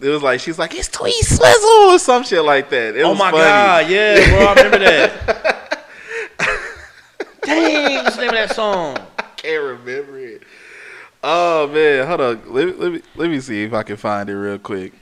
It 0.00 0.08
was 0.08 0.22
like 0.22 0.40
she's 0.40 0.58
like 0.58 0.74
it's 0.74 0.88
Tweet 0.88 1.14
Swizzle 1.24 1.94
or 1.94 1.98
some 2.00 2.24
shit 2.24 2.42
like 2.42 2.68
that. 2.70 2.96
It 2.96 3.02
Oh 3.02 3.14
my 3.14 3.30
funny. 3.30 3.44
god, 3.44 3.88
yeah, 3.88 4.30
bro, 4.30 4.46
I 4.46 4.54
remember 4.54 4.78
that. 4.80 5.86
Dang, 7.42 8.04
what's 8.04 8.16
the 8.16 8.22
name 8.22 8.30
of 8.30 8.34
that 8.34 8.54
song? 8.54 8.98
I 9.18 9.22
Can't 9.36 9.62
remember 9.62 10.18
it. 10.18 10.42
Oh 11.22 11.68
man, 11.68 12.06
hold 12.06 12.20
on. 12.20 12.42
Let 12.52 12.66
me, 12.66 12.72
let 12.72 12.92
me 12.92 13.02
let 13.14 13.30
me 13.30 13.38
see 13.40 13.62
if 13.62 13.72
I 13.72 13.84
can 13.84 13.96
find 13.96 14.28
it 14.28 14.34
real 14.36 14.58
quick. 14.58 14.92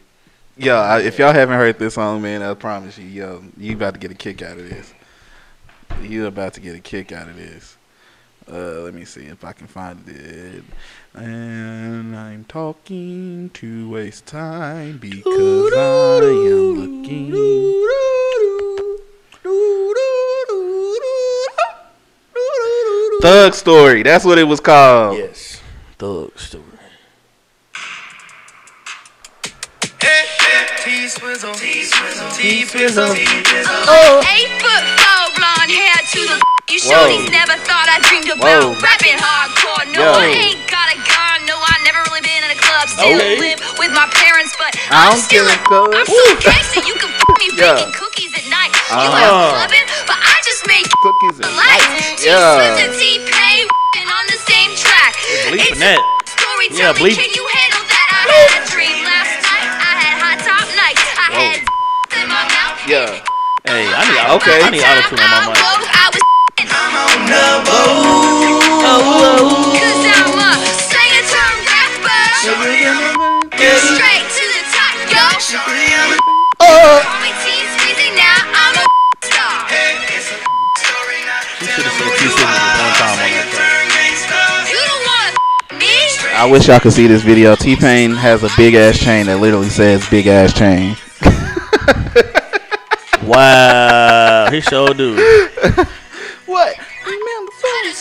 Yo, 0.59 0.77
I, 0.77 1.01
if 1.01 1.19
y'all 1.19 1.33
haven't 1.33 1.57
heard 1.57 1.79
this 1.79 1.95
song, 1.95 2.21
man, 2.21 2.43
I 2.43 2.53
promise 2.53 2.99
you, 2.99 3.07
yo, 3.07 3.43
you 3.57 3.75
about 3.75 3.95
to 3.95 4.01
get 4.01 4.11
a 4.11 4.15
kick 4.15 4.43
out 4.43 4.59
of 4.59 4.69
this. 4.69 4.93
You 6.03 6.27
about 6.27 6.53
to 6.55 6.61
get 6.61 6.75
a 6.75 6.81
kick 6.81 7.13
out 7.13 7.29
of 7.29 7.37
this. 7.37 7.77
Uh, 8.51 8.81
let 8.81 8.95
me 8.95 9.05
see 9.05 9.27
if 9.27 9.45
I 9.45 9.53
can 9.53 9.69
find 9.69 10.03
it. 10.09 10.65
And 11.15 12.17
I'm 12.17 12.45
talking 12.45 13.51
to 13.55 13.91
waste 13.91 14.27
time 14.27 14.99
because 14.99 15.73
I 15.73 16.25
am 16.25 17.03
looking. 17.03 17.31
Thug 23.23 23.55
Story. 23.55 24.03
That's 24.03 24.25
what 24.25 24.39
it 24.39 24.45
was 24.45 24.59
called. 24.59 25.19
Yes, 25.19 25.61
Thug 25.99 26.37
Story. 26.37 26.65
T-Swizzle, 30.83 31.55
T-Swizzle, 31.55 32.31
T-Swizzle, 32.31 33.13
Eight 33.13 34.63
foot 34.63 34.81
four, 34.81 34.81
blonde 34.81 34.89
hair 34.89 35.00
to 36.15 36.21
the 36.27 36.37
you 36.71 36.79
Whoa. 36.87 37.03
shorties 37.03 37.27
never 37.35 37.59
thought 37.67 37.87
I 37.91 37.99
dreamed 38.07 38.31
about 38.31 38.47
Whoa. 38.47 38.79
rapping 38.79 39.19
hardcore. 39.19 39.85
No, 39.91 40.07
Yo. 40.07 40.23
I 40.23 40.55
ain't 40.55 40.63
got 40.71 40.87
a 40.91 40.99
gun. 41.03 41.39
No, 41.51 41.59
I 41.59 41.75
never 41.83 41.99
really 42.11 42.23
been 42.23 42.43
in 42.47 42.51
a 42.55 42.61
club. 42.63 42.87
Still 42.87 43.19
Okay. 43.19 43.39
live 43.43 43.59
with 43.83 43.91
my 43.91 44.07
parents, 44.15 44.55
but 44.55 44.71
I 44.91 45.11
I'm 45.11 45.19
don't 45.19 45.23
still 45.27 45.47
a, 45.51 45.57
a. 45.59 45.81
I'm 45.99 46.07
so 46.07 46.23
gangster. 46.39 46.83
You 46.87 46.95
can 46.95 47.11
f- 47.11 47.39
me 47.43 47.49
Yeah. 47.59 47.75
baking 47.75 47.95
cookies 47.99 48.33
at 48.39 48.47
night. 48.47 48.71
You 48.71 49.03
Uh-huh. 49.03 49.19
out 49.19 49.59
clubbing, 49.59 49.87
but 50.07 50.19
I 50.19 50.35
just 50.47 50.63
make 50.71 50.87
Cookies 51.03 51.39
and 51.43 51.53
lights. 51.59 52.23
Yeah. 52.23 52.79
And 52.87 52.93
T-Pain 52.95 53.67
on 54.07 54.25
the 54.31 54.39
same 54.47 54.71
track. 54.79 55.15
It's 55.27 55.79
that. 55.79 55.99
Story, 56.27 56.67
Yeah, 56.71 56.93
me, 56.95 56.99
bleep. 57.11 57.17
can 57.19 57.31
you 57.35 57.45
handle 57.51 57.83
that? 57.87 58.07
I 58.15 58.23
had 58.31 58.63
a 58.63 58.71
dream 58.71 58.99
last 59.03 59.35
night. 59.43 59.69
I 59.75 59.93
had 60.03 60.15
hot 60.23 60.39
top 60.47 60.67
nights. 60.79 61.03
I 61.19 61.29
had 61.35 61.59
in 62.15 62.27
my 62.31 62.45
mouth. 62.47 62.79
Yeah. 62.87 63.30
Hey, 63.69 63.85
I 63.93 64.09
need 64.09 64.17
auto. 64.25 64.41
Okay. 64.41 64.57
I 64.57 64.73
need 64.73 64.81
auto 64.81 65.05
tune 65.05 65.21
on 65.21 65.29
my 65.29 65.53
mic. 65.53 65.61
I 65.61 65.69
woke, 65.69 65.85
I 65.85 66.09
was 66.09 66.25
Cause 69.77 70.01
I'm 70.01 70.33
a 70.33 70.57
singer 70.81 71.25
turned 71.29 71.69
rapper. 71.69 72.41
Straight 72.41 74.25
to 74.33 74.45
the 74.49 74.65
top, 74.73 74.97
yo. 75.13 75.21
Call 76.57 77.05
me 77.21 77.37
T-Sweezy, 77.45 78.17
now 78.17 78.49
I'm 78.49 78.81
a 78.81 78.85
star. 79.29 79.69
She 81.61 81.69
should 81.69 81.85
have 81.85 82.01
said 82.01 82.17
two 82.17 82.33
syllables 82.33 82.81
one 82.81 82.97
time 82.97 83.13
on 83.13 83.29
that 83.29 83.45
track. 83.53 83.93
You 84.73 84.81
don't 84.89 85.05
wanna 85.05 85.37
me? 85.77 85.93
I 86.33 86.49
wish 86.51 86.69
y'all 86.69 86.81
could 86.81 86.95
see 86.95 87.07
this 87.07 87.21
video. 87.21 87.57
T 87.57 87.77
Pain 87.77 88.13
has 88.13 88.43
a 88.43 88.49
big 88.57 88.73
ass 88.75 88.99
chain 88.99 89.27
that 89.27 89.39
literally 89.39 89.69
says 89.69 90.09
"big 90.09 90.29
ass 90.29 90.55
chain." 90.57 90.97
Wow, 93.31 94.51
he 94.51 94.61
sure 94.61 94.93
do. 94.93 95.15
What? 96.47 96.77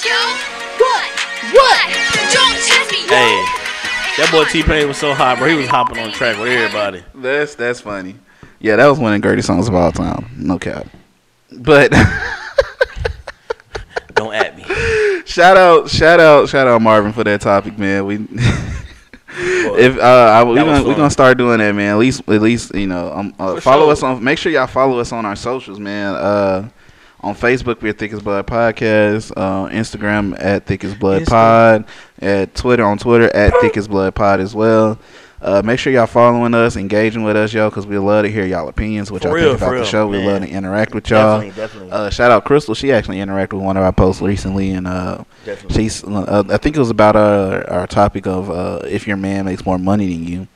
Go. 0.03 0.35
What? 0.79 1.05
What? 1.53 1.79
Don't 2.33 2.55
test 2.55 2.91
me. 2.91 2.99
Hey, 2.99 3.45
that 4.17 4.29
boy 4.31 4.45
T 4.45 4.63
Pain 4.63 4.87
was 4.87 4.97
so 4.97 5.13
hot, 5.13 5.37
bro. 5.37 5.47
He 5.47 5.55
was 5.55 5.67
hopping 5.67 5.99
on 5.99 6.11
track 6.11 6.39
with 6.39 6.47
everybody. 6.47 7.03
That's 7.13 7.53
that's 7.53 7.81
funny. 7.81 8.15
Yeah, 8.59 8.77
that 8.77 8.87
was 8.87 8.97
one 8.97 9.13
of 9.13 9.21
the 9.21 9.27
greatest 9.27 9.47
songs 9.47 9.67
of 9.67 9.75
all 9.75 9.91
time. 9.91 10.31
No 10.35 10.57
cap. 10.57 10.87
But 11.51 11.91
Don't 14.13 14.33
at 14.33 14.57
me. 14.57 14.63
shout 15.25 15.57
out, 15.57 15.89
shout 15.89 16.19
out, 16.19 16.49
shout 16.49 16.67
out 16.67 16.81
Marvin 16.81 17.13
for 17.13 17.23
that 17.23 17.41
topic, 17.41 17.77
man. 17.77 18.05
We 18.05 18.17
if 19.37 19.97
uh, 19.97 20.01
I, 20.01 20.43
we're 20.43 20.55
gonna 20.55 20.79
we 20.79 20.89
fun. 20.89 20.97
gonna 20.97 21.09
start 21.09 21.37
doing 21.37 21.59
that, 21.59 21.73
man. 21.73 21.91
At 21.91 21.97
least 21.97 22.21
at 22.27 22.41
least 22.41 22.73
you 22.73 22.87
know, 22.87 23.11
um, 23.11 23.35
uh, 23.39 23.59
follow 23.59 23.85
sure. 23.85 23.91
us 23.91 24.03
on. 24.03 24.23
Make 24.23 24.37
sure 24.37 24.51
y'all 24.51 24.67
follow 24.67 24.99
us 24.99 25.11
on 25.11 25.25
our 25.25 25.35
socials, 25.35 25.79
man. 25.79 26.15
Uh, 26.15 26.69
on 27.21 27.35
Facebook, 27.35 27.81
we're 27.81 27.93
Thick 27.93 28.13
as 28.13 28.21
Blood 28.21 28.47
Podcast. 28.47 29.31
Uh, 29.35 29.69
Instagram 29.69 30.35
at 30.39 30.65
Thick 30.65 30.83
as 30.83 30.95
Blood 30.95 31.25
Pod. 31.25 31.85
At 32.19 32.55
Twitter 32.55 32.83
on 32.83 32.97
Twitter 32.97 33.29
at 33.35 33.53
Thick 33.61 33.77
as 33.77 33.87
Blood 33.87 34.15
Pod 34.15 34.39
as 34.39 34.55
well. 34.55 34.97
Uh, 35.41 35.61
make 35.63 35.79
sure 35.79 35.93
y'all 35.93 36.05
following 36.05 36.53
us, 36.53 36.75
engaging 36.75 37.23
with 37.23 37.37
us, 37.37 37.53
yo, 37.53 37.69
because 37.69 37.87
we 37.87 37.97
love 37.97 38.23
to 38.25 38.29
hear 38.31 38.45
y'all 38.45 38.67
opinions, 38.67 39.09
what 39.09 39.21
For 39.21 39.29
y'all 39.29 39.35
real, 39.35 39.45
think 39.51 39.59
for 39.59 39.65
about 39.65 39.71
the 39.71 39.75
real, 39.77 39.85
show. 39.85 40.07
We 40.07 40.17
love 40.25 40.41
to 40.41 40.49
interact 40.49 40.93
with 40.93 41.09
y'all. 41.09 41.39
Definitely, 41.39 41.61
definitely, 41.61 41.91
Uh, 41.91 42.09
shout 42.09 42.31
out 42.31 42.43
Crystal. 42.43 42.75
She 42.75 42.91
actually 42.91 43.17
interacted 43.17 43.53
with 43.53 43.63
one 43.63 43.77
of 43.77 43.83
our 43.83 43.93
posts 43.93 44.21
recently, 44.21 44.71
and 44.71 44.85
uh, 44.85 45.23
she's. 45.69 46.03
Uh, 46.03 46.43
I 46.49 46.57
think 46.57 46.75
it 46.75 46.79
was 46.79 46.89
about 46.89 47.15
our 47.15 47.69
our 47.69 47.87
topic 47.87 48.27
of 48.27 48.49
uh, 48.49 48.81
if 48.85 49.07
your 49.07 49.15
man 49.17 49.45
makes 49.45 49.65
more 49.65 49.77
money 49.79 50.13
than 50.13 50.27
you, 50.27 50.47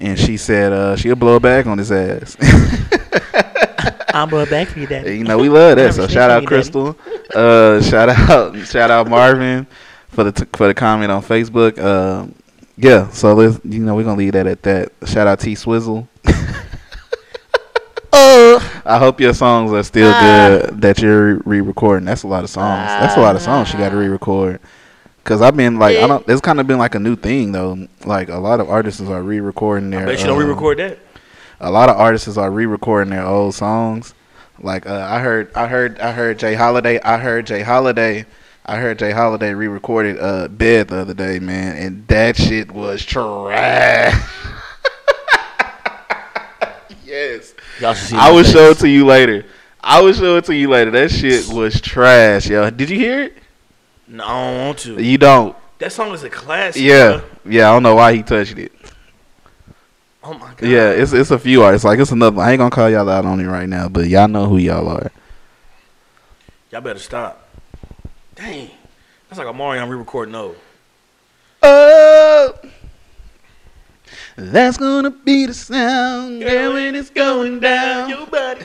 and 0.00 0.18
she 0.18 0.38
said 0.38 0.72
uh, 0.72 0.96
she'll 0.96 1.14
blow 1.14 1.36
it 1.36 1.42
back 1.42 1.66
on 1.66 1.76
his 1.76 1.92
ass. 1.92 2.36
I'm 4.14 4.28
brought 4.28 4.50
back 4.50 4.68
for 4.68 4.78
you, 4.78 4.86
daddy. 4.86 5.16
you 5.18 5.24
know 5.24 5.38
we 5.38 5.48
love 5.48 5.76
that. 5.76 5.94
So 5.94 6.06
shout 6.06 6.30
out 6.30 6.44
Crystal. 6.46 6.96
Uh, 7.34 7.80
shout 7.82 8.08
out 8.08 8.56
shout 8.66 8.90
out 8.90 9.08
Marvin 9.08 9.66
for 10.08 10.24
the 10.24 10.32
t- 10.32 10.44
for 10.54 10.66
the 10.66 10.74
comment 10.74 11.10
on 11.10 11.22
Facebook. 11.22 11.78
Uh, 11.78 12.26
yeah, 12.76 13.08
so 13.10 13.34
let's 13.34 13.60
you 13.64 13.80
know 13.80 13.94
we're 13.94 14.04
gonna 14.04 14.18
leave 14.18 14.32
that 14.32 14.46
at 14.46 14.62
that. 14.62 14.92
Shout 15.06 15.26
out 15.26 15.40
T 15.40 15.54
Swizzle. 15.54 16.08
I 18.14 18.98
hope 18.98 19.20
your 19.20 19.34
songs 19.34 19.72
are 19.72 19.82
still 19.82 20.12
good 20.12 20.80
that 20.80 20.98
you're 20.98 21.38
re-recording. 21.38 22.04
That's 22.04 22.24
a 22.24 22.26
lot 22.26 22.44
of 22.44 22.50
songs. 22.50 22.86
That's 22.86 23.16
a 23.16 23.20
lot 23.20 23.36
of 23.36 23.42
songs 23.42 23.72
you 23.72 23.78
got 23.78 23.90
to 23.90 23.96
re-record. 23.96 24.60
Cause 25.24 25.40
I've 25.40 25.56
been 25.56 25.78
like, 25.78 25.96
I 25.98 26.06
don't. 26.08 26.28
It's 26.28 26.40
kind 26.40 26.58
of 26.58 26.66
been 26.66 26.78
like 26.78 26.96
a 26.96 26.98
new 26.98 27.14
thing 27.14 27.52
though. 27.52 27.86
Like 28.04 28.28
a 28.28 28.38
lot 28.38 28.58
of 28.58 28.68
artists 28.68 29.00
are 29.00 29.22
re-recording 29.22 29.90
their. 29.90 30.02
I 30.02 30.06
bet 30.06 30.18
you 30.18 30.26
don't 30.26 30.36
uh, 30.36 30.44
re-record 30.44 30.78
that. 30.78 30.98
A 31.60 31.70
lot 31.70 31.88
of 31.88 31.96
artists 31.96 32.36
are 32.36 32.50
re-recording 32.50 33.10
their 33.10 33.24
old 33.24 33.54
songs. 33.54 34.14
Like 34.58 34.84
uh, 34.86 35.06
I 35.08 35.20
heard, 35.20 35.54
I 35.54 35.68
heard, 35.68 36.00
I 36.00 36.10
heard 36.12 36.40
J. 36.40 36.54
Holiday. 36.54 37.00
I 37.00 37.18
heard 37.18 37.46
J. 37.46 37.62
Holiday. 37.62 38.26
I 38.64 38.76
heard 38.76 38.98
J. 39.00 39.10
Holiday 39.10 39.54
re-recorded 39.54 40.18
uh, 40.20 40.46
"Bed" 40.48 40.88
the 40.88 40.98
other 40.98 41.14
day, 41.14 41.40
man, 41.40 41.76
and 41.76 42.06
that 42.06 42.36
shit 42.36 42.70
was 42.70 43.04
trash. 43.04 44.14
yes. 47.04 47.54
Y'all 47.80 47.94
see. 47.94 48.16
I 48.16 48.30
will 48.30 48.44
face. 48.44 48.52
show 48.52 48.70
it 48.70 48.78
to 48.78 48.88
you 48.88 49.04
later. 49.04 49.44
I 49.80 50.00
will 50.00 50.12
show 50.12 50.36
it 50.36 50.44
to 50.44 50.54
you 50.54 50.68
later. 50.68 50.92
That 50.92 51.10
shit 51.10 51.48
was 51.48 51.80
trash, 51.80 52.46
yo. 52.46 52.70
Did 52.70 52.88
you 52.88 52.98
hear 52.98 53.22
it? 53.24 53.38
No, 54.06 54.24
I 54.24 54.28
don't 54.28 54.66
want 54.66 54.78
to. 54.78 55.02
You 55.02 55.18
don't. 55.18 55.56
That 55.78 55.90
song 55.90 56.14
is 56.14 56.22
a 56.22 56.30
classic. 56.30 56.80
Yeah, 56.80 57.18
bro. 57.18 57.52
yeah. 57.52 57.68
I 57.68 57.72
don't 57.72 57.82
know 57.82 57.96
why 57.96 58.14
he 58.14 58.22
touched 58.22 58.56
it. 58.58 58.70
Oh 60.22 60.34
my 60.34 60.54
god. 60.54 60.62
Yeah, 60.62 60.90
it's 60.90 61.12
it's 61.12 61.32
a 61.32 61.38
few 61.38 61.64
artists. 61.64 61.84
Like 61.84 61.98
it's 61.98 62.12
another. 62.12 62.40
I 62.40 62.52
ain't 62.52 62.58
gonna 62.58 62.70
call 62.70 62.88
y'all 62.88 63.08
out 63.08 63.24
on 63.24 63.40
it 63.40 63.46
right 63.46 63.68
now, 63.68 63.88
but 63.88 64.06
y'all 64.06 64.28
know 64.28 64.46
who 64.46 64.58
y'all 64.58 64.86
are. 64.86 65.10
Y'all 66.70 66.80
better 66.80 67.00
stop. 67.00 67.41
Dang. 68.42 68.70
That's 69.28 69.38
like 69.38 69.46
a 69.46 69.52
Mario 69.52 69.86
re-recording 69.86 70.32
No. 70.32 70.56
Oh, 71.62 72.54
that's 74.34 74.76
gonna 74.78 75.10
be 75.10 75.46
the 75.46 75.54
sound 75.54 76.42
girl, 76.42 76.72
when 76.72 76.96
it's 76.96 77.10
going 77.10 77.60
down. 77.60 78.08
Your 78.08 78.26
body. 78.26 78.64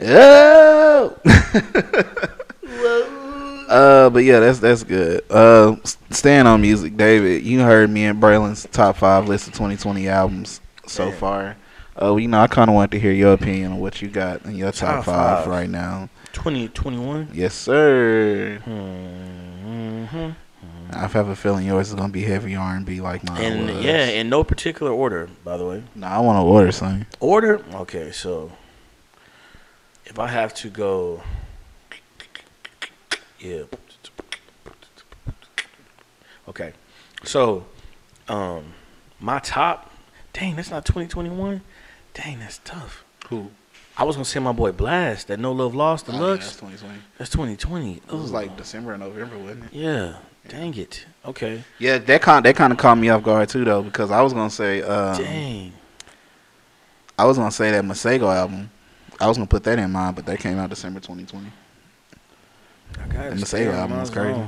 Oh. 0.00 1.14
uh, 3.68 4.08
but 4.10 4.24
yeah, 4.24 4.40
that's 4.40 4.58
that's 4.60 4.82
good. 4.82 5.22
Uh, 5.30 5.76
staying 6.10 6.46
on 6.46 6.62
music, 6.62 6.96
David. 6.96 7.42
You 7.44 7.60
heard 7.60 7.90
me 7.90 8.06
and 8.06 8.18
Braylon's 8.20 8.66
top 8.72 8.96
five 8.96 9.28
list 9.28 9.46
of 9.48 9.52
2020 9.52 10.08
albums 10.08 10.60
so 10.86 11.10
Damn. 11.10 11.18
far. 11.18 11.56
Uh, 12.00 12.16
you 12.16 12.28
know, 12.28 12.40
I 12.40 12.46
kind 12.46 12.70
of 12.70 12.74
want 12.74 12.92
to 12.92 12.98
hear 12.98 13.12
your 13.12 13.34
opinion 13.34 13.72
on 13.72 13.78
what 13.78 14.00
you 14.00 14.08
got 14.08 14.42
in 14.46 14.56
your 14.56 14.72
top, 14.72 14.96
Top 14.96 15.04
five, 15.04 15.38
five. 15.44 15.46
right 15.48 15.68
now. 15.68 16.08
2021. 16.42 17.30
Yes, 17.34 17.52
sir. 17.52 18.62
Mm-hmm. 18.64 20.30
I 20.92 21.06
have 21.08 21.28
a 21.28 21.34
feeling 21.34 21.66
yours 21.66 21.88
is 21.88 21.94
gonna 21.96 22.12
be 22.12 22.22
heavy 22.22 22.54
R&B 22.54 23.00
like 23.00 23.24
mine 23.24 23.42
And 23.42 23.66
was. 23.76 23.84
yeah, 23.84 24.04
in 24.06 24.28
no 24.30 24.44
particular 24.44 24.92
order, 24.92 25.28
by 25.44 25.56
the 25.56 25.66
way. 25.66 25.82
no, 25.96 26.06
I 26.06 26.20
want 26.20 26.36
to 26.36 26.42
order 26.42 26.70
something. 26.70 27.06
Order? 27.18 27.60
Okay, 27.74 28.12
so 28.12 28.52
if 30.06 30.18
I 30.20 30.28
have 30.28 30.54
to 30.54 30.70
go, 30.70 31.22
yeah. 33.40 33.64
Okay, 36.48 36.72
so 37.24 37.66
um, 38.28 38.72
my 39.18 39.40
top. 39.40 39.90
Dang, 40.32 40.54
that's 40.54 40.70
not 40.70 40.86
2021. 40.86 41.62
Dang, 42.14 42.38
that's 42.38 42.58
tough. 42.64 43.04
Who? 43.28 43.50
I 43.98 44.04
was 44.04 44.14
gonna 44.14 44.24
say 44.24 44.38
my 44.38 44.52
boy 44.52 44.70
Blxst, 44.72 45.26
that 45.26 45.40
No 45.40 45.50
Love 45.52 45.74
Lost 45.74 46.06
Oh, 46.08 46.12
yeah, 46.12 46.34
that's 46.36 46.54
2020. 46.54 46.94
that's 47.18 47.30
2020. 47.30 47.96
It 47.96 48.12
was 48.12 48.30
Ooh. 48.30 48.34
like 48.34 48.56
December 48.56 48.92
and 48.92 49.02
November, 49.02 49.36
wasn't 49.38 49.64
it? 49.64 49.72
yeah. 49.72 50.16
Dang 50.48 50.74
it. 50.76 51.04
Okay. 51.26 51.62
Yeah, 51.78 51.98
that 51.98 52.22
kind 52.22 52.44
that 52.46 52.56
kind 52.56 52.72
of 52.72 52.78
caught 52.78 52.96
me 52.96 53.10
off 53.10 53.22
guard 53.22 53.48
too, 53.50 53.64
though, 53.64 53.82
because 53.82 54.10
I 54.10 54.22
was 54.22 54.32
gonna 54.32 54.48
say, 54.48 54.80
um, 54.82 55.18
Dang. 55.18 55.72
I 57.18 57.24
was 57.26 57.36
gonna 57.36 57.50
say 57.50 57.70
that 57.72 57.84
Masego 57.84 58.34
album. 58.34 58.70
I 59.20 59.26
was 59.26 59.36
gonna 59.36 59.48
put 59.48 59.64
that 59.64 59.78
in 59.78 59.90
mind, 59.90 60.16
but 60.16 60.24
that 60.26 60.38
came 60.38 60.58
out 60.58 60.70
December 60.70 61.00
2020. 61.00 61.52
I 62.94 63.06
got 63.08 63.30
the 63.30 63.36
Masego 63.36 63.74
album 63.74 64.00
was 64.00 64.10
crazy. 64.10 64.40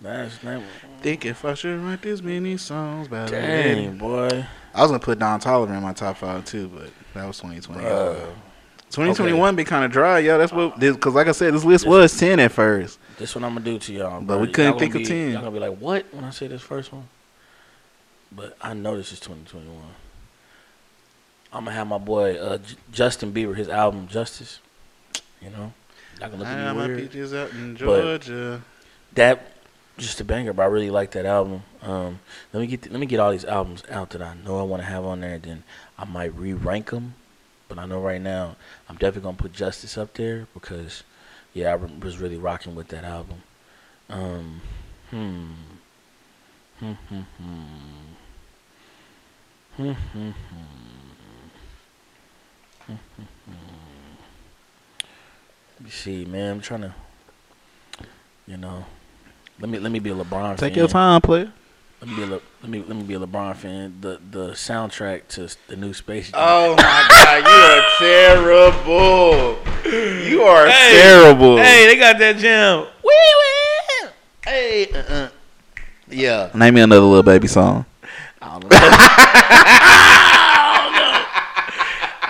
That's 0.00 0.38
that. 0.38 0.62
Think 1.02 1.26
if 1.26 1.44
I 1.44 1.54
should 1.54 1.78
write 1.80 2.00
this 2.00 2.22
many 2.22 2.56
songs 2.56 3.08
about 3.08 3.30
Dang, 3.30 3.98
boy. 3.98 4.46
I 4.74 4.80
was 4.82 4.90
gonna 4.90 5.00
put 5.00 5.18
Don 5.18 5.40
Toliver 5.40 5.76
in 5.76 5.82
my 5.82 5.92
top 5.92 6.16
five 6.16 6.44
too, 6.44 6.68
but 6.68 6.90
that 7.14 7.26
was 7.26 7.36
2020. 7.38 7.82
Bruh. 7.82 8.26
2021 8.90 9.56
be 9.56 9.64
kind 9.64 9.84
of 9.84 9.92
dry, 9.92 10.18
y'all. 10.18 10.38
That's 10.38 10.52
what, 10.52 10.78
because 10.78 11.14
like 11.14 11.28
I 11.28 11.32
said, 11.32 11.54
this 11.54 11.64
list 11.64 11.86
was 11.86 12.16
10 12.18 12.40
at 12.40 12.52
first. 12.52 12.98
This 13.18 13.34
one 13.34 13.44
I'm 13.44 13.52
gonna 13.54 13.64
do 13.64 13.78
to 13.78 13.92
y'all, 13.92 14.20
But 14.20 14.26
bro. 14.26 14.38
we 14.38 14.48
couldn't 14.52 14.78
think 14.78 14.94
of 14.94 15.00
be- 15.02 15.06
10. 15.06 15.30
Y'all 15.32 15.40
gonna 15.42 15.50
be 15.52 15.58
like, 15.60 15.76
"What?" 15.78 16.06
when 16.12 16.24
I 16.24 16.30
say 16.30 16.46
this 16.48 16.62
first 16.62 16.92
one. 16.92 17.06
But 18.32 18.56
I 18.62 18.74
know 18.74 18.96
this 18.96 19.12
is 19.12 19.20
2021. 19.20 19.76
I'm 21.52 21.64
gonna 21.64 21.76
have 21.76 21.86
my 21.86 21.98
boy 21.98 22.36
uh, 22.36 22.58
J- 22.58 22.76
Justin 22.92 23.32
Bieber, 23.32 23.54
his 23.56 23.68
album 23.68 24.08
Justice. 24.08 24.60
You 25.42 25.50
know, 25.50 25.72
y'all 26.20 26.28
gonna 26.30 26.36
look 26.38 26.46
I 26.46 26.52
at 26.52 26.72
me 26.74 26.80
my 26.80 26.86
weird. 26.86 26.98
peaches 27.10 27.34
out 27.34 27.50
in 27.52 27.74
But- 27.74 27.78
Georgia. 28.22 28.62
That 29.14 29.52
just 29.98 30.20
a 30.20 30.24
banger, 30.24 30.52
but 30.52 30.62
I 30.62 30.66
really 30.66 30.90
like 30.90 31.10
that 31.12 31.26
album. 31.26 31.62
Um, 31.82 32.20
let 32.52 32.60
me 32.60 32.66
get 32.68 32.90
let 32.90 33.00
me 33.00 33.06
get 33.06 33.20
all 33.20 33.32
these 33.32 33.44
albums 33.44 33.82
out 33.90 34.10
that 34.10 34.22
I 34.22 34.34
know 34.44 34.58
I 34.60 34.62
want 34.62 34.82
to 34.82 34.86
have 34.88 35.04
on 35.04 35.20
there. 35.20 35.38
Then 35.38 35.64
I 35.98 36.04
might 36.04 36.34
re-rank 36.34 36.90
them. 36.90 37.14
But 37.70 37.78
I 37.78 37.86
know 37.86 38.00
right 38.00 38.20
now 38.20 38.56
I'm 38.88 38.96
definitely 38.96 39.22
gonna 39.22 39.36
put 39.36 39.52
Justice 39.52 39.96
up 39.96 40.12
there 40.14 40.48
because, 40.52 41.04
yeah, 41.54 41.72
I 41.72 41.76
was 41.76 42.18
really 42.18 42.36
rocking 42.36 42.74
with 42.74 42.88
that 42.88 43.04
album. 43.04 43.44
Um, 44.10 44.60
hmm. 45.10 45.52
Hmm, 46.80 46.92
hmm, 46.92 47.20
hmm. 47.20 47.54
Hmm, 49.76 49.92
hmm, 49.92 50.30
hmm. 50.30 50.32
Hmm, 52.86 52.94
hmm, 53.16 53.22
hmm. 53.46 53.54
See, 55.88 56.24
man. 56.24 56.54
I'm 56.54 56.60
trying 56.60 56.82
to, 56.82 56.94
you 58.48 58.56
know, 58.56 58.84
let 59.60 59.70
me 59.70 59.78
let 59.78 59.92
me 59.92 60.00
be 60.00 60.10
a 60.10 60.14
LeBron 60.14 60.56
Take 60.56 60.72
fan. 60.72 60.78
your 60.78 60.88
time, 60.88 61.20
player. 61.20 61.52
Let 62.00 62.08
me 62.08 62.16
be 62.16 62.22
a 62.22 62.26
Le, 62.26 62.40
let 62.62 62.70
me 62.70 62.78
let 62.86 62.96
me 62.96 63.02
be 63.02 63.14
a 63.14 63.18
LeBron 63.20 63.54
fan. 63.56 63.98
The 64.00 64.18
the 64.30 64.48
soundtrack 64.52 65.28
to 65.28 65.54
the 65.68 65.76
new 65.76 65.92
Space 65.92 66.30
Jam. 66.30 66.40
Oh 66.42 66.74
my 66.76 67.06
god, 67.10 67.44
you 67.44 67.52
are 67.52 67.82
terrible. 67.98 69.58
You 70.26 70.42
are 70.42 70.66
Hey, 70.66 70.92
terrible. 71.02 71.56
Hey, 71.58 71.86
they 71.86 71.96
got 71.96 72.18
that 72.18 72.36
jam. 72.38 72.86
Wee 73.04 73.12
wee. 73.40 74.08
Hey, 74.46 74.86
uh-uh. 74.94 75.28
yeah. 76.08 76.50
Name 76.54 76.74
me 76.74 76.80
another 76.80 77.02
little 77.02 77.22
baby 77.22 77.48
song. 77.48 77.84
I 78.40 78.48
don't 78.58 78.62
know. 78.62 78.68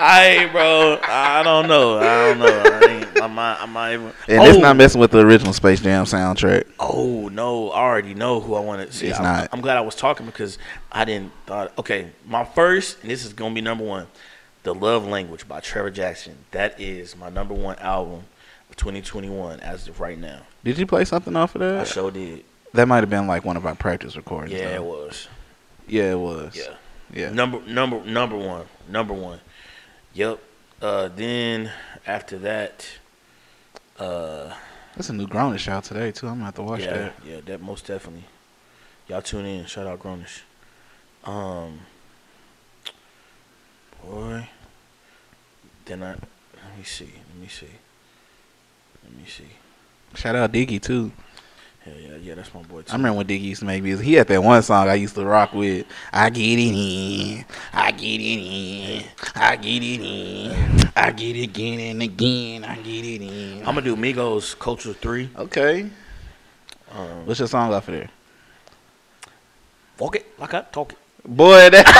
I 0.02 0.48
bro, 0.50 0.98
I 1.02 1.42
don't 1.44 1.68
know. 1.68 1.98
I 1.98 2.02
don't 2.28 2.38
know. 2.38 2.46
I 2.64 2.80
ain't, 2.88 3.09
I'm 3.30 3.36
not. 3.36 3.60
I'm 3.60 3.72
not 3.72 3.92
even. 3.92 4.12
And 4.28 4.40
oh, 4.40 4.44
it's 4.44 4.58
not 4.58 4.76
messing 4.76 5.00
with 5.00 5.12
the 5.12 5.20
original 5.20 5.52
Space 5.52 5.80
Jam 5.80 6.04
soundtrack. 6.04 6.64
Oh 6.80 7.28
no, 7.28 7.70
I 7.70 7.80
already 7.80 8.14
know 8.14 8.40
who 8.40 8.54
I 8.54 8.60
want 8.60 8.86
to 8.86 8.96
see. 8.96 9.06
It's 9.06 9.18
I'm, 9.18 9.24
not. 9.24 9.48
I'm 9.52 9.60
glad 9.60 9.76
I 9.76 9.82
was 9.82 9.94
talking 9.94 10.26
because 10.26 10.58
I 10.90 11.04
didn't 11.04 11.32
thought. 11.46 11.72
Okay, 11.78 12.10
my 12.26 12.44
first, 12.44 13.00
and 13.02 13.10
this 13.10 13.24
is 13.24 13.32
gonna 13.32 13.54
be 13.54 13.60
number 13.60 13.84
one. 13.84 14.06
The 14.62 14.74
Love 14.74 15.06
Language 15.06 15.48
by 15.48 15.60
Trevor 15.60 15.90
Jackson. 15.90 16.36
That 16.50 16.78
is 16.80 17.16
my 17.16 17.30
number 17.30 17.54
one 17.54 17.76
album 17.78 18.24
of 18.68 18.76
2021 18.76 19.60
as 19.60 19.88
of 19.88 20.00
right 20.00 20.18
now. 20.18 20.42
Did 20.64 20.76
you 20.76 20.86
play 20.86 21.04
something 21.04 21.34
off 21.34 21.54
of 21.54 21.60
that? 21.60 21.80
I 21.80 21.84
sure 21.84 22.10
did. 22.10 22.44
That 22.74 22.86
might 22.86 22.98
have 22.98 23.10
been 23.10 23.26
like 23.26 23.44
one 23.44 23.56
of 23.56 23.64
our 23.64 23.74
practice 23.74 24.16
recordings. 24.16 24.52
Yeah, 24.52 24.74
it 24.74 24.84
was. 24.84 25.28
Yeah, 25.88 26.12
it 26.12 26.18
was. 26.18 26.56
Yeah. 26.56 26.74
Yeah. 27.12 27.30
Number 27.30 27.60
number 27.66 28.04
number 28.04 28.36
one. 28.36 28.66
Number 28.88 29.14
one. 29.14 29.40
Yep. 30.14 30.40
Uh, 30.82 31.08
then 31.08 31.70
after 32.06 32.38
that, 32.38 32.86
uh, 34.00 34.54
That's 34.96 35.10
a 35.10 35.12
new 35.12 35.26
Grownish 35.26 35.68
out 35.68 35.84
today 35.84 36.10
too. 36.10 36.26
I'm 36.26 36.34
gonna 36.34 36.46
have 36.46 36.54
to 36.56 36.62
watch 36.62 36.80
yeah, 36.80 36.92
that. 36.94 37.14
yeah, 37.24 37.40
that 37.44 37.60
most 37.60 37.86
definitely. 37.86 38.24
Y'all 39.08 39.22
tune 39.22 39.46
in. 39.46 39.66
Shout 39.66 39.86
out 39.86 40.00
Grownish. 40.00 40.40
Um, 41.24 41.80
boy. 44.02 44.48
Then 45.84 46.02
I 46.02 46.10
let 46.10 46.78
me 46.78 46.84
see. 46.84 47.12
Let 47.28 47.40
me 47.40 47.48
see. 47.48 47.66
Let 49.04 49.16
me 49.16 49.24
see. 49.26 49.48
Shout 50.14 50.36
out 50.36 50.52
Diggy 50.52 50.80
too. 50.80 51.12
Yeah, 51.86 51.94
yeah, 51.94 52.16
yeah. 52.16 52.34
That's 52.34 52.52
my 52.54 52.60
boy. 52.62 52.82
Too. 52.82 52.92
I 52.92 52.96
remember 52.96 53.16
when 53.18 53.26
Diggy 53.26 53.40
used 53.42 53.60
to 53.60 53.66
make 53.66 53.82
music. 53.82 54.04
He 54.04 54.12
had 54.14 54.26
that 54.28 54.42
one 54.42 54.62
song 54.62 54.88
I 54.88 54.94
used 54.94 55.14
to 55.14 55.24
rock 55.24 55.54
with. 55.54 55.86
I 56.12 56.28
get 56.28 56.58
it 56.58 56.74
in, 56.74 57.44
I 57.72 57.90
get 57.90 58.20
it 58.20 58.22
in, 58.22 59.04
I 59.34 59.56
get 59.56 59.82
it 59.82 60.00
in, 60.02 60.90
I 60.94 61.10
get 61.12 61.36
it 61.36 61.42
again 61.44 61.80
and 61.80 62.02
again, 62.02 62.64
I 62.64 62.76
get 62.76 63.04
it 63.04 63.22
in. 63.22 63.58
I'm 63.60 63.74
gonna 63.74 63.80
do 63.82 63.96
Migos 63.96 64.58
Culture 64.58 64.92
Three. 64.92 65.30
okay. 65.36 65.88
Um, 66.92 67.24
What's 67.24 67.38
your 67.38 67.48
song 67.48 67.72
off 67.72 67.86
of 67.88 67.94
there? 67.94 68.10
walk 69.98 70.16
it 70.16 70.26
like 70.40 70.52
I 70.54 70.62
talk 70.72 70.92
it. 70.92 70.98
Boy, 71.24 71.70
that 71.70 71.84
I 71.86 71.90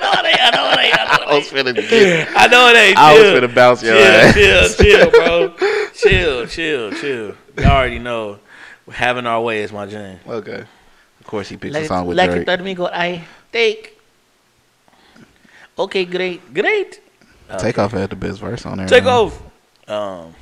know 0.00 0.20
it 0.20 0.26
ain't. 0.28 0.42
I 0.44 0.50
know 0.50 0.70
it 0.70 0.78
ain't. 0.78 0.98
I 0.98 1.16
know 1.16 1.24
I 1.24 1.32
it 1.32 1.36
was 1.38 1.48
finna 1.50 1.74
get. 1.88 2.28
I 2.36 2.46
know 2.46 2.68
it 2.68 2.76
ain't. 2.76 2.98
I 2.98 3.12
was 3.14 3.22
chill. 3.22 3.40
finna 3.40 3.54
bounce 3.54 3.82
your 3.82 3.94
chill, 3.94 4.04
ass. 4.04 4.34
chill, 4.34 4.68
chill, 4.84 5.10
bro. 5.10 5.48
Chill, 6.04 6.46
chill, 6.46 6.92
chill. 6.92 7.34
Y'all 7.56 7.66
already 7.66 7.98
know. 7.98 8.38
Having 8.90 9.26
our 9.26 9.40
way 9.40 9.62
is 9.62 9.72
my 9.72 9.86
jam. 9.86 10.20
Okay. 10.26 10.64
Of 11.20 11.26
course, 11.26 11.48
he 11.48 11.56
picked 11.56 11.74
a 11.74 11.86
song 11.86 12.06
with 12.06 12.18
like 12.18 12.30
Drake. 12.30 12.46
it 12.46 12.60
me 12.62 12.74
go 12.74 12.86
I 12.86 13.24
take. 13.50 13.98
Okay, 15.78 16.04
great, 16.04 16.52
great. 16.52 17.00
Takeoff 17.58 17.92
had 17.92 18.10
the 18.10 18.16
best 18.16 18.40
verse 18.40 18.66
on 18.66 18.78
there. 18.78 18.86
Take 18.86 19.04
man. 19.04 19.12
off. 19.14 19.42
Um, 19.88 20.34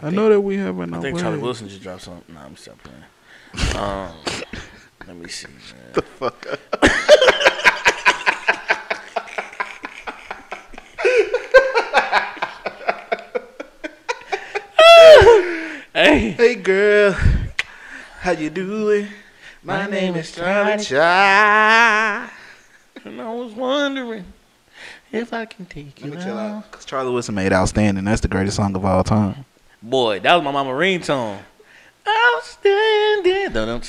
I 0.00 0.10
know 0.10 0.28
that 0.28 0.40
we 0.40 0.56
have 0.58 0.78
an 0.78 0.94
I 0.94 1.00
think 1.00 1.18
Charlie 1.18 1.38
Wilson 1.38 1.68
just 1.68 1.82
dropped 1.82 2.02
something. 2.02 2.34
Nah, 2.34 2.44
I'm 2.44 2.56
still 2.56 2.76
playing. 2.82 3.76
Um, 3.76 4.12
let 5.06 5.16
me 5.16 5.28
see. 5.28 5.48
Man. 6.20 6.30
hey, 16.02 16.30
Hey 16.32 16.54
girl, 16.56 17.12
how 18.20 18.32
you 18.32 18.50
doing? 18.50 19.08
My 19.62 19.86
name 19.86 20.16
is 20.16 20.32
Charlie. 20.32 20.82
Charlie. 20.82 22.30
and 23.04 23.20
I 23.20 23.32
was 23.32 23.52
wondering 23.52 24.24
if 25.12 25.32
I 25.32 25.44
can 25.44 25.66
take 25.66 26.00
you 26.00 26.10
Let 26.10 26.18
me 26.18 26.24
chill 26.24 26.36
out. 26.38 26.50
out. 26.64 26.70
Cause 26.72 26.84
Charlie 26.84 27.12
Wilson 27.12 27.34
made 27.34 27.52
"Outstanding." 27.52 28.04
That's 28.04 28.20
the 28.20 28.28
greatest 28.28 28.56
song 28.56 28.74
of 28.74 28.84
all 28.84 29.04
time. 29.04 29.44
Boy, 29.82 30.18
that 30.20 30.34
was 30.34 30.42
my 30.44 30.50
mama 30.50 30.70
ringtone. 30.70 31.38
Outstanding. 32.06 33.52
Dun-dum. 33.52 33.82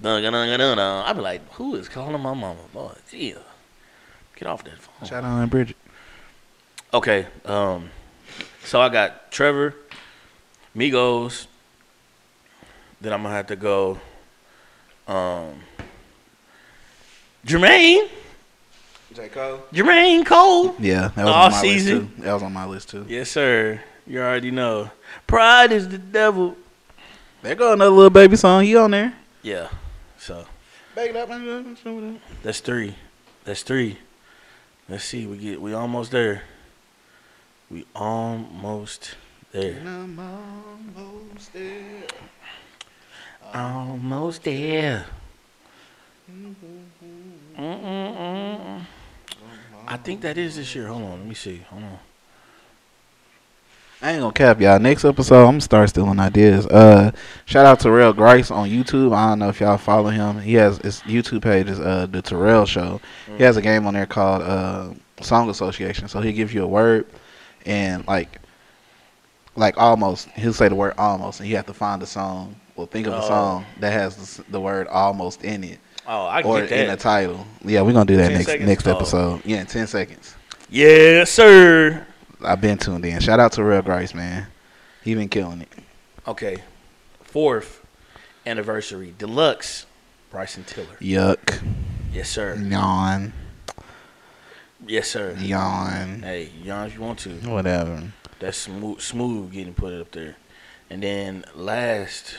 Dun-dun-dun-dun-dun. 0.00 0.78
I'd 1.06 1.16
be 1.16 1.20
like, 1.22 1.52
who 1.52 1.74
is 1.76 1.88
calling 1.88 2.12
my 2.12 2.32
mama? 2.34 2.56
Boy, 2.72 2.92
yeah. 3.10 3.34
Get 4.36 4.48
off 4.48 4.64
that 4.64 4.78
phone. 4.78 5.08
Shout 5.08 5.24
out 5.24 5.40
Aunt 5.40 5.50
Bridget. 5.50 5.76
Okay, 6.92 7.26
um, 7.44 7.90
so 8.64 8.80
I 8.80 8.88
got 8.88 9.30
Trevor, 9.32 9.74
Migos. 10.76 11.46
Then 13.00 13.12
I'm 13.12 13.22
gonna 13.22 13.34
have 13.34 13.46
to 13.48 13.56
go, 13.56 13.98
um, 15.06 15.60
Jermaine, 17.46 18.08
J 19.14 19.28
Cole. 19.28 19.60
Jermaine 19.72 20.24
Cole. 20.24 20.74
Yeah, 20.78 21.08
that 21.08 21.24
was 21.24 21.26
All 21.34 21.44
on 21.46 21.50
my 21.52 21.60
season. 21.60 21.98
list 22.00 22.16
too. 22.16 22.22
That 22.22 22.32
was 22.32 22.42
on 22.42 22.52
my 22.52 22.66
list 22.66 22.88
too. 22.88 23.04
Yes, 23.08 23.30
sir. 23.30 23.80
You 24.06 24.20
already 24.20 24.50
know. 24.50 24.90
Pride 25.26 25.72
is 25.72 25.88
the 25.88 25.98
devil. 25.98 26.56
There 27.42 27.54
go 27.54 27.72
another 27.74 27.90
little 27.90 28.10
baby 28.10 28.36
song. 28.36 28.64
He 28.64 28.74
on 28.76 28.90
there. 28.92 29.14
Yeah. 29.42 29.68
So 30.18 30.46
Back 30.94 31.10
it 31.10 31.16
up. 31.16 31.28
back 31.28 31.42
it 31.42 31.48
up, 31.66 31.76
show 31.82 31.98
it 31.98 32.14
up. 32.14 32.20
that's 32.42 32.60
three. 32.60 32.94
That's 33.44 33.62
three. 33.62 33.98
Let's 34.88 35.04
see. 35.04 35.26
We 35.26 35.36
get. 35.36 35.60
We 35.60 35.74
almost 35.74 36.10
there. 36.10 36.42
We 37.70 37.84
almost 37.94 39.16
there. 39.54 39.80
I'm 39.86 40.18
almost 40.18 41.52
there. 41.52 42.02
Almost 43.54 44.42
there. 44.42 45.06
Mm-mm-mm. 47.56 48.84
I 49.86 49.96
think 49.98 50.22
that 50.22 50.36
is 50.38 50.56
this 50.56 50.74
year. 50.74 50.88
Hold 50.88 51.02
on, 51.02 51.18
let 51.20 51.26
me 51.26 51.34
see. 51.34 51.58
Hold 51.70 51.84
on. 51.84 51.98
I 54.02 54.10
ain't 54.12 54.20
gonna 54.20 54.32
cap 54.32 54.60
y'all. 54.60 54.78
Next 54.80 55.04
episode, 55.04 55.42
I'm 55.42 55.52
gonna 55.52 55.60
start 55.60 55.88
stealing 55.88 56.18
ideas. 56.18 56.66
Uh, 56.66 57.12
shout 57.46 57.64
out 57.64 57.78
to 57.80 57.84
Terrell 57.84 58.12
Grice 58.12 58.50
on 58.50 58.68
YouTube. 58.68 59.14
I 59.14 59.30
don't 59.30 59.38
know 59.38 59.48
if 59.48 59.60
y'all 59.60 59.78
follow 59.78 60.10
him. 60.10 60.40
He 60.40 60.54
has 60.54 60.78
his 60.78 61.00
YouTube 61.02 61.42
page 61.42 61.68
is 61.68 61.78
uh 61.78 62.06
the 62.10 62.20
Terrell 62.20 62.66
Show. 62.66 63.00
He 63.38 63.44
has 63.44 63.56
a 63.56 63.62
game 63.62 63.86
on 63.86 63.94
there 63.94 64.06
called 64.06 64.42
uh 64.42 64.90
Song 65.22 65.48
Association. 65.48 66.08
So 66.08 66.20
he 66.20 66.32
gives 66.32 66.52
you 66.52 66.64
a 66.64 66.66
word 66.66 67.06
and 67.64 68.06
like 68.06 68.40
like 69.56 69.76
almost 69.78 70.28
he'll 70.30 70.52
say 70.52 70.68
the 70.68 70.74
word 70.74 70.94
almost 70.98 71.40
and 71.40 71.48
you 71.48 71.56
have 71.56 71.66
to 71.66 71.74
find 71.74 72.02
a 72.02 72.06
song 72.06 72.56
or 72.76 72.86
think 72.86 73.06
of 73.06 73.12
a 73.12 73.18
Oh. 73.22 73.28
song 73.28 73.66
that 73.80 73.92
has 73.92 74.36
the, 74.38 74.44
the 74.50 74.60
word 74.60 74.86
almost 74.88 75.44
in 75.44 75.62
it 75.64 75.78
Oh, 76.06 76.26
I 76.26 76.42
can't. 76.42 76.46
or 76.46 76.60
get 76.66 76.72
in 76.72 76.86
the 76.86 76.92
that. 76.92 77.00
title. 77.00 77.46
Yeah, 77.64 77.80
we're 77.82 77.92
gonna 77.92 78.04
do 78.04 78.16
that 78.16 78.28
10 78.28 78.32
next 78.34 78.46
seconds? 78.46 78.68
next 78.68 78.86
Oh. 78.86 78.96
episode. 78.96 79.42
Yeah, 79.44 79.60
in 79.60 79.66
ten 79.66 79.86
seconds. 79.86 80.34
yes, 80.68 81.30
sir. 81.30 82.06
I've 82.42 82.60
been 82.60 82.76
tuned 82.76 83.04
in. 83.06 83.20
Shout 83.20 83.40
out 83.40 83.52
to 83.52 83.64
real 83.64 83.80
Grice, 83.80 84.12
man. 84.12 84.46
He 85.02 85.14
been 85.14 85.28
killing 85.30 85.62
it. 85.62 85.68
Okay. 86.28 86.56
Fourth 87.22 87.80
anniversary 88.46 89.14
deluxe. 89.18 89.86
Bryson 90.30 90.64
Tiller. 90.64 90.96
Yuck. 91.00 91.62
Yes, 92.12 92.28
sir. 92.28 92.56
Yawn. 92.56 93.32
Yes, 94.86 95.08
sir. 95.08 95.34
Yawn. 95.38 96.20
Hey, 96.22 96.50
yawn 96.62 96.88
if 96.88 96.94
you 96.94 97.00
want 97.00 97.18
to. 97.20 97.30
Whatever. 97.48 98.02
That's 98.40 98.58
smooth, 98.58 99.00
smooth 99.00 99.52
getting 99.52 99.74
put 99.74 99.92
up 99.92 100.10
there. 100.12 100.36
And 100.90 101.02
then 101.02 101.44
last, 101.54 102.34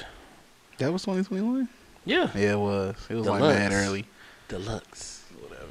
That 0.78 0.92
was 0.94 1.02
2021? 1.04 1.68
yeah, 2.06 2.30
Yeah, 2.36 2.54
it 2.54 2.60
was. 2.60 2.96
It 3.10 3.16
was 3.16 3.26
like 3.28 3.40
Deluxe. 3.40 3.60
mad 3.60 3.72
early. 3.74 4.06
deluxe. 4.48 5.24
Whatever. 5.42 5.66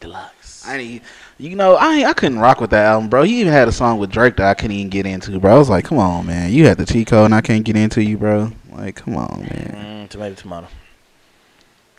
Deluxe. 0.00 0.66
I 0.66 0.76
ain't, 0.76 1.02
you 1.38 1.56
know, 1.56 1.76
I 1.76 2.04
I 2.04 2.12
couldn't 2.12 2.40
rock 2.40 2.60
with 2.60 2.70
that 2.70 2.84
album, 2.84 3.08
bro. 3.08 3.22
He 3.22 3.40
even 3.40 3.52
had 3.52 3.68
a 3.68 3.72
song 3.72 3.98
with 3.98 4.10
Drake 4.10 4.36
that 4.36 4.48
I 4.48 4.54
couldn't 4.54 4.76
even 4.76 4.90
get 4.90 5.06
into, 5.06 5.38
bro. 5.40 5.54
I 5.54 5.58
was 5.58 5.70
like, 5.70 5.84
come 5.86 5.98
on, 5.98 6.26
man. 6.26 6.52
You 6.52 6.66
had 6.66 6.76
the 6.78 6.84
cheat 6.86 7.06
code 7.08 7.26
and 7.26 7.34
I 7.34 7.40
can't 7.40 7.64
get 7.64 7.76
into 7.76 8.02
you, 8.02 8.18
bro. 8.18 8.52
Like, 8.72 8.96
come 8.96 9.16
on, 9.16 9.40
man. 9.42 10.06
Mm, 10.06 10.08
tomato, 10.10 10.34
tomato. 10.34 10.68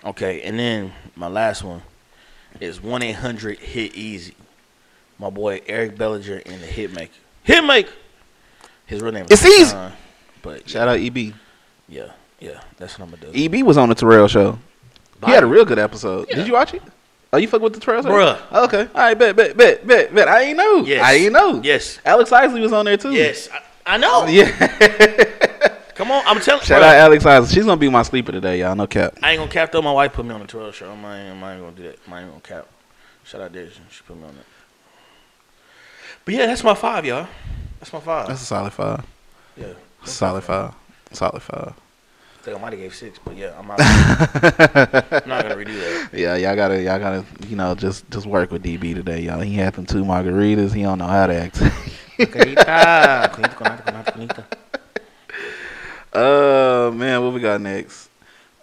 Okay, 0.05 0.41
and 0.43 0.57
then 0.59 0.93
my 1.15 1.27
last 1.27 1.63
one 1.63 1.81
is 2.59 2.81
one 2.81 3.01
eight 3.01 3.15
hundred 3.15 3.59
Hit 3.59 3.95
Easy. 3.95 4.35
My 5.17 5.29
boy 5.29 5.61
Eric 5.67 5.97
Bellinger 5.97 6.41
and 6.45 6.61
the 6.61 6.67
Hitmaker. 6.67 7.09
Hitmaker. 7.49 7.89
His 8.85 9.01
real 9.01 9.11
name. 9.11 9.25
is 9.25 9.31
It's 9.31 9.45
easy. 9.45 9.63
Hassan, 9.63 9.93
But 10.41 10.67
Shout 10.69 10.87
out 10.87 10.97
E 10.99 11.07
EB. 11.07 11.33
yeah, 11.87 12.11
yeah, 12.39 12.61
that's 12.77 12.97
what 12.97 13.05
I'm 13.07 13.15
gonna 13.15 13.31
do. 13.31 13.45
EB 13.59 13.65
was 13.65 13.77
on 13.77 13.89
the 13.89 13.95
Terrell 13.95 14.27
show. 14.27 14.57
He 15.25 15.31
had 15.31 15.43
a 15.43 15.47
real 15.47 15.65
good 15.65 15.79
episode. 15.79 16.27
Did 16.29 16.47
you 16.47 16.53
watch 16.53 16.73
it? 16.73 16.81
Oh, 17.31 17.37
you 17.37 17.47
fuck 17.47 17.61
with 17.61 17.73
the 17.73 17.79
Terrell 17.79 18.01
show? 18.01 18.09
Bruh. 18.09 18.39
Oh, 18.51 18.63
okay. 18.65 18.87
All 18.95 19.01
right, 19.01 19.13
bet, 19.17 19.35
bet, 19.35 19.55
bet, 19.55 19.85
bet, 19.85 20.15
bet. 20.15 20.27
I 20.27 20.41
ain't 20.43 20.57
know. 20.57 20.83
Yes. 20.83 21.03
I 21.05 21.13
ain't 21.13 21.33
know. 21.33 21.61
Yes, 21.63 21.99
Alex 22.05 22.31
Isley 22.31 22.61
was 22.61 22.73
on 22.73 22.85
there 22.85 22.97
too. 22.97 23.11
yes, 23.11 23.49
I, 23.85 23.93
I 23.95 23.97
know. 23.97 24.25
Yeah. 24.29 24.49
Come 25.93 26.11
on, 26.11 26.23
I'm 26.25 26.39
telling. 26.39 26.63
Shout 26.63 26.81
bruh, 26.81 26.85
out 26.85 26.95
Alex 26.95 27.25
Isley. 27.25 27.53
She's 27.53 27.65
gonna 27.65 27.75
be 27.77 27.89
my 27.89 28.03
sleeper 28.03 28.31
today, 28.31 28.61
y'all. 28.61 28.73
No 28.73 28.87
cap. 28.87 29.17
I 29.21 29.31
ain't 29.31 29.39
gonna 29.39 29.51
cap 29.51 29.71
though. 29.71 29.81
My 29.81 29.91
wife 29.91 30.13
put 30.13 30.25
me 30.25 30.33
on 30.33 30.39
the 30.39 30.47
Terrell 30.47 30.71
show. 30.71 30.89
I'm 30.89 31.01
not, 31.01 31.09
I'm 31.11 31.39
not 31.39 31.59
gonna 31.59 31.71
do 31.73 31.83
that. 31.83 31.99
I 32.09 32.21
ain't 32.21 32.29
gonna 32.29 32.39
cap. 32.41 32.67
Shout 33.25 33.41
out 33.41 33.51
Deja. 33.51 33.81
She 33.91 34.01
put 34.07 34.15
me 34.17 34.23
on 34.23 34.33
that. 34.35 34.45
But 36.29 36.35
yeah, 36.35 36.45
that's 36.45 36.63
my 36.63 36.75
five, 36.75 37.05
y'all. 37.05 37.27
That's 37.79 37.91
my 37.91 38.01
five. 38.01 38.27
That's 38.27 38.43
a 38.43 38.45
solid 38.45 38.71
five. 38.71 39.03
yeah. 39.57 39.73
Solid 40.03 40.43
five. 40.43 40.75
Solid 41.11 41.41
five. 41.41 41.73
I 41.73 42.43
think 42.43 42.55
I 42.55 42.61
might 42.61 42.73
have 42.73 42.79
gave 42.79 42.93
six, 42.93 43.17
but 43.17 43.35
yeah, 43.35 43.57
I'm 43.57 43.65
not. 43.65 43.79
I'm 43.81 45.27
not 45.27 45.41
gonna 45.41 45.55
redo 45.55 45.73
that. 45.73 46.09
Yeah, 46.13 46.35
y'all 46.35 46.55
gotta, 46.55 46.83
y'all 46.83 46.99
gotta, 46.99 47.25
you 47.47 47.55
know, 47.55 47.73
just 47.73 48.07
just 48.11 48.27
work 48.27 48.51
with 48.51 48.63
DB 48.63 48.93
today, 48.93 49.21
y'all. 49.21 49.39
He 49.39 49.55
had 49.55 49.73
them 49.73 49.87
two 49.87 50.03
margaritas. 50.03 50.71
He 50.71 50.83
don't 50.83 50.99
know 50.99 51.07
how 51.07 51.25
to 51.25 51.33
act. 51.33 51.63
Conita. 52.31 52.69
uh, 56.13 56.91
man, 56.93 57.23
what 57.23 57.33
we 57.33 57.39
got 57.39 57.59
next? 57.59 58.07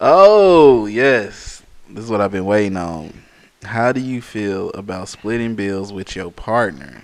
Oh, 0.01 0.87
yes, 0.87 1.65
this 1.91 2.05
is 2.05 2.11
what 2.13 2.21
I've 2.21 2.31
been 2.31 2.47
waiting 2.47 2.77
on. 2.77 3.25
How 3.65 3.91
do 3.91 3.99
you 3.99 4.23
feel 4.23 4.71
about 4.71 5.09
splitting 5.09 5.57
bills 5.57 5.93
with 5.93 6.15
your 6.15 6.31
partner? 6.31 7.03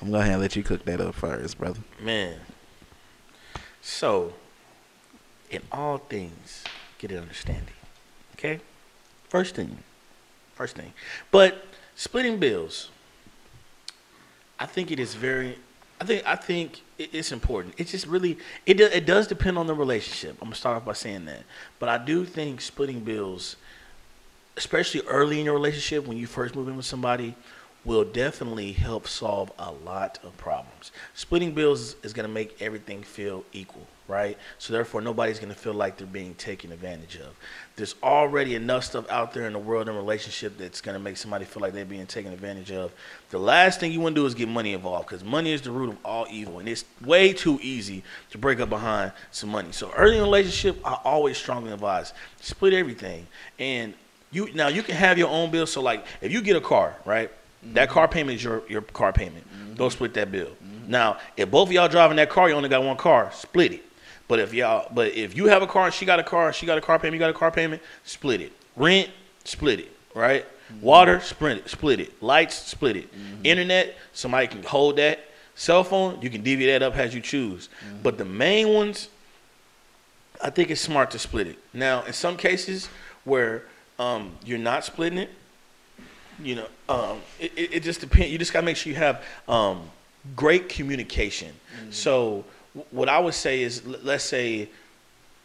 I'm 0.00 0.10
gonna 0.10 0.38
let 0.38 0.54
you 0.56 0.62
cook 0.62 0.84
that 0.84 1.00
up 1.00 1.14
first, 1.14 1.58
brother. 1.58 1.80
Man. 2.00 2.38
So, 3.80 4.34
in 5.50 5.62
all 5.72 5.98
things, 5.98 6.64
get 6.98 7.10
an 7.10 7.18
understanding. 7.18 7.74
Okay? 8.34 8.60
First 9.28 9.54
thing. 9.54 9.78
First 10.54 10.76
thing. 10.76 10.92
But 11.30 11.64
splitting 11.96 12.38
bills, 12.38 12.90
I 14.58 14.66
think 14.66 14.90
it 14.90 14.98
is 14.98 15.14
very 15.14 15.58
I 16.00 16.04
think 16.04 16.22
I 16.26 16.36
think 16.36 16.80
it's 16.98 17.32
important. 17.32 17.74
It's 17.76 17.90
just 17.90 18.06
really 18.06 18.38
it 18.66 18.80
it 18.80 19.06
does 19.06 19.26
depend 19.26 19.58
on 19.58 19.66
the 19.66 19.74
relationship. 19.74 20.36
I'm 20.40 20.46
gonna 20.46 20.54
start 20.54 20.76
off 20.76 20.84
by 20.84 20.92
saying 20.92 21.24
that, 21.26 21.42
but 21.78 21.88
I 21.88 21.98
do 21.98 22.24
think 22.24 22.60
splitting 22.60 23.00
bills, 23.00 23.56
especially 24.56 25.00
early 25.08 25.40
in 25.40 25.44
your 25.44 25.54
relationship 25.54 26.06
when 26.06 26.16
you 26.16 26.26
first 26.26 26.54
move 26.54 26.68
in 26.68 26.76
with 26.76 26.86
somebody, 26.86 27.34
will 27.88 28.04
definitely 28.04 28.72
help 28.72 29.08
solve 29.08 29.50
a 29.58 29.72
lot 29.72 30.18
of 30.22 30.36
problems. 30.36 30.92
Splitting 31.14 31.52
bills 31.52 31.96
is 32.02 32.12
gonna 32.12 32.28
make 32.28 32.60
everything 32.60 33.02
feel 33.02 33.46
equal, 33.54 33.86
right? 34.06 34.36
So 34.58 34.74
therefore, 34.74 35.00
nobody's 35.00 35.38
gonna 35.38 35.54
feel 35.54 35.72
like 35.72 35.96
they're 35.96 36.06
being 36.06 36.34
taken 36.34 36.70
advantage 36.70 37.16
of. 37.16 37.34
There's 37.76 37.94
already 38.02 38.54
enough 38.56 38.84
stuff 38.84 39.10
out 39.10 39.32
there 39.32 39.46
in 39.46 39.54
the 39.54 39.58
world 39.58 39.88
and 39.88 39.96
relationship 39.96 40.58
that's 40.58 40.82
gonna 40.82 40.98
make 40.98 41.16
somebody 41.16 41.46
feel 41.46 41.62
like 41.62 41.72
they're 41.72 41.86
being 41.86 42.06
taken 42.06 42.30
advantage 42.30 42.70
of. 42.72 42.92
The 43.30 43.38
last 43.38 43.80
thing 43.80 43.90
you 43.90 44.00
want 44.00 44.14
to 44.16 44.20
do 44.20 44.26
is 44.26 44.34
get 44.34 44.48
money 44.48 44.74
involved 44.74 45.08
because 45.08 45.24
money 45.24 45.54
is 45.54 45.62
the 45.62 45.70
root 45.70 45.88
of 45.88 45.96
all 46.04 46.26
evil, 46.30 46.58
and 46.58 46.68
it's 46.68 46.84
way 47.02 47.32
too 47.32 47.58
easy 47.62 48.02
to 48.32 48.36
break 48.36 48.60
up 48.60 48.68
behind 48.68 49.12
some 49.30 49.48
money. 49.48 49.72
So 49.72 49.90
early 49.96 50.16
in 50.16 50.20
a 50.20 50.24
relationship, 50.24 50.78
I 50.86 50.98
always 51.04 51.38
strongly 51.38 51.72
advise 51.72 52.12
split 52.38 52.74
everything. 52.74 53.26
And 53.58 53.94
you 54.30 54.52
now 54.52 54.68
you 54.68 54.82
can 54.82 54.94
have 54.94 55.16
your 55.16 55.28
own 55.28 55.50
bill. 55.50 55.66
So 55.66 55.80
like 55.80 56.04
if 56.20 56.30
you 56.32 56.42
get 56.42 56.54
a 56.54 56.60
car, 56.60 56.94
right? 57.06 57.30
That 57.62 57.88
car 57.88 58.08
payment 58.08 58.36
is 58.36 58.44
your 58.44 58.62
your 58.68 58.82
car 58.82 59.12
payment. 59.12 59.44
Mm-hmm. 59.50 59.74
Don't 59.74 59.90
split 59.90 60.14
that 60.14 60.30
bill. 60.30 60.50
Now, 60.88 61.18
if 61.36 61.50
both 61.50 61.68
of 61.68 61.72
y'all 61.72 61.88
driving 61.88 62.16
that 62.16 62.30
car, 62.30 62.48
you 62.48 62.54
only 62.54 62.70
got 62.70 62.82
one 62.82 62.96
car, 62.96 63.30
split 63.32 63.72
it. 63.72 63.84
But 64.26 64.38
if 64.38 64.54
y'all, 64.54 64.90
but 64.92 65.12
if 65.12 65.36
you 65.36 65.46
have 65.46 65.62
a 65.62 65.66
car 65.66 65.86
and 65.86 65.94
she 65.94 66.06
got 66.06 66.18
a 66.18 66.22
car, 66.22 66.52
she 66.52 66.66
got 66.66 66.78
a 66.78 66.80
car 66.80 66.98
payment, 66.98 67.14
you 67.14 67.18
got 67.18 67.30
a 67.30 67.38
car 67.38 67.50
payment, 67.50 67.82
split 68.04 68.40
it. 68.40 68.52
Rent, 68.74 69.10
split 69.44 69.80
it. 69.80 69.92
Right? 70.14 70.44
Mm-hmm. 70.44 70.80
Water, 70.80 71.20
split 71.20 71.58
it. 71.58 71.68
Split 71.68 72.00
it. 72.00 72.22
Lights, 72.22 72.56
split 72.56 72.96
it. 72.96 73.12
Mm-hmm. 73.12 73.44
Internet, 73.44 73.96
somebody 74.12 74.46
can 74.46 74.62
hold 74.62 74.96
that. 74.96 75.20
Cell 75.54 75.82
phone, 75.82 76.20
you 76.22 76.30
can 76.30 76.42
divvy 76.42 76.66
that 76.66 76.82
up 76.82 76.96
as 76.96 77.14
you 77.14 77.20
choose. 77.20 77.68
But 78.02 78.16
the 78.16 78.24
main 78.24 78.72
ones, 78.72 79.08
I 80.42 80.50
think 80.50 80.70
it's 80.70 80.80
smart 80.80 81.10
to 81.10 81.18
split 81.18 81.48
it. 81.48 81.58
Now, 81.74 82.04
in 82.04 82.12
some 82.12 82.36
cases 82.36 82.88
where 83.24 83.64
um, 83.98 84.36
you're 84.44 84.56
not 84.56 84.84
splitting 84.84 85.18
it, 85.18 85.30
you 86.42 86.54
know, 86.56 86.66
um, 86.88 87.20
it, 87.40 87.52
it 87.56 87.82
just 87.82 88.00
depends. 88.00 88.30
You 88.30 88.38
just 88.38 88.52
gotta 88.52 88.64
make 88.64 88.76
sure 88.76 88.90
you 88.92 88.98
have 88.98 89.24
um, 89.48 89.90
great 90.36 90.68
communication. 90.68 91.52
So, 91.90 92.44
w- 92.74 92.86
what 92.90 93.08
I 93.08 93.18
would 93.18 93.34
say 93.34 93.62
is, 93.62 93.82
l- 93.86 93.96
let's 94.02 94.24
say, 94.24 94.68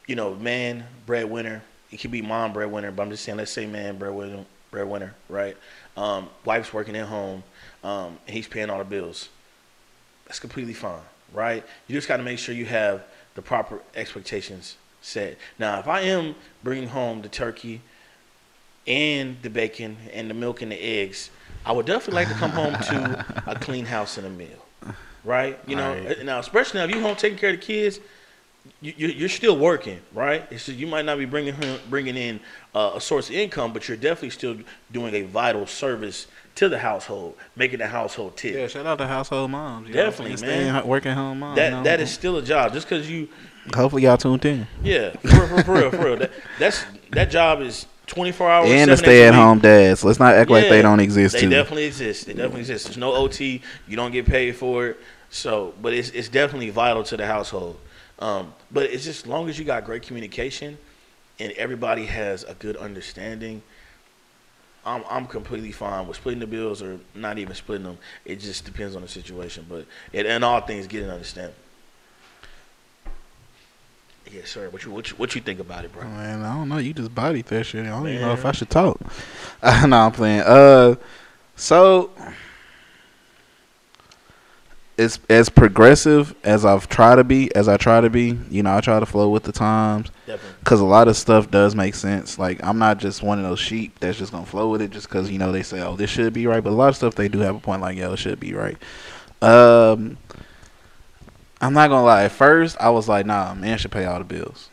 you 0.08 0.16
know, 0.16 0.36
man, 0.36 0.86
breadwinner. 1.06 1.62
It 1.92 1.98
could 1.98 2.12
be 2.12 2.22
mom, 2.22 2.54
breadwinner, 2.54 2.92
but 2.92 3.04
I'm 3.04 3.10
just 3.12 3.24
saying, 3.24 3.38
let's 3.38 3.52
say 3.52 3.68
man, 3.68 3.98
breadwinner, 3.98 4.46
breadwinner, 4.72 5.14
right? 5.30 5.56
Um, 5.96 6.30
wife's 6.44 6.74
working 6.74 6.96
at 6.96 7.08
home. 7.08 7.44
Um, 7.84 8.18
and 8.26 8.36
he's 8.36 8.48
paying 8.48 8.70
all 8.70 8.80
the 8.80 8.84
bills. 8.84 9.30
That's 10.26 10.40
completely 10.40 10.74
fine, 10.74 11.02
right? 11.34 11.64
You 11.88 11.96
just 11.96 12.08
got 12.08 12.18
to 12.18 12.24
make 12.24 12.40
sure 12.40 12.56
you 12.56 12.66
have 12.66 13.04
the 13.36 13.42
proper 13.42 13.80
expectations 13.96 14.78
set. 15.02 15.38
Now, 15.60 15.80
if 15.80 15.88
I 15.88 16.02
am 16.02 16.36
bringing 16.64 16.90
home 16.90 17.22
the 17.22 17.30
turkey 17.30 17.82
and 18.88 19.38
the 19.42 19.50
bacon 19.50 19.98
and 20.14 20.30
the 20.30 20.34
milk 20.34 20.62
and 20.62 20.72
the 20.72 20.76
eggs, 20.82 21.30
I 21.66 21.72
would 21.72 21.86
definitely 21.86 22.16
like 22.24 22.28
to 22.30 22.34
come 22.36 22.52
home 22.52 22.74
to 22.74 23.26
a 23.48 23.56
clean 23.62 23.86
house 23.86 24.18
and 24.18 24.28
a 24.28 24.30
meal, 24.30 24.50
right? 25.24 25.58
You 25.68 25.76
know, 25.76 25.94
Right. 25.94 26.26
now 26.26 26.40
especially 26.40 26.80
now 26.80 26.86
if 26.86 26.92
you're 26.92 27.02
home 27.02 27.16
taking 27.16 27.38
care 27.38 27.52
of 27.52 27.58
the 27.60 27.62
kids, 27.66 28.00
you, 28.82 29.08
you're 29.10 29.30
still 29.30 29.58
working, 29.58 30.00
right? 30.14 30.46
It's 30.50 30.68
you 30.70 30.88
might 30.88 31.04
not 31.06 31.18
be 31.18 31.26
bringing 31.26 31.54
bringing 31.90 32.16
in 32.16 32.40
uh, 32.74 32.92
a 32.96 33.02
source 33.02 33.30
of 33.30 33.36
income, 33.36 33.74
but 33.74 33.88
you're 33.88 33.98
definitely 33.98 34.30
still 34.30 34.58
doing 34.92 35.14
a 35.16 35.24
vital 35.24 35.66
service 35.68 36.28
to 36.56 36.70
the 36.70 36.78
household, 36.80 37.36
making 37.56 37.80
the 37.80 37.88
household 37.88 38.38
tick. 38.38 38.54
Yeah, 38.56 38.68
shout 38.68 38.86
out 38.86 39.00
to 39.00 39.08
household 39.08 39.52
moms. 39.52 39.90
Definitely, 39.92 40.36
know, 40.36 40.48
man. 40.48 40.76
ho- 40.76 40.86
working 40.88 41.12
home 41.14 41.40
moms. 41.40 41.56
That 41.58 41.66
you 41.72 41.78
know. 41.78 41.84
that 41.84 42.00
is 42.00 42.12
still 42.12 42.38
a 42.38 42.42
job. 42.42 42.74
Just 42.74 42.88
because 42.88 43.10
you, 43.10 43.28
Hopefully 43.76 44.04
y'all 44.04 44.18
tuned 44.18 44.46
in. 44.46 44.68
yeah, 44.84 45.12
for, 45.12 45.48
for, 45.48 45.64
for 45.64 45.74
real, 45.74 45.92
for 45.92 46.06
real. 46.06 46.18
That, 46.18 46.32
that's 46.60 46.86
that 47.12 47.32
job 47.32 47.62
is 47.62 47.86
24 48.08 48.52
hours. 48.52 48.70
and 48.70 48.90
the 48.90 48.94
a 48.94 48.98
stay 48.98 49.28
at 49.28 49.34
home 49.34 49.60
dads. 49.60 50.04
Let's 50.04 50.20
not 50.20 50.34
act 50.36 50.50
like 50.50 50.70
they 50.70 50.82
don't 50.82 51.00
exist 51.00 51.36
They 51.36 51.42
too. 51.42 51.50
definitely 51.50 51.86
exist. 51.86 52.26
They 52.26 52.34
definitely 52.34 52.62
exist. 52.62 52.86
There's 52.86 52.98
no 52.98 53.14
OT. 53.14 53.62
You 53.88 53.96
don't 53.96 54.12
get 54.12 54.26
paid 54.26 54.56
for 54.56 54.88
it. 54.88 55.00
So, 55.30 55.74
but 55.82 55.94
it's 55.94 56.10
it's 56.10 56.30
definitely 56.30 56.70
vital 56.70 57.04
to 57.06 57.18
the 57.18 57.26
household. 57.26 57.80
Um, 58.20 58.54
but 58.72 58.84
it's 58.84 59.04
just 59.04 59.26
as 59.26 59.28
long 59.28 59.50
as 59.50 59.58
you 59.58 59.66
got 59.66 59.84
great 59.86 60.04
communication 60.04 60.78
and 61.40 61.52
everybody 61.54 62.06
has 62.06 62.44
a 62.44 62.54
good 62.54 62.78
understanding. 62.78 63.62
I'm 64.86 65.04
I'm 65.10 65.26
completely 65.26 65.72
fine 65.72 66.08
with 66.08 66.18
splitting 66.18 66.42
the 66.42 66.48
bills 66.48 66.82
or 66.82 67.00
not 67.16 67.38
even 67.38 67.56
splitting 67.56 67.86
them. 67.86 67.98
It 68.26 68.40
just 68.42 68.66
depends 68.66 68.96
on 68.96 69.02
the 69.02 69.08
situation. 69.08 69.66
But 69.68 69.86
it, 70.12 70.26
in 70.26 70.44
all 70.44 70.62
things, 70.62 70.88
get 70.88 71.04
an 71.04 71.10
understanding. 71.10 71.56
Yes, 74.34 74.50
sir. 74.50 74.70
What 74.70 74.84
you 74.84 74.92
what 74.92 75.12
you, 75.12 75.16
what 75.18 75.36
you 75.36 75.42
think 75.42 75.60
about 75.60 75.86
it, 75.86 75.94
bro? 75.94 76.04
Man, 76.06 76.42
I 76.42 76.56
don't 76.56 76.68
know. 76.70 76.78
You 76.80 76.94
just 76.94 77.14
bodied 77.14 77.46
that 77.46 77.66
shit. 77.66 77.86
I 77.86 77.90
don't 77.90 78.08
even 78.08 78.22
know 78.22 78.34
if 78.34 78.46
I 78.46 78.52
should 78.52 78.70
talk. 78.70 79.00
No, 79.88 79.98
I'm 79.98 80.12
playing. 80.12 80.42
Uh, 80.42 80.96
so 81.56 82.10
it's 84.98 85.20
as 85.30 85.50
progressive 85.50 86.36
as 86.44 86.66
I've 86.66 86.90
tried 86.90 87.16
to 87.16 87.24
be, 87.24 87.54
as 87.56 87.68
I 87.68 87.78
try 87.78 88.02
to 88.02 88.10
be. 88.10 88.38
You 88.50 88.64
know, 88.64 88.76
I 88.76 88.82
try 88.82 89.00
to 89.00 89.06
flow 89.06 89.30
with 89.30 89.44
the 89.44 89.52
times 89.52 90.10
Definitely. 90.26 90.56
because 90.60 90.80
a 90.80 90.86
lot 90.86 91.08
of 91.08 91.16
stuff 91.16 91.50
does 91.50 91.76
make 91.76 91.96
sense. 91.96 92.38
Like 92.40 92.64
I'm 92.64 92.80
not 92.80 92.98
just 92.98 93.22
one 93.24 93.38
of 93.40 93.46
those 93.46 93.60
sheep 93.60 94.00
that's 94.00 94.18
just 94.18 94.32
gonna 94.32 94.46
flow 94.46 94.70
with 94.70 94.82
it 94.82 94.92
just 94.92 95.08
because 95.08 95.30
you 95.30 95.38
know 95.38 95.52
they 95.52 95.64
say, 95.64 95.82
oh, 95.82 95.96
this 95.96 96.10
should 96.10 96.34
be 96.34 96.48
right. 96.48 96.64
But 96.64 96.72
a 96.72 96.76
lot 96.76 96.90
of 96.90 96.96
stuff 96.96 97.16
they 97.16 97.28
do 97.28 97.40
have 97.40 97.56
a 97.56 97.60
point. 97.60 97.82
Like, 97.82 97.98
yo, 97.98 98.14
it 98.14 98.18
should 98.18 98.40
be 98.40 98.54
right. 98.54 98.78
Um, 99.42 100.18
I'm 101.64 101.74
not 101.74 101.88
gonna 101.88 102.04
lie. 102.04 102.24
At 102.26 102.34
first, 102.34 102.76
I 102.78 102.90
was 102.90 103.08
like, 103.08 103.26
nah, 103.26 103.54
man 103.54 103.78
should 103.78 103.92
pay 103.92 104.04
all 104.04 104.20
the 104.20 104.26
bills. 104.26 104.70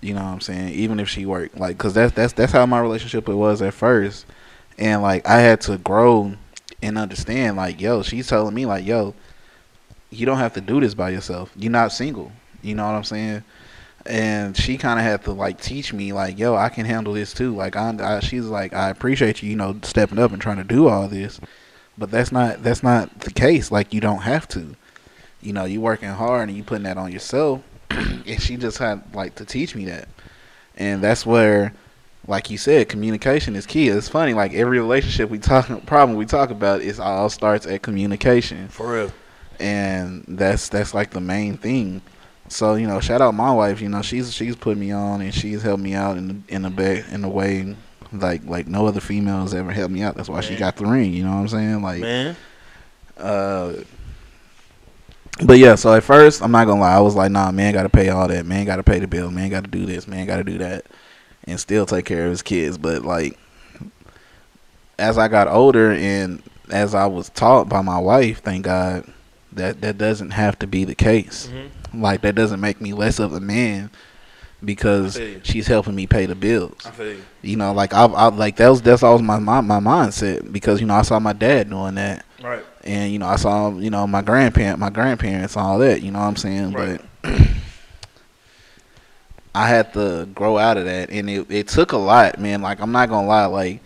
You 0.00 0.14
know 0.14 0.22
what 0.22 0.30
I'm 0.30 0.40
saying? 0.40 0.70
Even 0.70 0.98
if 0.98 1.06
she 1.06 1.26
worked, 1.26 1.58
like, 1.58 1.76
cause 1.76 1.92
that's 1.92 2.14
that's 2.14 2.32
that's 2.32 2.52
how 2.52 2.64
my 2.64 2.80
relationship 2.80 3.28
it 3.28 3.34
was 3.34 3.60
at 3.60 3.74
first, 3.74 4.24
and 4.78 5.02
like 5.02 5.28
I 5.28 5.40
had 5.40 5.60
to 5.62 5.76
grow 5.76 6.34
and 6.82 6.96
understand. 6.96 7.58
Like, 7.58 7.78
yo, 7.78 8.02
she's 8.02 8.26
telling 8.26 8.54
me 8.54 8.64
like, 8.64 8.86
yo, 8.86 9.14
you 10.08 10.24
don't 10.24 10.38
have 10.38 10.54
to 10.54 10.62
do 10.62 10.80
this 10.80 10.94
by 10.94 11.10
yourself. 11.10 11.52
You're 11.56 11.70
not 11.72 11.92
single. 11.92 12.32
You 12.62 12.74
know 12.74 12.86
what 12.86 12.94
I'm 12.94 13.04
saying? 13.04 13.44
And 14.06 14.56
she 14.56 14.78
kind 14.78 14.98
of 14.98 15.04
had 15.04 15.22
to 15.24 15.32
like 15.32 15.60
teach 15.60 15.92
me 15.92 16.14
like, 16.14 16.38
yo, 16.38 16.54
I 16.56 16.70
can 16.70 16.86
handle 16.86 17.12
this 17.12 17.34
too. 17.34 17.54
Like, 17.54 17.76
I, 17.76 18.16
I 18.16 18.20
she's 18.20 18.46
like, 18.46 18.72
I 18.72 18.88
appreciate 18.88 19.42
you, 19.42 19.50
you 19.50 19.56
know, 19.56 19.78
stepping 19.82 20.18
up 20.18 20.32
and 20.32 20.40
trying 20.40 20.56
to 20.56 20.64
do 20.64 20.88
all 20.88 21.06
this, 21.06 21.38
but 21.98 22.10
that's 22.10 22.32
not 22.32 22.62
that's 22.62 22.82
not 22.82 23.20
the 23.20 23.30
case. 23.30 23.70
Like, 23.70 23.92
you 23.92 24.00
don't 24.00 24.22
have 24.22 24.48
to. 24.48 24.74
You 25.42 25.52
know, 25.52 25.64
you 25.64 25.80
working 25.80 26.08
hard 26.08 26.48
and 26.48 26.56
you 26.56 26.62
putting 26.62 26.84
that 26.84 26.98
on 26.98 27.12
yourself. 27.12 27.62
and 27.90 28.40
she 28.40 28.56
just 28.56 28.78
had 28.78 29.02
like 29.14 29.34
to 29.36 29.44
teach 29.44 29.74
me 29.74 29.86
that, 29.86 30.08
and 30.76 31.02
that's 31.02 31.26
where, 31.26 31.72
like 32.28 32.48
you 32.50 32.56
said, 32.58 32.88
communication 32.88 33.56
is 33.56 33.66
key. 33.66 33.88
It's 33.88 34.08
funny, 34.08 34.32
like 34.34 34.54
every 34.54 34.78
relationship 34.78 35.28
we 35.30 35.38
talk 35.38 35.66
problem 35.86 36.16
we 36.16 36.26
talk 36.26 36.50
about 36.50 36.82
is 36.82 37.00
all 37.00 37.28
starts 37.28 37.66
at 37.66 37.82
communication 37.82 38.68
For 38.68 38.92
real. 38.92 39.12
and 39.58 40.24
that's 40.28 40.68
that's 40.68 40.94
like 40.94 41.10
the 41.10 41.20
main 41.20 41.56
thing. 41.56 42.02
So 42.48 42.74
you 42.74 42.86
know, 42.86 43.00
shout 43.00 43.20
out 43.20 43.34
my 43.34 43.52
wife. 43.52 43.80
You 43.80 43.88
know, 43.88 44.02
she's 44.02 44.32
she's 44.32 44.54
put 44.56 44.76
me 44.76 44.92
on 44.92 45.20
and 45.20 45.32
she's 45.34 45.62
helped 45.62 45.82
me 45.82 45.94
out 45.94 46.16
in 46.16 46.44
in 46.48 46.64
a 46.64 46.70
ba- 46.70 47.04
in 47.12 47.24
a 47.24 47.28
way 47.28 47.74
like 48.12 48.44
like 48.44 48.66
no 48.68 48.86
other 48.86 49.00
female 49.00 49.40
has 49.42 49.54
ever 49.54 49.72
helped 49.72 49.92
me 49.92 50.02
out. 50.02 50.14
That's 50.16 50.28
why 50.28 50.40
she 50.40 50.54
got 50.56 50.76
the 50.76 50.86
ring. 50.86 51.12
You 51.12 51.24
know 51.24 51.30
what 51.30 51.40
I'm 51.40 51.48
saying? 51.48 51.82
Like, 51.82 52.00
Man. 52.00 52.36
uh, 53.18 53.72
but 55.44 55.58
yeah. 55.58 55.74
So 55.74 55.94
at 55.94 56.02
first, 56.04 56.42
I'm 56.42 56.52
not 56.52 56.66
gonna 56.66 56.80
lie. 56.80 56.94
I 56.94 57.00
was 57.00 57.14
like, 57.14 57.30
nah, 57.30 57.50
man, 57.50 57.72
got 57.72 57.84
to 57.84 57.88
pay 57.88 58.08
all 58.08 58.28
that. 58.28 58.46
Man, 58.46 58.66
got 58.66 58.76
to 58.76 58.82
pay 58.82 58.98
the 58.98 59.06
bill. 59.06 59.30
Man, 59.30 59.50
got 59.50 59.64
to 59.64 59.70
do 59.70 59.86
this. 59.86 60.06
Man, 60.06 60.26
got 60.26 60.36
to 60.36 60.44
do 60.44 60.58
that, 60.58 60.86
and 61.44 61.58
still 61.58 61.86
take 61.86 62.04
care 62.04 62.24
of 62.24 62.30
his 62.30 62.42
kids. 62.42 62.78
But 62.78 63.02
like, 63.02 63.38
as 64.98 65.18
I 65.18 65.28
got 65.28 65.48
older 65.48 65.92
and 65.92 66.42
as 66.70 66.94
I 66.94 67.06
was 67.06 67.30
taught 67.30 67.68
by 67.68 67.82
my 67.82 67.98
wife, 67.98 68.42
thank 68.42 68.64
God, 68.64 69.04
that 69.52 69.80
that 69.80 69.98
doesn't 69.98 70.30
have 70.30 70.58
to 70.60 70.66
be 70.66 70.84
the 70.84 70.94
case. 70.94 71.46
hmm 71.48 72.02
Like 72.02 72.22
that 72.22 72.34
doesn't 72.34 72.60
make 72.60 72.80
me 72.80 72.92
less 72.92 73.18
of 73.18 73.32
a 73.32 73.40
man 73.40 73.90
because 74.64 75.16
I 75.16 75.20
feel 75.20 75.28
you. 75.28 75.40
she's 75.42 75.66
helping 75.66 75.94
me 75.94 76.06
pay 76.06 76.26
the 76.26 76.34
bills. 76.34 76.86
I 76.86 76.90
feel 76.90 77.12
you. 77.14 77.24
You 77.42 77.56
know, 77.56 77.72
like 77.72 77.94
I, 77.94 78.04
I 78.04 78.28
like 78.28 78.56
that 78.56 78.68
was 78.68 78.82
that's 78.82 79.02
always 79.02 79.22
my, 79.22 79.38
my 79.38 79.60
my 79.60 79.80
mindset 79.80 80.52
because 80.52 80.80
you 80.80 80.86
know 80.86 80.94
I 80.94 81.02
saw 81.02 81.18
my 81.18 81.32
dad 81.32 81.70
doing 81.70 81.94
that 81.94 82.24
Right. 82.42 82.64
And 82.84 83.12
you 83.12 83.18
know 83.18 83.26
I 83.26 83.36
saw 83.36 83.70
you 83.70 83.90
know 83.90 84.06
my 84.06 84.22
grandparent 84.22 84.78
my 84.78 84.90
grandparents 84.90 85.56
all 85.56 85.78
that. 85.78 86.02
You 86.02 86.10
know 86.10 86.20
what 86.20 86.26
I'm 86.26 86.36
saying? 86.36 86.72
Right. 86.72 87.00
But 87.22 87.32
I 89.54 89.66
had 89.66 89.92
to 89.94 90.26
grow 90.34 90.58
out 90.58 90.76
of 90.76 90.84
that, 90.84 91.10
and 91.10 91.28
it 91.28 91.50
it 91.50 91.68
took 91.68 91.92
a 91.92 91.96
lot, 91.96 92.38
man. 92.38 92.62
Like 92.62 92.80
I'm 92.80 92.92
not 92.92 93.08
gonna 93.08 93.26
lie, 93.26 93.46
like 93.46 93.80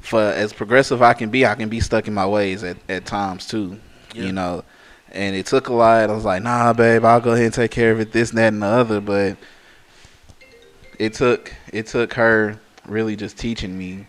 for 0.00 0.20
as 0.20 0.52
progressive 0.52 1.02
I 1.02 1.14
can 1.14 1.30
be, 1.30 1.44
I 1.44 1.54
can 1.54 1.68
be 1.68 1.80
stuck 1.80 2.08
in 2.08 2.14
my 2.14 2.26
ways 2.26 2.62
at, 2.62 2.76
at 2.88 3.04
times 3.04 3.46
too. 3.46 3.78
Yeah. 4.14 4.22
You 4.24 4.32
know, 4.32 4.64
and 5.12 5.34
it 5.34 5.46
took 5.46 5.68
a 5.68 5.72
lot. 5.72 6.08
I 6.08 6.12
was 6.12 6.24
like, 6.24 6.42
nah, 6.42 6.72
babe, 6.72 7.04
I'll 7.04 7.20
go 7.20 7.32
ahead 7.32 7.46
and 7.46 7.54
take 7.54 7.70
care 7.70 7.92
of 7.92 8.00
it, 8.00 8.12
this, 8.12 8.30
and 8.30 8.38
that, 8.38 8.48
and 8.52 8.62
the 8.62 8.66
other. 8.66 9.00
But 9.00 9.36
it 10.98 11.14
took 11.14 11.52
it 11.72 11.86
took 11.86 12.14
her 12.14 12.58
really 12.86 13.16
just 13.16 13.36
teaching 13.38 13.76
me 13.76 14.06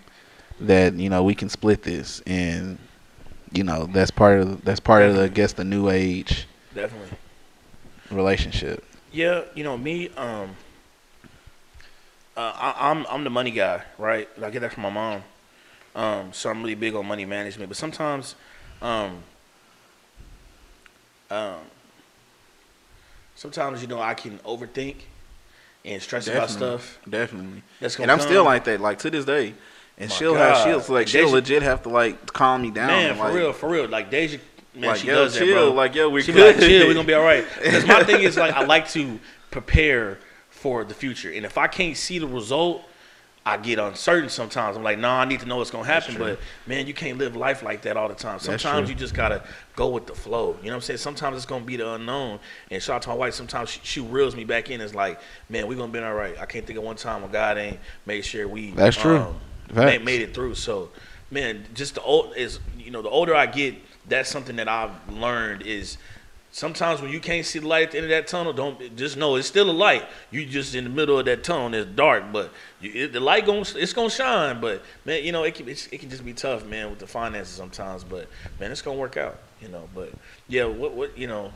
that 0.62 0.94
you 0.94 1.10
know 1.10 1.24
we 1.24 1.36
can 1.36 1.50
split 1.50 1.82
this, 1.82 2.22
and 2.28 2.78
you 3.52 3.64
know 3.64 3.86
that's 3.86 4.12
part 4.12 4.39
of 4.39 4.64
that's 4.64 4.80
part 4.80 5.04
of 5.04 5.16
the 5.16 5.24
I 5.24 5.28
guess 5.28 5.54
the 5.54 5.64
new 5.64 5.89
age 5.89 6.47
Definitely. 6.74 7.18
relationship. 8.12 8.84
Yeah, 9.12 9.43
you 9.56 9.64
know 9.64 9.78
me. 9.78 10.10
Um, 10.10 10.56
uh, 12.38 12.54
I, 12.56 12.91
I'm 12.91 13.06
I'm 13.08 13.24
the 13.24 13.30
money 13.30 13.52
guy, 13.52 13.84
right? 13.97 14.30
I 14.41 14.50
get 14.50 14.60
that 14.62 14.74
from 14.74 14.84
my 14.84 14.89
mom. 14.89 15.24
Um, 15.95 16.34
so 16.34 16.50
I'm 16.50 16.62
really 16.62 16.76
big 16.76 16.95
on 16.95 17.06
money 17.06 17.26
management. 17.26 17.70
But 17.70 17.78
sometimes, 17.78 18.36
um, 18.82 19.24
um, 21.32 21.60
sometimes 23.36 23.82
you 23.82 23.88
know 23.88 24.00
I 24.00 24.14
can 24.14 24.38
overthink 24.39 24.95
and 25.84 26.02
stress 26.02 26.28
about 26.28 26.50
stuff. 26.50 27.00
Definitely. 27.10 27.64
That's 27.80 27.97
And 28.00 28.12
I'm 28.12 28.20
still 28.20 28.43
like 28.43 28.66
that, 28.66 28.80
like 28.80 29.00
to 29.00 29.10
this 29.10 29.26
day. 29.26 29.54
And 30.00 30.10
My 30.10 30.16
she'll 30.16 30.36
have 30.36 30.64
she'll 30.64 30.93
like 30.95 31.08
she'll 31.08 31.30
legit 31.30 31.62
have 31.62 31.84
to 31.84 31.89
like 31.89 32.32
calm 32.32 32.62
me 32.62 32.72
down. 32.72 32.88
Man, 32.88 33.10
and, 33.10 33.18
for 33.18 33.26
like, 33.26 33.34
real, 33.34 33.54
for 33.54 33.70
real. 33.70 33.88
Like 33.88 34.10
Deja, 34.10 34.39
man, 34.74 34.91
like 34.91 35.00
she 35.02 35.08
yo, 35.08 35.16
does 35.16 35.38
chill, 35.38 35.47
that, 35.47 35.54
bro. 35.54 35.74
like 35.74 35.93
yo, 35.93 36.10
we 36.10 36.22
she 36.22 36.32
good. 36.32 36.56
like, 36.56 36.66
chill, 36.66 36.88
we're 36.88 36.93
gonna 36.93 37.08
be 37.08 37.14
all 37.16 37.24
right. 37.24 37.45
Because 37.62 37.86
my 37.86 38.04
thing 38.04 38.24
is 38.24 38.38
like 38.38 38.54
I 38.56 38.64
like 38.64 38.88
to 38.89 39.20
prepare 39.52 40.20
for 40.50 40.86
the 40.86 40.93
future, 40.93 41.32
and 41.32 41.45
if 41.45 41.58
I 41.58 41.68
can't 41.68 41.97
see 41.97 42.18
the 42.18 42.28
result, 42.28 42.82
I 43.45 43.58
get 43.58 43.80
uncertain 43.80 44.30
sometimes. 44.30 44.78
I'm 44.78 44.84
like, 44.84 45.00
nah, 45.00 45.22
I 45.22 45.26
need 45.26 45.39
to 45.39 45.45
know 45.45 45.58
what's 45.58 45.72
gonna 45.72 45.86
happen. 45.86 46.18
But 46.18 46.39
man, 46.68 46.88
you 46.88 46.93
can't 46.93 47.18
live 47.18 47.36
life 47.36 47.64
like 47.64 47.82
that 47.82 47.97
all 47.97 48.08
the 48.08 48.16
time. 48.16 48.39
Sometimes 48.39 48.89
you 48.89 48.95
just 48.95 49.14
gotta 49.14 49.43
go 49.76 49.89
with 49.89 50.08
the 50.08 50.14
flow. 50.16 50.56
You 50.62 50.68
know 50.68 50.72
what 50.72 50.76
I'm 50.76 50.82
saying? 50.82 50.97
Sometimes 50.97 51.36
it's 51.36 51.45
gonna 51.45 51.66
be 51.66 51.76
the 51.76 51.93
unknown. 51.93 52.39
And 52.70 52.82
shout 52.82 52.97
out 52.97 53.02
to 53.04 53.10
my 53.10 53.16
wife. 53.16 53.34
Sometimes 53.34 53.70
she, 53.70 53.80
she 53.84 54.00
reels 54.00 54.36
me 54.36 54.43
back 54.43 54.70
in. 54.70 54.80
It's 54.82 54.93
like, 54.93 55.20
man, 55.50 55.68
we 55.68 55.76
gonna 55.76 55.91
be 55.91 56.00
all 56.00 56.14
right. 56.14 56.38
I 56.39 56.45
can't 56.45 56.66
think 56.66 56.78
of 56.78 56.86
one 56.86 56.95
time 56.95 57.22
when 57.22 57.32
God 57.32 57.58
ain't 57.58 57.80
made 58.06 58.24
sure 58.24 58.47
we 58.47 58.72
That's 58.72 58.95
true. 58.95 59.18
um, 59.18 59.36
Facts. 59.74 59.86
made, 59.86 60.06
made 60.06 60.22
it 60.22 60.34
through. 60.34 60.56
So, 60.56 60.90
man, 61.32 61.66
just 61.74 61.96
the 61.96 62.02
old 62.02 62.36
is 62.36 62.60
you 62.78 62.92
know 62.92 63.02
the 63.02 63.10
older 63.10 63.36
I 63.36 63.46
get, 63.46 63.76
that's 64.08 64.30
something 64.30 64.56
that 64.58 64.68
I've 64.68 64.92
learned 65.10 65.64
is 65.64 65.98
sometimes 66.52 67.02
when 67.02 67.12
you 67.12 67.20
can't 67.20 67.46
see 67.46 67.60
the 67.60 67.68
light 67.68 67.84
at 67.84 67.92
the 67.92 67.98
end 67.98 68.06
of 68.06 68.10
that 68.10 68.28
tunnel, 68.28 68.54
don't 68.54 68.96
just 68.96 69.18
know 69.18 69.36
it's 69.36 69.48
still 69.48 69.70
a 69.70 69.72
light. 69.72 70.06
You 70.32 70.46
just 70.46 70.76
in 70.76 70.84
the 70.84 70.90
middle 70.90 71.20
of 71.20 71.26
that 71.26 71.44
tunnel, 71.44 71.74
it's 71.74 71.90
dark, 71.92 72.32
but 72.32 72.52
you, 72.82 73.06
it, 73.06 73.14
the 73.14 73.20
light 73.20 73.46
going 73.46 73.66
it's 73.76 73.94
gonna 73.94 74.10
shine. 74.10 74.60
But 74.60 74.84
man, 75.06 75.24
you 75.24 75.32
know 75.32 75.44
it 75.44 75.56
can 75.56 75.68
it 75.70 76.00
can 76.00 76.10
just 76.10 76.26
be 76.26 76.34
tough, 76.34 76.66
man, 76.66 76.90
with 76.90 77.00
the 77.00 77.08
finances 77.08 77.56
sometimes. 77.56 78.04
But 78.04 78.28
man, 78.60 78.72
it's 78.72 78.82
gonna 78.82 78.98
work 78.98 79.18
out, 79.18 79.38
you 79.62 79.68
know. 79.68 79.88
But 79.94 80.12
yeah, 80.48 80.66
what 80.66 80.94
what 80.94 81.18
you 81.18 81.28
know. 81.28 81.52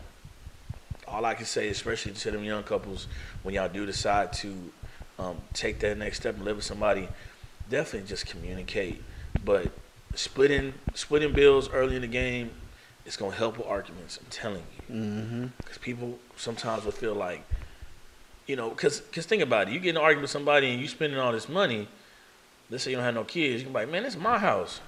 All 1.05 1.25
I 1.25 1.35
can 1.35 1.45
say, 1.45 1.67
especially 1.67 2.13
to 2.13 2.31
them 2.31 2.43
young 2.43 2.63
couples, 2.63 3.07
when 3.43 3.53
y'all 3.53 3.69
do 3.69 3.85
decide 3.85 4.33
to 4.33 4.71
um, 5.19 5.37
take 5.53 5.79
that 5.79 5.97
next 5.97 6.17
step 6.17 6.35
and 6.35 6.45
live 6.45 6.55
with 6.55 6.65
somebody, 6.65 7.07
definitely 7.69 8.07
just 8.07 8.25
communicate. 8.25 9.01
But 9.43 9.71
splitting 10.15 10.73
splitting 10.93 11.33
bills 11.33 11.69
early 11.69 11.95
in 11.95 12.01
the 12.01 12.07
game, 12.07 12.51
it's 13.05 13.17
gonna 13.17 13.35
help 13.35 13.57
with 13.57 13.67
arguments. 13.67 14.17
I'm 14.21 14.27
telling 14.29 14.63
you, 14.89 14.95
Mm-hmm. 14.95 15.45
because 15.57 15.77
people 15.77 16.19
sometimes 16.35 16.83
will 16.85 16.91
feel 16.91 17.15
like, 17.15 17.43
you 18.47 18.55
know, 18.55 18.69
because 18.69 19.01
cause 19.11 19.25
think 19.25 19.41
about 19.41 19.67
it. 19.67 19.73
You 19.73 19.79
get 19.79 19.91
in 19.91 19.97
an 19.97 20.03
argument 20.03 20.23
with 20.23 20.31
somebody 20.31 20.71
and 20.71 20.79
you 20.81 20.87
spending 20.87 21.17
all 21.19 21.31
this 21.31 21.49
money. 21.49 21.87
Let's 22.69 22.83
say 22.83 22.91
you 22.91 22.97
don't 22.97 23.05
have 23.05 23.15
no 23.15 23.23
kids. 23.23 23.61
You 23.61 23.65
can 23.65 23.73
be 23.73 23.79
like, 23.79 23.89
man, 23.89 24.03
this 24.03 24.15
is 24.15 24.19
my 24.21 24.37
house. 24.39 24.79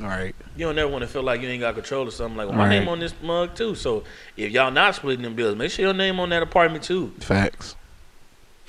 All 0.00 0.08
right. 0.08 0.34
You 0.56 0.66
don't 0.66 0.78
ever 0.78 0.90
want 0.90 1.02
to 1.02 1.08
feel 1.08 1.22
like 1.22 1.42
you 1.42 1.48
ain't 1.48 1.60
got 1.60 1.74
control 1.74 2.08
of 2.08 2.14
something. 2.14 2.36
Like, 2.36 2.48
well, 2.48 2.56
my 2.56 2.64
Right. 2.68 2.78
name 2.78 2.88
on 2.88 2.98
this 2.98 3.14
mug 3.22 3.54
too. 3.54 3.74
So 3.74 4.04
if 4.36 4.50
y'all 4.50 4.70
not 4.70 4.94
splitting 4.94 5.22
them 5.22 5.34
bills, 5.34 5.54
make 5.56 5.70
sure 5.70 5.84
your 5.84 5.94
name 5.94 6.18
on 6.18 6.30
that 6.30 6.42
apartment 6.42 6.82
too. 6.84 7.12
Facts. 7.20 7.76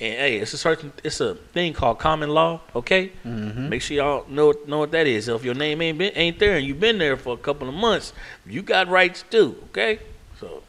And 0.00 0.12
hey, 0.14 0.38
it's 0.38 0.52
a 0.52 0.58
certain, 0.58 0.92
it's 1.04 1.20
a 1.20 1.36
thing 1.36 1.72
called 1.72 1.98
common 2.00 2.28
law. 2.30 2.60
Okay, 2.74 3.12
Mm-hmm. 3.24 3.68
make 3.68 3.80
sure 3.80 3.96
y'all 3.96 4.26
know 4.28 4.52
know 4.66 4.78
what 4.80 4.90
that 4.90 5.06
is. 5.06 5.28
If 5.28 5.44
your 5.44 5.54
name 5.54 5.80
ain't 5.82 5.98
been 5.98 6.12
ain't 6.16 6.38
there 6.40 6.56
and 6.56 6.66
you've 6.66 6.80
been 6.80 6.98
there 6.98 7.16
for 7.16 7.34
a 7.34 7.36
couple 7.38 7.68
of 7.68 7.74
months, 7.74 8.12
you 8.44 8.62
got 8.62 8.88
rights 8.88 9.24
too. 9.30 9.56
Okay, 9.70 10.00
so, 10.40 10.62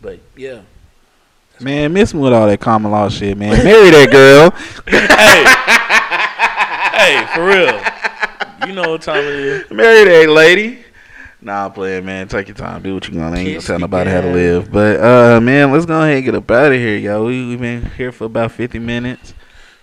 but 0.00 0.20
yeah, 0.36 0.60
Man, 1.60 1.92
miss 1.92 2.14
me 2.14 2.20
with 2.20 2.32
all 2.32 2.46
that 2.46 2.60
common 2.60 2.90
law 2.92 3.08
shit, 3.08 3.36
man. 3.36 3.50
Marry 3.64 3.90
that 3.90 4.10
girl. 4.10 4.50
Hey, 4.86 5.44
hey, 6.98 7.26
for 7.34 7.44
real, 7.46 8.68
you 8.68 8.74
know 8.74 8.92
what 8.92 9.02
time 9.02 9.24
it 9.24 9.34
is. 9.34 9.70
Marry 9.70 10.04
that 10.04 10.28
lady. 10.32 10.84
Nah, 11.44 11.64
I'm 11.66 11.72
playing, 11.72 12.04
man. 12.04 12.28
Take 12.28 12.46
your 12.46 12.56
time. 12.56 12.82
Do 12.82 12.94
what 12.94 13.08
you 13.08 13.14
gonna. 13.14 13.36
I 13.36 13.40
ain't 13.40 13.48
gonna 13.48 13.60
tell 13.60 13.78
nobody 13.80 14.10
how 14.10 14.20
to 14.20 14.32
live. 14.32 14.70
But 14.70 15.00
uh, 15.00 15.40
man, 15.40 15.72
let's 15.72 15.86
go 15.86 16.00
ahead 16.00 16.16
and 16.16 16.24
get 16.24 16.36
up 16.36 16.48
out 16.48 16.70
of 16.70 16.78
here, 16.78 16.96
yo. 16.96 17.26
We 17.26 17.48
we 17.48 17.56
been 17.56 17.90
here 17.90 18.12
for 18.12 18.24
about 18.24 18.52
50 18.52 18.78
minutes. 18.78 19.34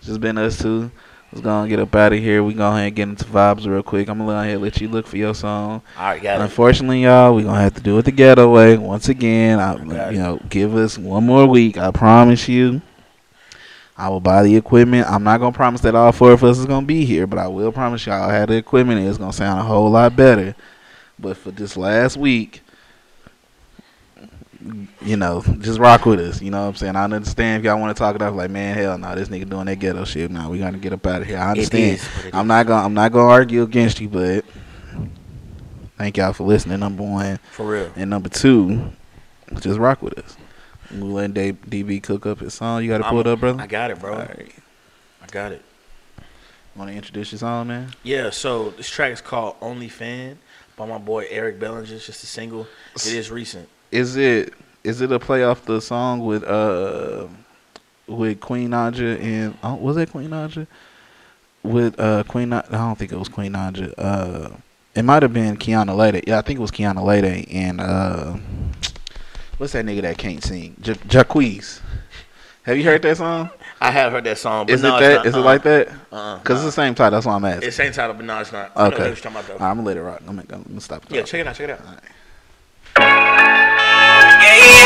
Just 0.01 0.21
been 0.21 0.37
us 0.37 0.57
two. 0.57 0.89
Let's 1.31 1.41
go 1.41 1.59
and 1.59 1.69
get 1.69 1.79
up 1.79 1.93
out 1.93 2.13
of 2.13 2.19
here. 2.19 2.43
We 2.43 2.53
go 2.53 2.69
ahead 2.69 2.87
and 2.87 2.95
get 2.95 3.09
into 3.09 3.25
vibes 3.25 3.67
real 3.67 3.83
quick. 3.83 4.07
I'm 4.07 4.19
gonna 4.19 4.31
go 4.31 4.39
ahead 4.39 4.53
and 4.53 4.61
let 4.61 4.79
you 4.79 4.87
look 4.87 5.05
for 5.05 5.17
your 5.17 5.35
song. 5.35 5.81
All 5.97 6.03
right, 6.03 6.21
got 6.21 6.39
it. 6.39 6.43
Unfortunately, 6.43 7.03
y'all, 7.03 7.35
we 7.35 7.43
gonna 7.43 7.59
have 7.59 7.75
to 7.75 7.81
do 7.81 7.97
it 7.97 8.05
the 8.05 8.11
ghetto 8.11 8.49
way 8.49 8.77
once 8.77 9.09
again. 9.09 9.59
I, 9.59 9.73
it. 9.73 10.13
you 10.13 10.19
know, 10.19 10.39
give 10.49 10.75
us 10.75 10.97
one 10.97 11.25
more 11.25 11.45
week. 11.45 11.77
I 11.77 11.91
promise 11.91 12.47
you. 12.47 12.81
I 13.97 14.07
will 14.07 14.21
buy 14.21 14.43
the 14.43 14.55
equipment. 14.55 15.07
I'm 15.07 15.25
not 15.25 15.39
gonna 15.39 15.51
promise 15.51 15.81
that 15.81 15.93
all 15.93 16.13
four 16.13 16.31
of 16.31 16.41
us 16.41 16.57
is 16.57 16.65
gonna 16.65 16.85
be 16.85 17.03
here, 17.03 17.27
but 17.27 17.37
I 17.37 17.47
will 17.47 17.73
promise 17.73 18.05
y'all 18.05 18.29
I 18.29 18.33
have 18.33 18.47
the 18.47 18.55
equipment. 18.55 19.05
It's 19.05 19.17
gonna 19.17 19.33
sound 19.33 19.59
a 19.59 19.63
whole 19.63 19.89
lot 19.89 20.15
better. 20.15 20.55
But 21.21 21.37
for 21.37 21.51
this 21.51 21.75
last 21.75 22.15
week, 22.17 22.61
you 25.01 25.15
know, 25.15 25.41
just 25.59 25.79
rock 25.79 26.05
with 26.05 26.19
us. 26.19 26.41
You 26.41 26.51
know 26.51 26.61
what 26.63 26.67
I'm 26.69 26.75
saying? 26.75 26.95
I 26.95 27.03
understand 27.05 27.61
if 27.61 27.65
y'all 27.65 27.79
want 27.79 27.95
to 27.95 27.99
talk 27.99 28.15
it 28.15 28.21
up, 28.21 28.33
like 28.35 28.51
man, 28.51 28.75
hell 28.77 28.97
no, 28.97 29.15
this 29.15 29.29
nigga 29.29 29.49
doing 29.49 29.65
that 29.67 29.77
ghetto 29.77 30.03
shit. 30.05 30.29
Now 30.31 30.49
we 30.49 30.59
gotta 30.59 30.77
get 30.77 30.93
up 30.93 31.05
out 31.05 31.21
of 31.21 31.27
here. 31.27 31.37
I 31.37 31.51
understand. 31.51 32.01
I'm 32.33 32.47
not 32.47 32.65
gonna 32.67 32.85
I'm 32.85 32.93
not 32.93 33.11
gonna 33.11 33.29
argue 33.29 33.63
against 33.63 33.99
you, 34.01 34.09
but 34.09 34.43
thank 35.97 36.17
y'all 36.17 36.33
for 36.33 36.43
listening. 36.43 36.79
Number 36.79 37.03
one 37.03 37.37
For 37.51 37.65
real. 37.65 37.91
and 37.95 38.09
number 38.09 38.29
two, 38.29 38.91
just 39.59 39.79
rock 39.79 40.01
with 40.01 40.17
us. 40.19 40.35
We'll 40.91 41.11
let 41.11 41.33
D- 41.35 41.53
DB 41.53 42.01
cook 42.01 42.25
up 42.25 42.39
his 42.39 42.53
song. 42.55 42.81
You 42.83 42.89
got 42.89 42.97
to 42.97 43.03
pull 43.03 43.19
it 43.19 43.27
I'm- 43.27 43.33
up, 43.35 43.39
brother. 43.41 43.61
I 43.61 43.67
got 43.67 43.91
it, 43.91 43.99
bro. 43.99 44.13
All 44.13 44.19
right. 44.19 44.51
I 45.21 45.27
got 45.27 45.51
it. 45.51 45.61
Want 46.75 46.89
to 46.89 46.95
introduce 46.97 47.31
your 47.31 47.39
song, 47.39 47.67
man? 47.67 47.93
Yeah, 48.03 48.31
so 48.31 48.71
this 48.71 48.89
track 48.89 49.11
is 49.13 49.21
called 49.21 49.55
Only 49.61 49.87
Fan 49.89 50.39
by 50.79 50.85
my 50.85 50.97
boy 50.97 51.27
Eric 51.29 51.59
Bellinger. 51.59 51.93
It's 51.93 52.05
just 52.05 52.23
a 52.23 52.27
single. 52.27 52.65
It 52.95 53.13
is 53.13 53.29
recent. 53.29 53.67
Is 53.91 54.15
it 54.15 54.53
is 54.83 55.01
it 55.01 55.11
a 55.11 55.19
play 55.19 55.43
off 55.43 55.65
the 55.65 55.81
song 55.81 56.25
with 56.25 56.43
uh 56.45 57.27
with 58.07 58.39
Queen 58.39 58.69
Naija 58.69 59.21
and 59.21 59.57
oh, 59.61 59.75
was 59.75 59.97
that 59.97 60.09
Queen 60.09 60.29
Naija? 60.29 60.65
With 61.61 61.99
uh 61.99 62.23
Queen 62.23 62.53
I 62.53 62.61
don't 62.61 62.97
think 62.97 63.11
it 63.11 63.19
was 63.19 63.27
Queen 63.27 63.53
Naija. 63.53 63.93
Uh 63.97 64.51
it 64.95 65.03
might 65.03 65.21
have 65.21 65.33
been 65.33 65.57
Kiana 65.57 65.93
Lede. 65.95 66.23
Yeah, 66.25 66.39
I 66.39 66.41
think 66.41 66.57
it 66.59 66.61
was 66.61 66.71
Kiana 66.71 67.03
Lede 67.03 67.45
and 67.53 67.81
uh 67.81 68.37
what's 69.57 69.73
that 69.73 69.85
nigga 69.85 70.01
that 70.03 70.17
can't 70.17 70.41
sing? 70.41 70.77
J-. 70.79 70.95
Have 72.63 72.77
you 72.77 72.83
heard 72.83 73.01
that 73.01 73.17
song? 73.17 73.49
I 73.81 73.91
have 73.91 74.11
heard 74.11 74.23
that 74.25 74.37
song. 74.37 74.65
But 74.67 74.73
Is 74.75 74.83
no, 74.83 74.97
it 74.97 74.99
it's 74.99 75.07
that? 75.07 75.15
not, 75.15 75.25
Is 75.25 75.33
it 75.33 75.37
uh-uh. 75.37 75.45
like 75.45 75.63
that? 75.63 75.87
Uh-uh. 76.11 76.39
Cause 76.39 76.57
it's 76.57 76.65
the 76.65 76.71
same 76.81 76.93
title. 76.93 77.11
That's 77.11 77.25
why 77.25 77.35
I'm 77.35 77.45
asking. 77.45 77.67
It's 77.67 77.77
the 77.77 77.83
same 77.83 77.93
title, 77.93 78.13
but 78.15 78.25
no, 78.25 78.39
it's 78.39 78.51
not. 78.51 78.71
I 78.75 78.81
know 78.81 78.87
Okay. 78.87 78.97
what 78.97 79.07
you're 79.07 79.15
talking 79.15 79.31
about 79.31 79.47
though. 79.47 79.53
I'm 79.65 79.77
gonna 79.77 79.83
let 79.83 79.97
it 79.97 80.01
rock. 80.01 80.19
I'm 80.27 80.35
gonna, 80.35 80.45
I'm 80.51 80.63
gonna 80.63 80.81
stop. 80.81 81.03
Yeah, 81.09 81.23
check 81.23 81.41
it 81.41 81.47
out. 81.47 81.55
Check 81.55 81.69
it 81.69 81.79
out. 81.79 81.81
Oh 82.97 84.85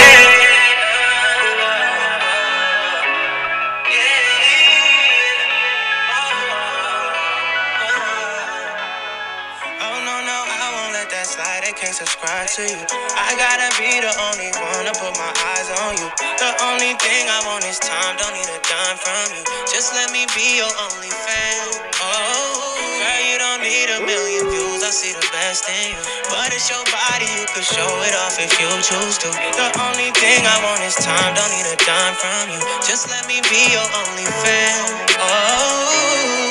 can't 11.94 12.10
subscribe 12.10 12.48
to 12.50 12.64
you. 12.66 12.82
I 13.14 13.38
gotta 13.38 13.70
be 13.78 14.02
the 14.02 14.14
only 14.26 14.50
one 14.58 14.86
to 14.90 14.94
put 14.98 15.14
my 15.14 15.30
eyes 15.54 15.70
on 15.86 15.94
you. 16.02 16.10
The 16.42 16.52
only 16.66 16.98
thing 16.98 17.30
I 17.30 17.46
want 17.46 17.66
is 17.70 17.78
time. 17.78 18.18
Don't 18.18 18.34
need 18.34 18.50
a 18.50 18.58
dime 18.66 18.98
from 18.98 19.30
you. 19.38 19.44
Just 19.70 19.94
let 19.94 20.10
me 20.10 20.26
be 20.34 20.58
your 20.58 20.74
only 20.90 21.14
fan. 21.14 21.62
Oh, 22.02 22.74
girl, 22.98 23.22
you 23.30 23.38
don't 23.38 23.62
need 23.62 23.94
a 23.94 24.00
million 24.02 24.50
views. 24.50 24.82
I 24.82 24.90
see 24.90 25.14
the 25.14 25.26
best 25.30 25.70
in 25.70 25.94
you. 25.94 26.02
But 26.34 26.50
it's 26.50 26.66
your 26.66 26.82
body, 26.90 27.30
you 27.38 27.46
can 27.54 27.62
show 27.62 27.92
it 28.10 28.14
off 28.26 28.42
if 28.42 28.54
you 28.58 28.70
choose 28.82 29.18
to. 29.22 29.30
The 29.30 29.70
only 29.86 30.10
thing 30.18 30.42
I 30.50 30.58
want 30.66 30.82
is 30.82 30.98
time. 30.98 31.38
Don't 31.38 31.52
need 31.54 31.68
a 31.70 31.78
dime 31.78 32.16
from 32.18 32.58
you. 32.58 32.62
Just 32.82 33.10
let 33.14 33.28
me 33.30 33.38
be 33.54 33.70
your 33.70 33.86
only 34.02 34.26
fan. 34.42 34.82
Oh. 35.22 36.43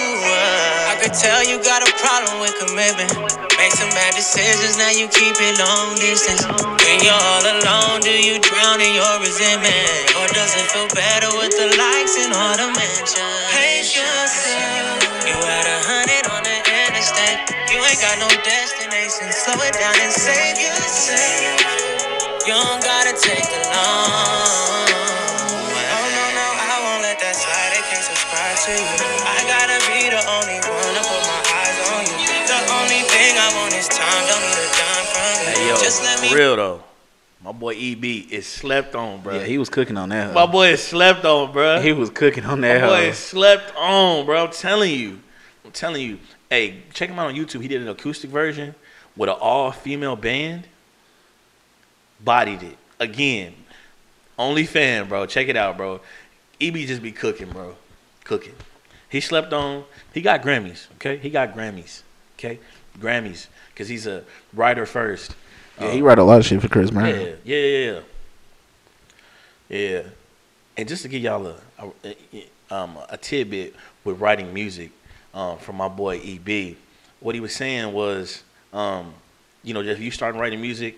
I 1.03 1.11
could 1.11 1.19
tell 1.19 1.43
you 1.43 1.59
got 1.59 1.83
a 1.83 1.91
problem 1.99 2.39
with 2.39 2.55
commitment. 2.63 3.11
Make 3.59 3.75
some 3.75 3.91
bad 3.91 4.15
decisions, 4.15 4.79
now 4.79 4.95
you 4.95 5.11
keep 5.11 5.35
it 5.35 5.59
long 5.59 5.99
distance. 5.99 6.47
When 6.47 7.03
you're 7.03 7.19
all 7.19 7.43
alone, 7.43 8.07
do 8.07 8.15
you 8.15 8.39
drown 8.39 8.79
in 8.79 8.95
your 8.95 9.11
resentment? 9.19 10.15
Or 10.15 10.31
does 10.31 10.55
it 10.55 10.63
feel 10.71 10.87
better 10.95 11.27
with 11.43 11.59
the 11.59 11.75
likes 11.75 12.15
and 12.23 12.31
all 12.31 12.55
the 12.55 12.71
mentions? 12.71 13.19
Pace 13.51 13.99
yourself. 13.99 15.27
You 15.27 15.35
had 15.43 15.67
a 15.67 15.79
hundred 15.83 16.23
on 16.31 16.47
the 16.47 16.55
interstate. 16.71 17.51
You 17.75 17.83
ain't 17.83 17.99
got 17.99 18.23
no 18.23 18.31
destination. 18.47 19.27
Slow 19.35 19.59
it 19.59 19.75
down 19.75 19.99
and 19.99 20.15
save 20.15 20.55
yourself. 20.55 21.67
You 22.47 22.55
don't 22.55 22.79
gotta 22.79 23.19
take 23.19 23.43
the 23.51 23.59
long 23.75 24.87
way. 25.67 25.83
Oh 25.83 26.07
no, 26.15 26.25
no, 26.31 26.47
I 26.63 26.79
won't 26.87 27.03
let 27.03 27.19
that 27.19 27.35
slide. 27.35 27.75
They 27.75 27.83
can't 27.91 28.07
subscribe 28.07 28.55
to 28.55 28.73
you. 28.79 28.87
I 29.27 29.43
gotta 29.51 29.79
be 29.91 30.15
the 30.15 30.23
only 30.39 30.62
Hey 33.89 35.68
yo, 35.68 35.76
Just 35.76 36.03
let 36.05 36.22
me 36.22 36.28
for 36.28 36.37
real 36.37 36.57
though. 36.57 36.85
My 37.43 37.51
boy 37.51 37.74
EB 37.76 38.05
is 38.30 38.47
slept 38.47 38.95
on, 38.95 39.20
bro. 39.22 39.35
Yeah, 39.35 39.45
he 39.45 39.59
was 39.59 39.68
cooking 39.68 39.97
on 39.97 40.11
that. 40.11 40.33
My 40.33 40.47
boy 40.47 40.68
is 40.68 40.80
slept 40.80 41.24
on, 41.24 41.53
bro. 41.53 41.80
He 41.80 41.93
was 41.93 42.09
cooking 42.09 42.45
on 42.45 42.61
that. 42.61 42.80
My 42.80 42.80
that. 42.80 42.87
boy 42.87 43.03
hoe. 43.03 43.11
is 43.11 43.18
slept 43.18 43.74
on, 43.76 44.24
bro. 44.24 44.45
I'm 44.45 44.53
telling 44.53 44.95
you. 44.95 45.18
I'm 45.64 45.72
telling 45.72 46.03
you. 46.03 46.18
Hey, 46.49 46.83
check 46.93 47.11
him 47.11 47.18
out 47.18 47.26
on 47.26 47.35
YouTube. 47.35 47.61
He 47.61 47.66
did 47.66 47.83
an 47.83 47.89
acoustic 47.89 48.30
version 48.30 48.76
with 49.16 49.28
an 49.28 49.37
all 49.41 49.72
female 49.72 50.14
band. 50.14 50.68
Bodied 52.20 52.62
it. 52.62 52.78
Again. 53.01 53.55
Only 54.39 54.64
fan, 54.64 55.09
bro. 55.09 55.26
Check 55.26 55.49
it 55.49 55.57
out, 55.57 55.76
bro. 55.76 56.01
EB 56.61 56.76
just 56.76 57.03
be 57.03 57.11
cooking, 57.11 57.51
bro. 57.51 57.74
Cooking. 58.22 58.55
He 59.09 59.20
slept 59.20 59.53
on. 59.53 59.85
He 60.14 60.22
got 60.22 60.43
Grammys, 60.43 60.87
okay? 60.95 61.16
He 61.16 61.30
got 61.30 61.55
Grammys, 61.55 62.02
okay? 62.43 62.59
Grammys. 62.99 63.47
Because 63.72 63.88
he's 63.88 64.07
a 64.07 64.24
writer 64.55 64.86
first. 64.86 65.34
Yeah, 65.80 65.93
he 65.93 66.03
write 66.03 66.18
a 66.18 66.24
lot 66.24 66.38
of 66.38 66.47
shit 66.47 66.61
for 66.61 66.68
Chris 66.68 66.90
Brown. 66.90 67.09
Yeah, 67.09 67.34
yeah, 67.45 67.57
yeah, 67.57 67.90
yeah. 67.90 68.01
Yeah. 69.68 70.03
And 70.76 70.88
just 70.88 71.03
to 71.03 71.09
give 71.09 71.22
y'all 71.22 71.47
a, 71.47 71.57
a, 72.05 72.14
um, 72.70 72.99
a 73.09 73.16
tidbit 73.16 73.74
with 74.05 74.20
writing 74.20 74.53
music 74.53 74.90
um, 75.34 75.59
from 75.59 75.76
my 75.76 75.88
boy 75.88 76.18
EB, 76.18 76.76
what 77.20 77.34
he 77.34 77.40
was 77.40 77.55
saying 77.55 77.93
was, 77.93 78.43
um, 78.72 79.14
you 79.62 79.74
know, 79.74 79.80
if 79.80 80.01
you 80.01 80.11
start 80.11 80.34
writing 80.34 80.61
music, 80.61 80.97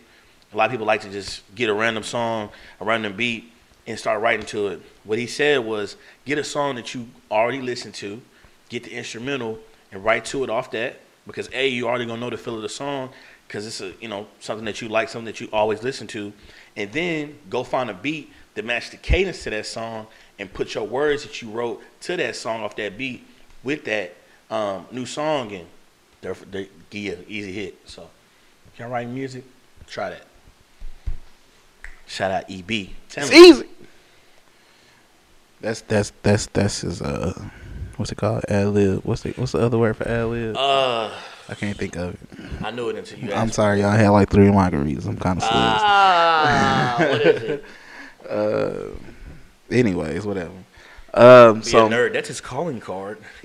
a 0.53 0.57
lot 0.57 0.66
of 0.66 0.70
people 0.70 0.86
like 0.86 1.03
to 1.03 1.11
just 1.11 1.42
get 1.55 1.68
a 1.68 1.74
random 1.74 2.03
song, 2.03 2.51
a 2.80 2.84
random 2.84 3.16
beat, 3.16 3.53
and 3.86 3.99
start 3.99 4.20
writing 4.20 4.47
to 4.47 4.68
it. 4.68 4.82
What 5.05 5.18
he 5.18 5.26
said 5.26 5.64
was, 5.64 5.97
get 6.24 6.38
a 6.38 6.45
song 6.45 6.76
that 6.76 6.95
you 6.95 7.09
already 7.30 7.61
listened 7.61 7.95
to, 7.95 8.22
get 8.68 8.84
the 8.84 8.92
instrumental, 8.92 9.59
and 9.92 10.05
write 10.05 10.24
to 10.26 10.45
it 10.45 10.51
off 10.51 10.70
that. 10.70 11.01
Because 11.27 11.49
a, 11.53 11.66
you 11.68 11.89
already 11.89 12.07
gonna 12.07 12.20
know 12.20 12.31
the 12.31 12.37
feel 12.37 12.57
of 12.57 12.62
the 12.62 12.68
song, 12.68 13.11
because 13.47 13.66
it's 13.66 13.81
a 13.81 13.93
you 14.01 14.09
know 14.09 14.27
something 14.41 14.64
that 14.66 14.81
you 14.83 14.89
like, 14.89 15.09
something 15.09 15.27
that 15.27 15.41
you 15.41 15.49
always 15.53 15.83
listen 15.83 16.07
to, 16.09 16.33
and 16.77 16.93
then 16.93 17.39
go 17.49 17.64
find 17.64 17.91
a 17.91 17.95
beat 17.95 18.33
that 18.55 18.64
match 18.64 18.91
the 18.91 18.97
cadence 18.97 19.43
to 19.45 19.51
that 19.51 19.66
song, 19.66 20.07
and 20.39 20.53
put 20.53 20.75
your 20.75 20.85
words 20.87 21.22
that 21.25 21.41
you 21.43 21.51
wrote 21.51 21.83
to 22.03 22.16
that 22.16 22.37
song 22.37 22.62
off 22.62 22.77
that 22.77 22.97
beat 22.99 23.27
with 23.62 23.85
that 23.85 24.14
um, 24.51 24.87
new 24.93 25.07
song, 25.07 25.53
and 25.53 25.66
they're, 26.20 26.35
they 26.51 26.68
give 26.91 27.03
you 27.03 27.12
an 27.12 27.25
easy 27.29 27.53
hit. 27.53 27.79
So, 27.87 28.09
y'all 28.79 28.89
writing 28.91 29.14
music, 29.14 29.45
try 29.87 30.11
that. 30.11 30.22
Shout 32.07 32.31
out 32.31 32.45
EB. 32.51 32.68
Tell 33.09 33.25
It's 33.25 33.31
me. 33.31 33.49
easy. 33.49 33.68
That's 35.61 35.81
that's 35.81 36.12
that's 36.22 36.47
that's 36.47 36.83
his 36.83 37.01
uh, 37.01 37.33
what's 37.99 38.12
it 38.12 38.16
called? 38.16 38.45
Ad 38.49 38.68
lib. 38.68 39.01
What's 39.05 39.22
the 39.22 39.32
what's 39.32 39.53
the 39.53 39.59
other 39.61 39.78
word 39.78 39.97
for 39.97 40.07
ad 40.09 40.26
lib? 40.26 40.57
Uh, 40.57 41.11
I 41.49 41.55
can't 41.55 41.76
think 41.76 41.97
of 41.97 42.14
it. 42.14 42.20
I 42.62 42.70
knew 42.70 42.88
it 42.88 42.97
until 42.97 43.18
you 43.18 43.30
asked. 43.32 43.36
I'm 43.42 43.51
sorry, 43.51 43.80
y'all 43.80 43.90
I 43.90 43.97
had 43.97 44.09
like 44.11 44.30
three 44.30 44.47
margaritas. 44.47 45.07
I'm 45.07 45.16
kind 45.16 45.38
of 45.38 45.42
sleepy. 45.42 45.57
Ah, 45.57 46.97
what 46.99 47.20
is 47.20 47.42
it? 47.42 47.64
Uh, 48.28 48.86
anyways, 49.70 50.24
whatever. 50.24 50.55
Um, 51.12 51.59
Be 51.59 51.66
so 51.66 51.86
a 51.86 51.90
nerd. 51.90 52.14
That's 52.14 52.28
his 52.28 52.40
calling 52.40 52.80
card. 52.80 53.18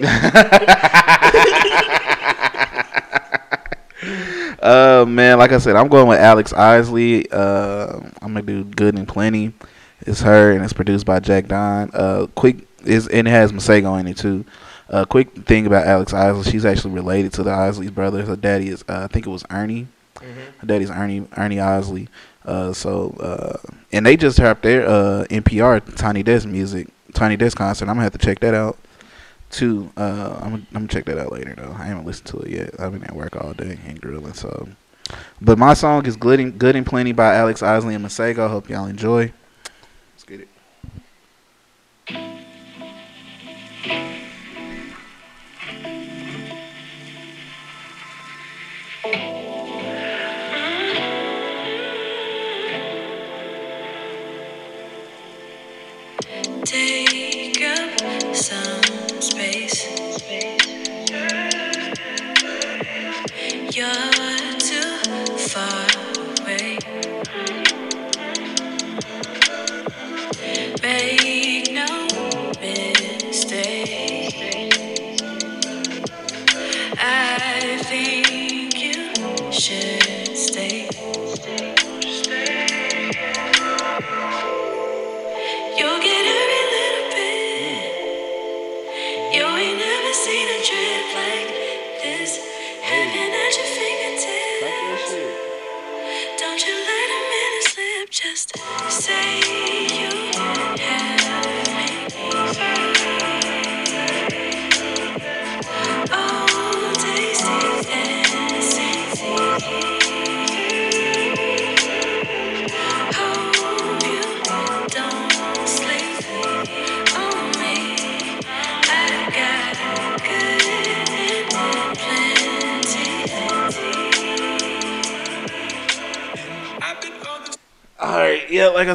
Uh, 4.61 5.05
man, 5.07 5.37
like 5.37 5.51
I 5.51 5.57
said, 5.57 5.75
I'm 5.75 5.87
going 5.87 6.07
with 6.07 6.19
Alex 6.19 6.51
Isley. 6.53 7.29
Uh, 7.31 7.99
I'm 8.21 8.33
gonna 8.33 8.41
do 8.41 8.63
Good 8.65 8.97
and 8.97 9.07
Plenty. 9.07 9.53
It's 10.01 10.21
her, 10.21 10.51
and 10.51 10.63
it's 10.63 10.73
produced 10.73 11.05
by 11.05 11.19
Jack 11.19 11.47
Dine. 11.47 11.89
Uh, 11.93 12.27
quick 12.35 12.67
is 12.85 13.07
and 13.07 13.27
it 13.27 13.31
has 13.31 13.51
Masego 13.51 13.99
in 13.99 14.07
it 14.07 14.17
too. 14.17 14.45
Uh, 14.89 15.05
quick 15.05 15.45
thing 15.45 15.67
about 15.67 15.85
Alex 15.85 16.13
Isley, 16.13 16.51
she's 16.51 16.65
actually 16.65 16.93
related 16.93 17.31
to 17.33 17.43
the 17.43 17.51
Isley's 17.51 17.91
brothers. 17.91 18.27
Her 18.27 18.35
daddy 18.35 18.69
is, 18.69 18.83
uh, 18.89 19.03
I 19.03 19.07
think 19.07 19.27
it 19.27 19.29
was 19.29 19.45
Ernie. 19.51 19.87
Her 20.19 20.65
daddy's 20.65 20.89
Ernie 20.89 21.27
Ernie 21.37 21.59
Isley. 21.59 22.07
Uh, 22.43 22.73
so 22.73 23.11
uh, 23.19 23.57
and 23.91 24.05
they 24.05 24.17
just 24.17 24.37
dropped 24.37 24.63
their 24.63 24.87
uh 24.87 25.25
NPR 25.29 25.95
Tiny 25.95 26.23
Desk 26.23 26.47
music, 26.47 26.87
Tiny 27.13 27.37
Desk 27.37 27.57
concert. 27.57 27.85
I'm 27.85 27.95
gonna 27.95 28.03
have 28.03 28.13
to 28.13 28.17
check 28.17 28.39
that 28.39 28.53
out 28.53 28.77
too. 29.49 29.91
Uh, 29.95 30.39
I'm 30.41 30.53
I'm 30.53 30.65
gonna 30.71 30.87
check 30.87 31.05
that 31.05 31.17
out 31.17 31.31
later 31.31 31.53
though. 31.55 31.75
I 31.77 31.85
haven't 31.85 32.05
listened 32.05 32.27
to 32.27 32.39
it 32.39 32.49
yet. 32.49 32.79
I've 32.79 32.91
been 32.91 33.03
at 33.03 33.15
work 33.15 33.35
all 33.35 33.53
day 33.53 33.77
and 33.85 34.01
grilling. 34.01 34.33
So, 34.33 34.67
but 35.41 35.57
my 35.57 35.73
song 35.73 36.05
is 36.05 36.15
"Good 36.15 36.39
and 36.39 36.57
Good 36.57 36.75
and 36.75 36.85
Plenty" 36.85 37.11
by 37.11 37.35
Alex 37.35 37.61
Isley 37.61 37.95
and 37.95 38.05
Masego. 38.05 38.49
Hope 38.49 38.69
y'all 38.69 38.85
enjoy. 38.87 39.31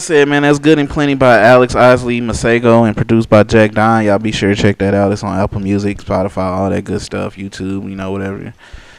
Said, 0.05 0.29
man, 0.29 0.43
that's 0.43 0.59
good 0.59 0.79
and 0.79 0.91
plenty 0.91 1.15
by 1.15 1.39
Alex 1.41 1.75
Isley, 1.75 2.21
Masego, 2.21 2.87
and 2.87 2.95
produced 2.95 3.31
by 3.31 3.43
Jack 3.43 3.73
Dine. 3.73 4.05
Y'all 4.05 4.19
be 4.19 4.33
sure 4.33 4.55
to 4.55 4.61
check 4.61 4.77
that 4.79 4.93
out. 4.93 5.11
It's 5.13 5.23
on 5.23 5.39
Apple 5.39 5.61
Music, 5.61 5.97
Spotify, 5.97 6.43
all 6.43 6.69
that 6.69 6.83
good 6.83 7.01
stuff, 7.01 7.37
YouTube, 7.37 7.89
you 7.89 7.97
know, 7.97 8.13
whatever 8.13 8.53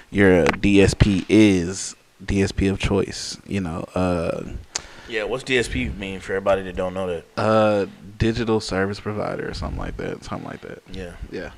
your 0.09 0.45
DSP 0.45 1.23
is, 1.29 1.95
DSP 2.25 2.71
of 2.71 2.79
choice. 2.79 3.37
You 3.45 3.61
know, 3.61 3.81
uh, 3.93 4.45
Yeah, 5.07 5.25
what's 5.25 5.43
DSP 5.43 5.95
mean 5.95 6.21
for 6.21 6.33
everybody 6.33 6.63
that 6.63 6.75
don't 6.75 6.95
know 6.95 7.05
that? 7.07 7.23
uh, 7.37 7.85
digital 8.17 8.59
service 8.59 8.99
provider 8.99 9.47
or 9.47 9.53
something 9.53 9.77
like 9.79 9.97
that. 9.97 10.23
Something 10.23 10.49
like 10.49 10.61
that. 10.61 10.81
Yeah. 10.91 11.11
Yeah. 11.31 11.51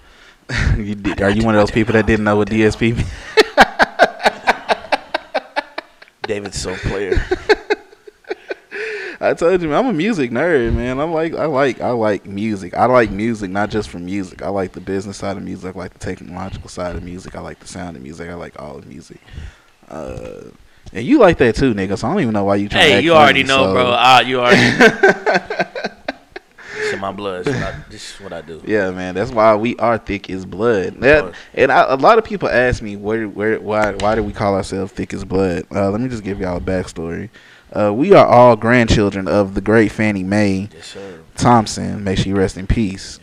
you 0.77 0.95
did, 0.95 1.21
are 1.21 1.29
you 1.29 1.45
one 1.45 1.55
of 1.55 1.61
those 1.61 1.71
people 1.71 1.93
that 1.93 2.05
didn't 2.05 2.25
know 2.25 2.35
what 2.35 2.49
DSP? 2.49 2.97
mean? 2.97 3.05
David's 6.23 6.59
so 6.59 6.75
player. 6.75 7.23
I 9.28 9.34
told 9.34 9.61
you, 9.61 9.67
man, 9.67 9.78
I'm 9.86 9.88
a 9.88 9.93
music 9.93 10.32
nerd, 10.32 10.73
man. 10.73 10.99
I 10.99 11.03
like, 11.03 11.34
I 11.34 11.45
like, 11.45 11.82
I 11.82 11.91
like 11.91 12.25
music. 12.25 12.73
I 12.73 12.86
like 12.86 13.11
music, 13.11 13.51
not 13.51 13.69
just 13.69 13.89
for 13.89 13.99
music. 13.99 14.41
I 14.41 14.49
like 14.49 14.71
the 14.71 14.80
business 14.82 15.17
side 15.17 15.36
of 15.38 15.43
music. 15.43 15.75
I 15.75 15.80
like 15.80 15.93
the 15.93 15.99
technological 15.99 16.69
side 16.69 16.95
of 16.95 17.03
music. 17.03 17.36
I 17.36 17.41
like 17.41 17.59
the 17.59 17.67
sound 17.67 17.97
of 17.97 18.03
music. 18.03 18.30
I 18.30 18.36
like 18.36 18.59
all 18.61 18.78
of 18.78 18.88
music. 18.88 19.19
Uh, 19.89 20.43
and 20.93 21.05
you 21.05 21.19
like 21.19 21.38
that 21.39 21.55
too, 21.55 21.73
nigga. 21.73 21.97
So 21.97 22.07
I 22.07 22.11
don't 22.11 22.21
even 22.21 22.34
know 22.34 22.45
why 22.45 22.55
you. 22.55 22.69
trying 22.69 22.84
to 22.84 22.89
hey, 22.89 22.95
act 22.97 23.03
you 23.03 23.13
already 23.13 23.43
funny, 23.43 23.57
know, 23.57 23.65
so- 23.65 23.73
bro. 23.73 23.91
Ah, 23.93 24.19
you 24.21 24.39
already. 24.39 24.61
it's 26.78 26.93
in 26.93 26.99
my 26.99 27.11
blood. 27.11 27.43
This 27.45 27.53
is 27.55 27.61
what 27.61 27.73
I, 27.73 27.84
this 27.89 28.15
is 28.15 28.21
what 28.21 28.34
I 28.34 28.41
do. 28.41 28.61
Yeah, 28.65 28.91
man. 28.91 29.15
That's 29.15 29.32
why 29.32 29.55
we 29.55 29.75
are 29.78 29.97
thick 29.97 30.30
as 30.30 30.45
blood. 30.45 30.95
That, 31.01 31.34
and 31.53 31.71
I, 31.71 31.84
a 31.93 31.95
lot 31.95 32.17
of 32.17 32.23
people 32.23 32.47
ask 32.47 32.82
me 32.82 32.95
where, 32.95 33.28
where, 33.28 33.59
why, 33.59 33.91
why 33.93 34.15
do 34.15 34.23
we 34.23 34.32
call 34.32 34.55
ourselves 34.55 34.93
thick 34.93 35.13
as 35.13 35.25
blood? 35.25 35.65
Uh, 35.69 35.89
let 35.91 35.99
me 35.99 36.07
just 36.07 36.23
give 36.23 36.39
y'all 36.39 36.57
a 36.57 36.61
backstory. 36.61 37.30
Uh, 37.72 37.93
we 37.93 38.13
are 38.13 38.26
all 38.26 38.55
grandchildren 38.55 39.28
of 39.28 39.53
the 39.53 39.61
great 39.61 39.91
Fannie 39.91 40.24
Mae 40.24 40.70
Yes. 40.74 40.97
Thompson. 41.36 42.03
May 42.03 42.15
she 42.15 42.34
rest 42.34 42.57
in 42.57 42.65
peace. 42.68 43.20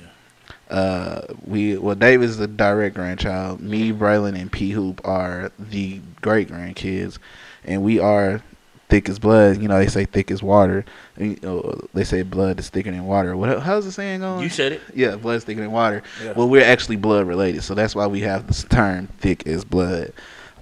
Uh, 0.71 1.23
we 1.45 1.77
well, 1.77 1.95
Dave 1.95 2.23
is 2.23 2.37
the 2.37 2.47
direct 2.47 2.97
grandchild. 2.97 3.61
Me, 3.61 3.93
Braylon, 3.93 4.39
and 4.39 4.51
P 4.51 4.71
Hoop 4.71 5.01
are 5.05 5.53
the 5.59 6.01
great 6.21 6.49
grandkids, 6.49 7.19
and 7.65 7.83
we 7.83 7.99
are 7.99 8.43
thick 8.89 9.09
as 9.09 9.19
blood. 9.19 9.61
You 9.61 9.69
know, 9.69 9.79
they 9.79 9.87
say 9.89 10.05
thick 10.05 10.31
as 10.31 10.43
water. 10.43 10.85
You 11.19 11.39
know, 11.43 11.81
they 11.93 12.05
say 12.05 12.23
blood 12.23 12.59
is 12.59 12.71
thicker 12.71 12.91
than 12.91 13.05
water. 13.05 13.37
What? 13.37 13.61
How's 13.61 13.85
the 13.85 13.93
saying 13.93 14.21
going? 14.21 14.43
You 14.43 14.49
said 14.49 14.73
it. 14.73 14.81
Yeah, 14.95 15.17
blood's 15.17 15.45
thicker 15.45 15.61
than 15.61 15.71
water. 15.71 16.03
Yeah. 16.23 16.33
Well, 16.33 16.49
we're 16.49 16.65
actually 16.65 16.97
blood 16.97 17.27
related, 17.27 17.63
so 17.63 17.75
that's 17.75 17.95
why 17.95 18.07
we 18.07 18.21
have 18.21 18.47
this 18.47 18.65
term 18.65 19.09
"thick 19.21 19.47
as 19.47 19.65
blood." 19.65 20.13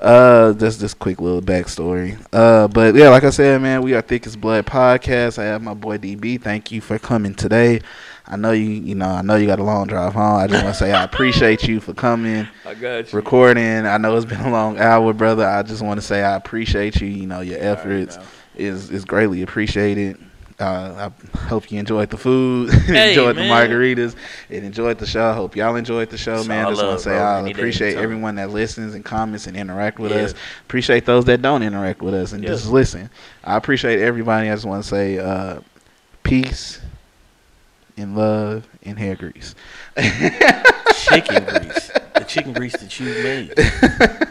Uh, 0.02 0.48
that's 0.52 0.60
just 0.60 0.80
this 0.80 0.94
quick 0.94 1.20
little 1.20 1.40
backstory. 1.40 2.18
Uh, 2.32 2.66
but 2.66 2.94
yeah, 2.96 3.08
like 3.08 3.22
I 3.22 3.30
said, 3.30 3.62
man, 3.62 3.82
we 3.82 3.94
are 3.94 4.02
thick 4.02 4.26
as 4.26 4.34
blood 4.34 4.66
podcast. 4.66 5.38
I 5.38 5.44
have 5.44 5.62
my 5.62 5.74
boy 5.74 5.96
DB. 5.98 6.40
Thank 6.42 6.72
you 6.72 6.80
for 6.80 6.98
coming 6.98 7.34
today. 7.34 7.80
I 8.26 8.36
know 8.36 8.50
you, 8.50 8.64
you 8.64 8.94
know, 8.96 9.06
I 9.08 9.22
know 9.22 9.36
you 9.36 9.46
got 9.46 9.60
a 9.60 9.62
long 9.62 9.86
drive 9.86 10.14
home. 10.14 10.36
I 10.40 10.48
just 10.48 10.64
want 10.64 10.74
to 10.74 10.78
say 10.78 10.92
I 10.92 11.04
appreciate 11.10 11.68
you 11.68 11.78
for 11.80 11.94
coming, 11.94 12.48
I 12.64 12.74
got 12.74 13.12
you. 13.12 13.16
recording. 13.16 13.86
I 13.86 13.96
know 13.98 14.16
it's 14.16 14.26
been 14.26 14.40
a 14.40 14.50
long 14.50 14.78
hour, 14.78 15.12
brother. 15.12 15.46
I 15.46 15.62
just 15.62 15.82
want 15.82 16.00
to 16.00 16.06
say 16.06 16.22
I 16.22 16.34
appreciate 16.36 17.00
you. 17.00 17.06
You 17.08 17.26
know, 17.28 17.40
your 17.40 17.60
efforts 17.60 18.16
now. 18.16 18.24
is 18.56 18.90
is 18.90 19.04
greatly 19.04 19.42
appreciated. 19.42 20.18
Uh, 20.62 21.10
I 21.34 21.36
hope 21.48 21.72
you 21.72 21.78
enjoyed 21.80 22.08
the 22.10 22.16
food, 22.16 22.70
Hey, 22.86 23.10
enjoyed 23.10 23.34
the 23.36 23.40
margaritas, 23.42 24.14
and 24.48 24.64
enjoyed 24.64 24.96
the 24.98 25.06
show. 25.06 25.30
I 25.30 25.32
hope 25.34 25.56
y'all 25.56 25.74
enjoyed 25.74 26.08
the 26.08 26.16
show, 26.16 26.36
It's 26.36 26.46
man. 26.46 26.68
Just 26.68 26.82
want 26.84 26.98
to 26.98 27.02
say. 27.04 27.18
I 27.18 27.48
appreciate 27.48 27.96
everyone 27.96 28.36
that 28.36 28.50
listens 28.50 28.94
and 28.94 29.04
comments 29.04 29.48
and 29.48 29.56
interact 29.56 29.98
with 29.98 30.12
Yeah. 30.12 30.18
us. 30.18 30.34
Appreciate 30.64 31.04
those 31.04 31.24
that 31.24 31.42
don't 31.42 31.64
interact 31.64 32.00
with 32.00 32.14
us 32.14 32.32
and 32.32 32.44
Yeah. 32.44 32.50
just 32.50 32.68
listen. 32.70 33.10
I 33.42 33.56
appreciate 33.56 34.00
everybody. 34.00 34.48
I 34.50 34.54
just 34.54 34.64
want 34.64 34.84
to 34.84 34.88
say 34.88 35.18
uh, 35.18 35.60
peace 36.22 36.80
and 37.96 38.16
love 38.16 38.64
and 38.84 38.96
hair 38.98 39.16
grease. 39.16 39.56
chicken 39.96 41.44
grease. 41.44 41.90
The 42.14 42.24
chicken 42.26 42.52
grease 42.52 42.76
that 42.76 43.00
you 43.00 43.06
made. 43.22 43.52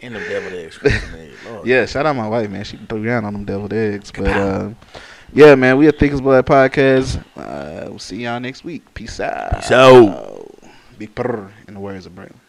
and 0.00 0.14
the 0.14 0.64
eggs 0.64 0.78
Chris 0.78 1.02
made. 1.12 1.33
Yeah, 1.64 1.86
shout 1.86 2.06
out 2.06 2.16
my 2.16 2.28
wife, 2.28 2.50
man. 2.50 2.64
She 2.64 2.76
threw 2.76 3.04
down 3.04 3.24
on 3.24 3.32
them 3.32 3.44
deviled 3.44 3.72
eggs. 3.72 4.10
But 4.10 4.28
uh, 4.28 4.70
yeah, 5.32 5.54
man, 5.54 5.76
we 5.78 5.88
a 5.88 5.92
Thick 5.92 6.12
as 6.12 6.20
Blood 6.20 6.46
podcast. 6.46 7.24
Uh, 7.36 7.86
we'll 7.88 7.98
see 7.98 8.24
y'all 8.24 8.40
next 8.40 8.64
week. 8.64 8.92
Peace 8.94 9.20
out. 9.20 9.64
So. 9.64 10.50
Big 10.96 11.12
purr 11.14 11.50
in 11.66 11.74
the 11.74 11.80
words 11.80 12.06
of 12.06 12.12
Braylon. 12.12 12.43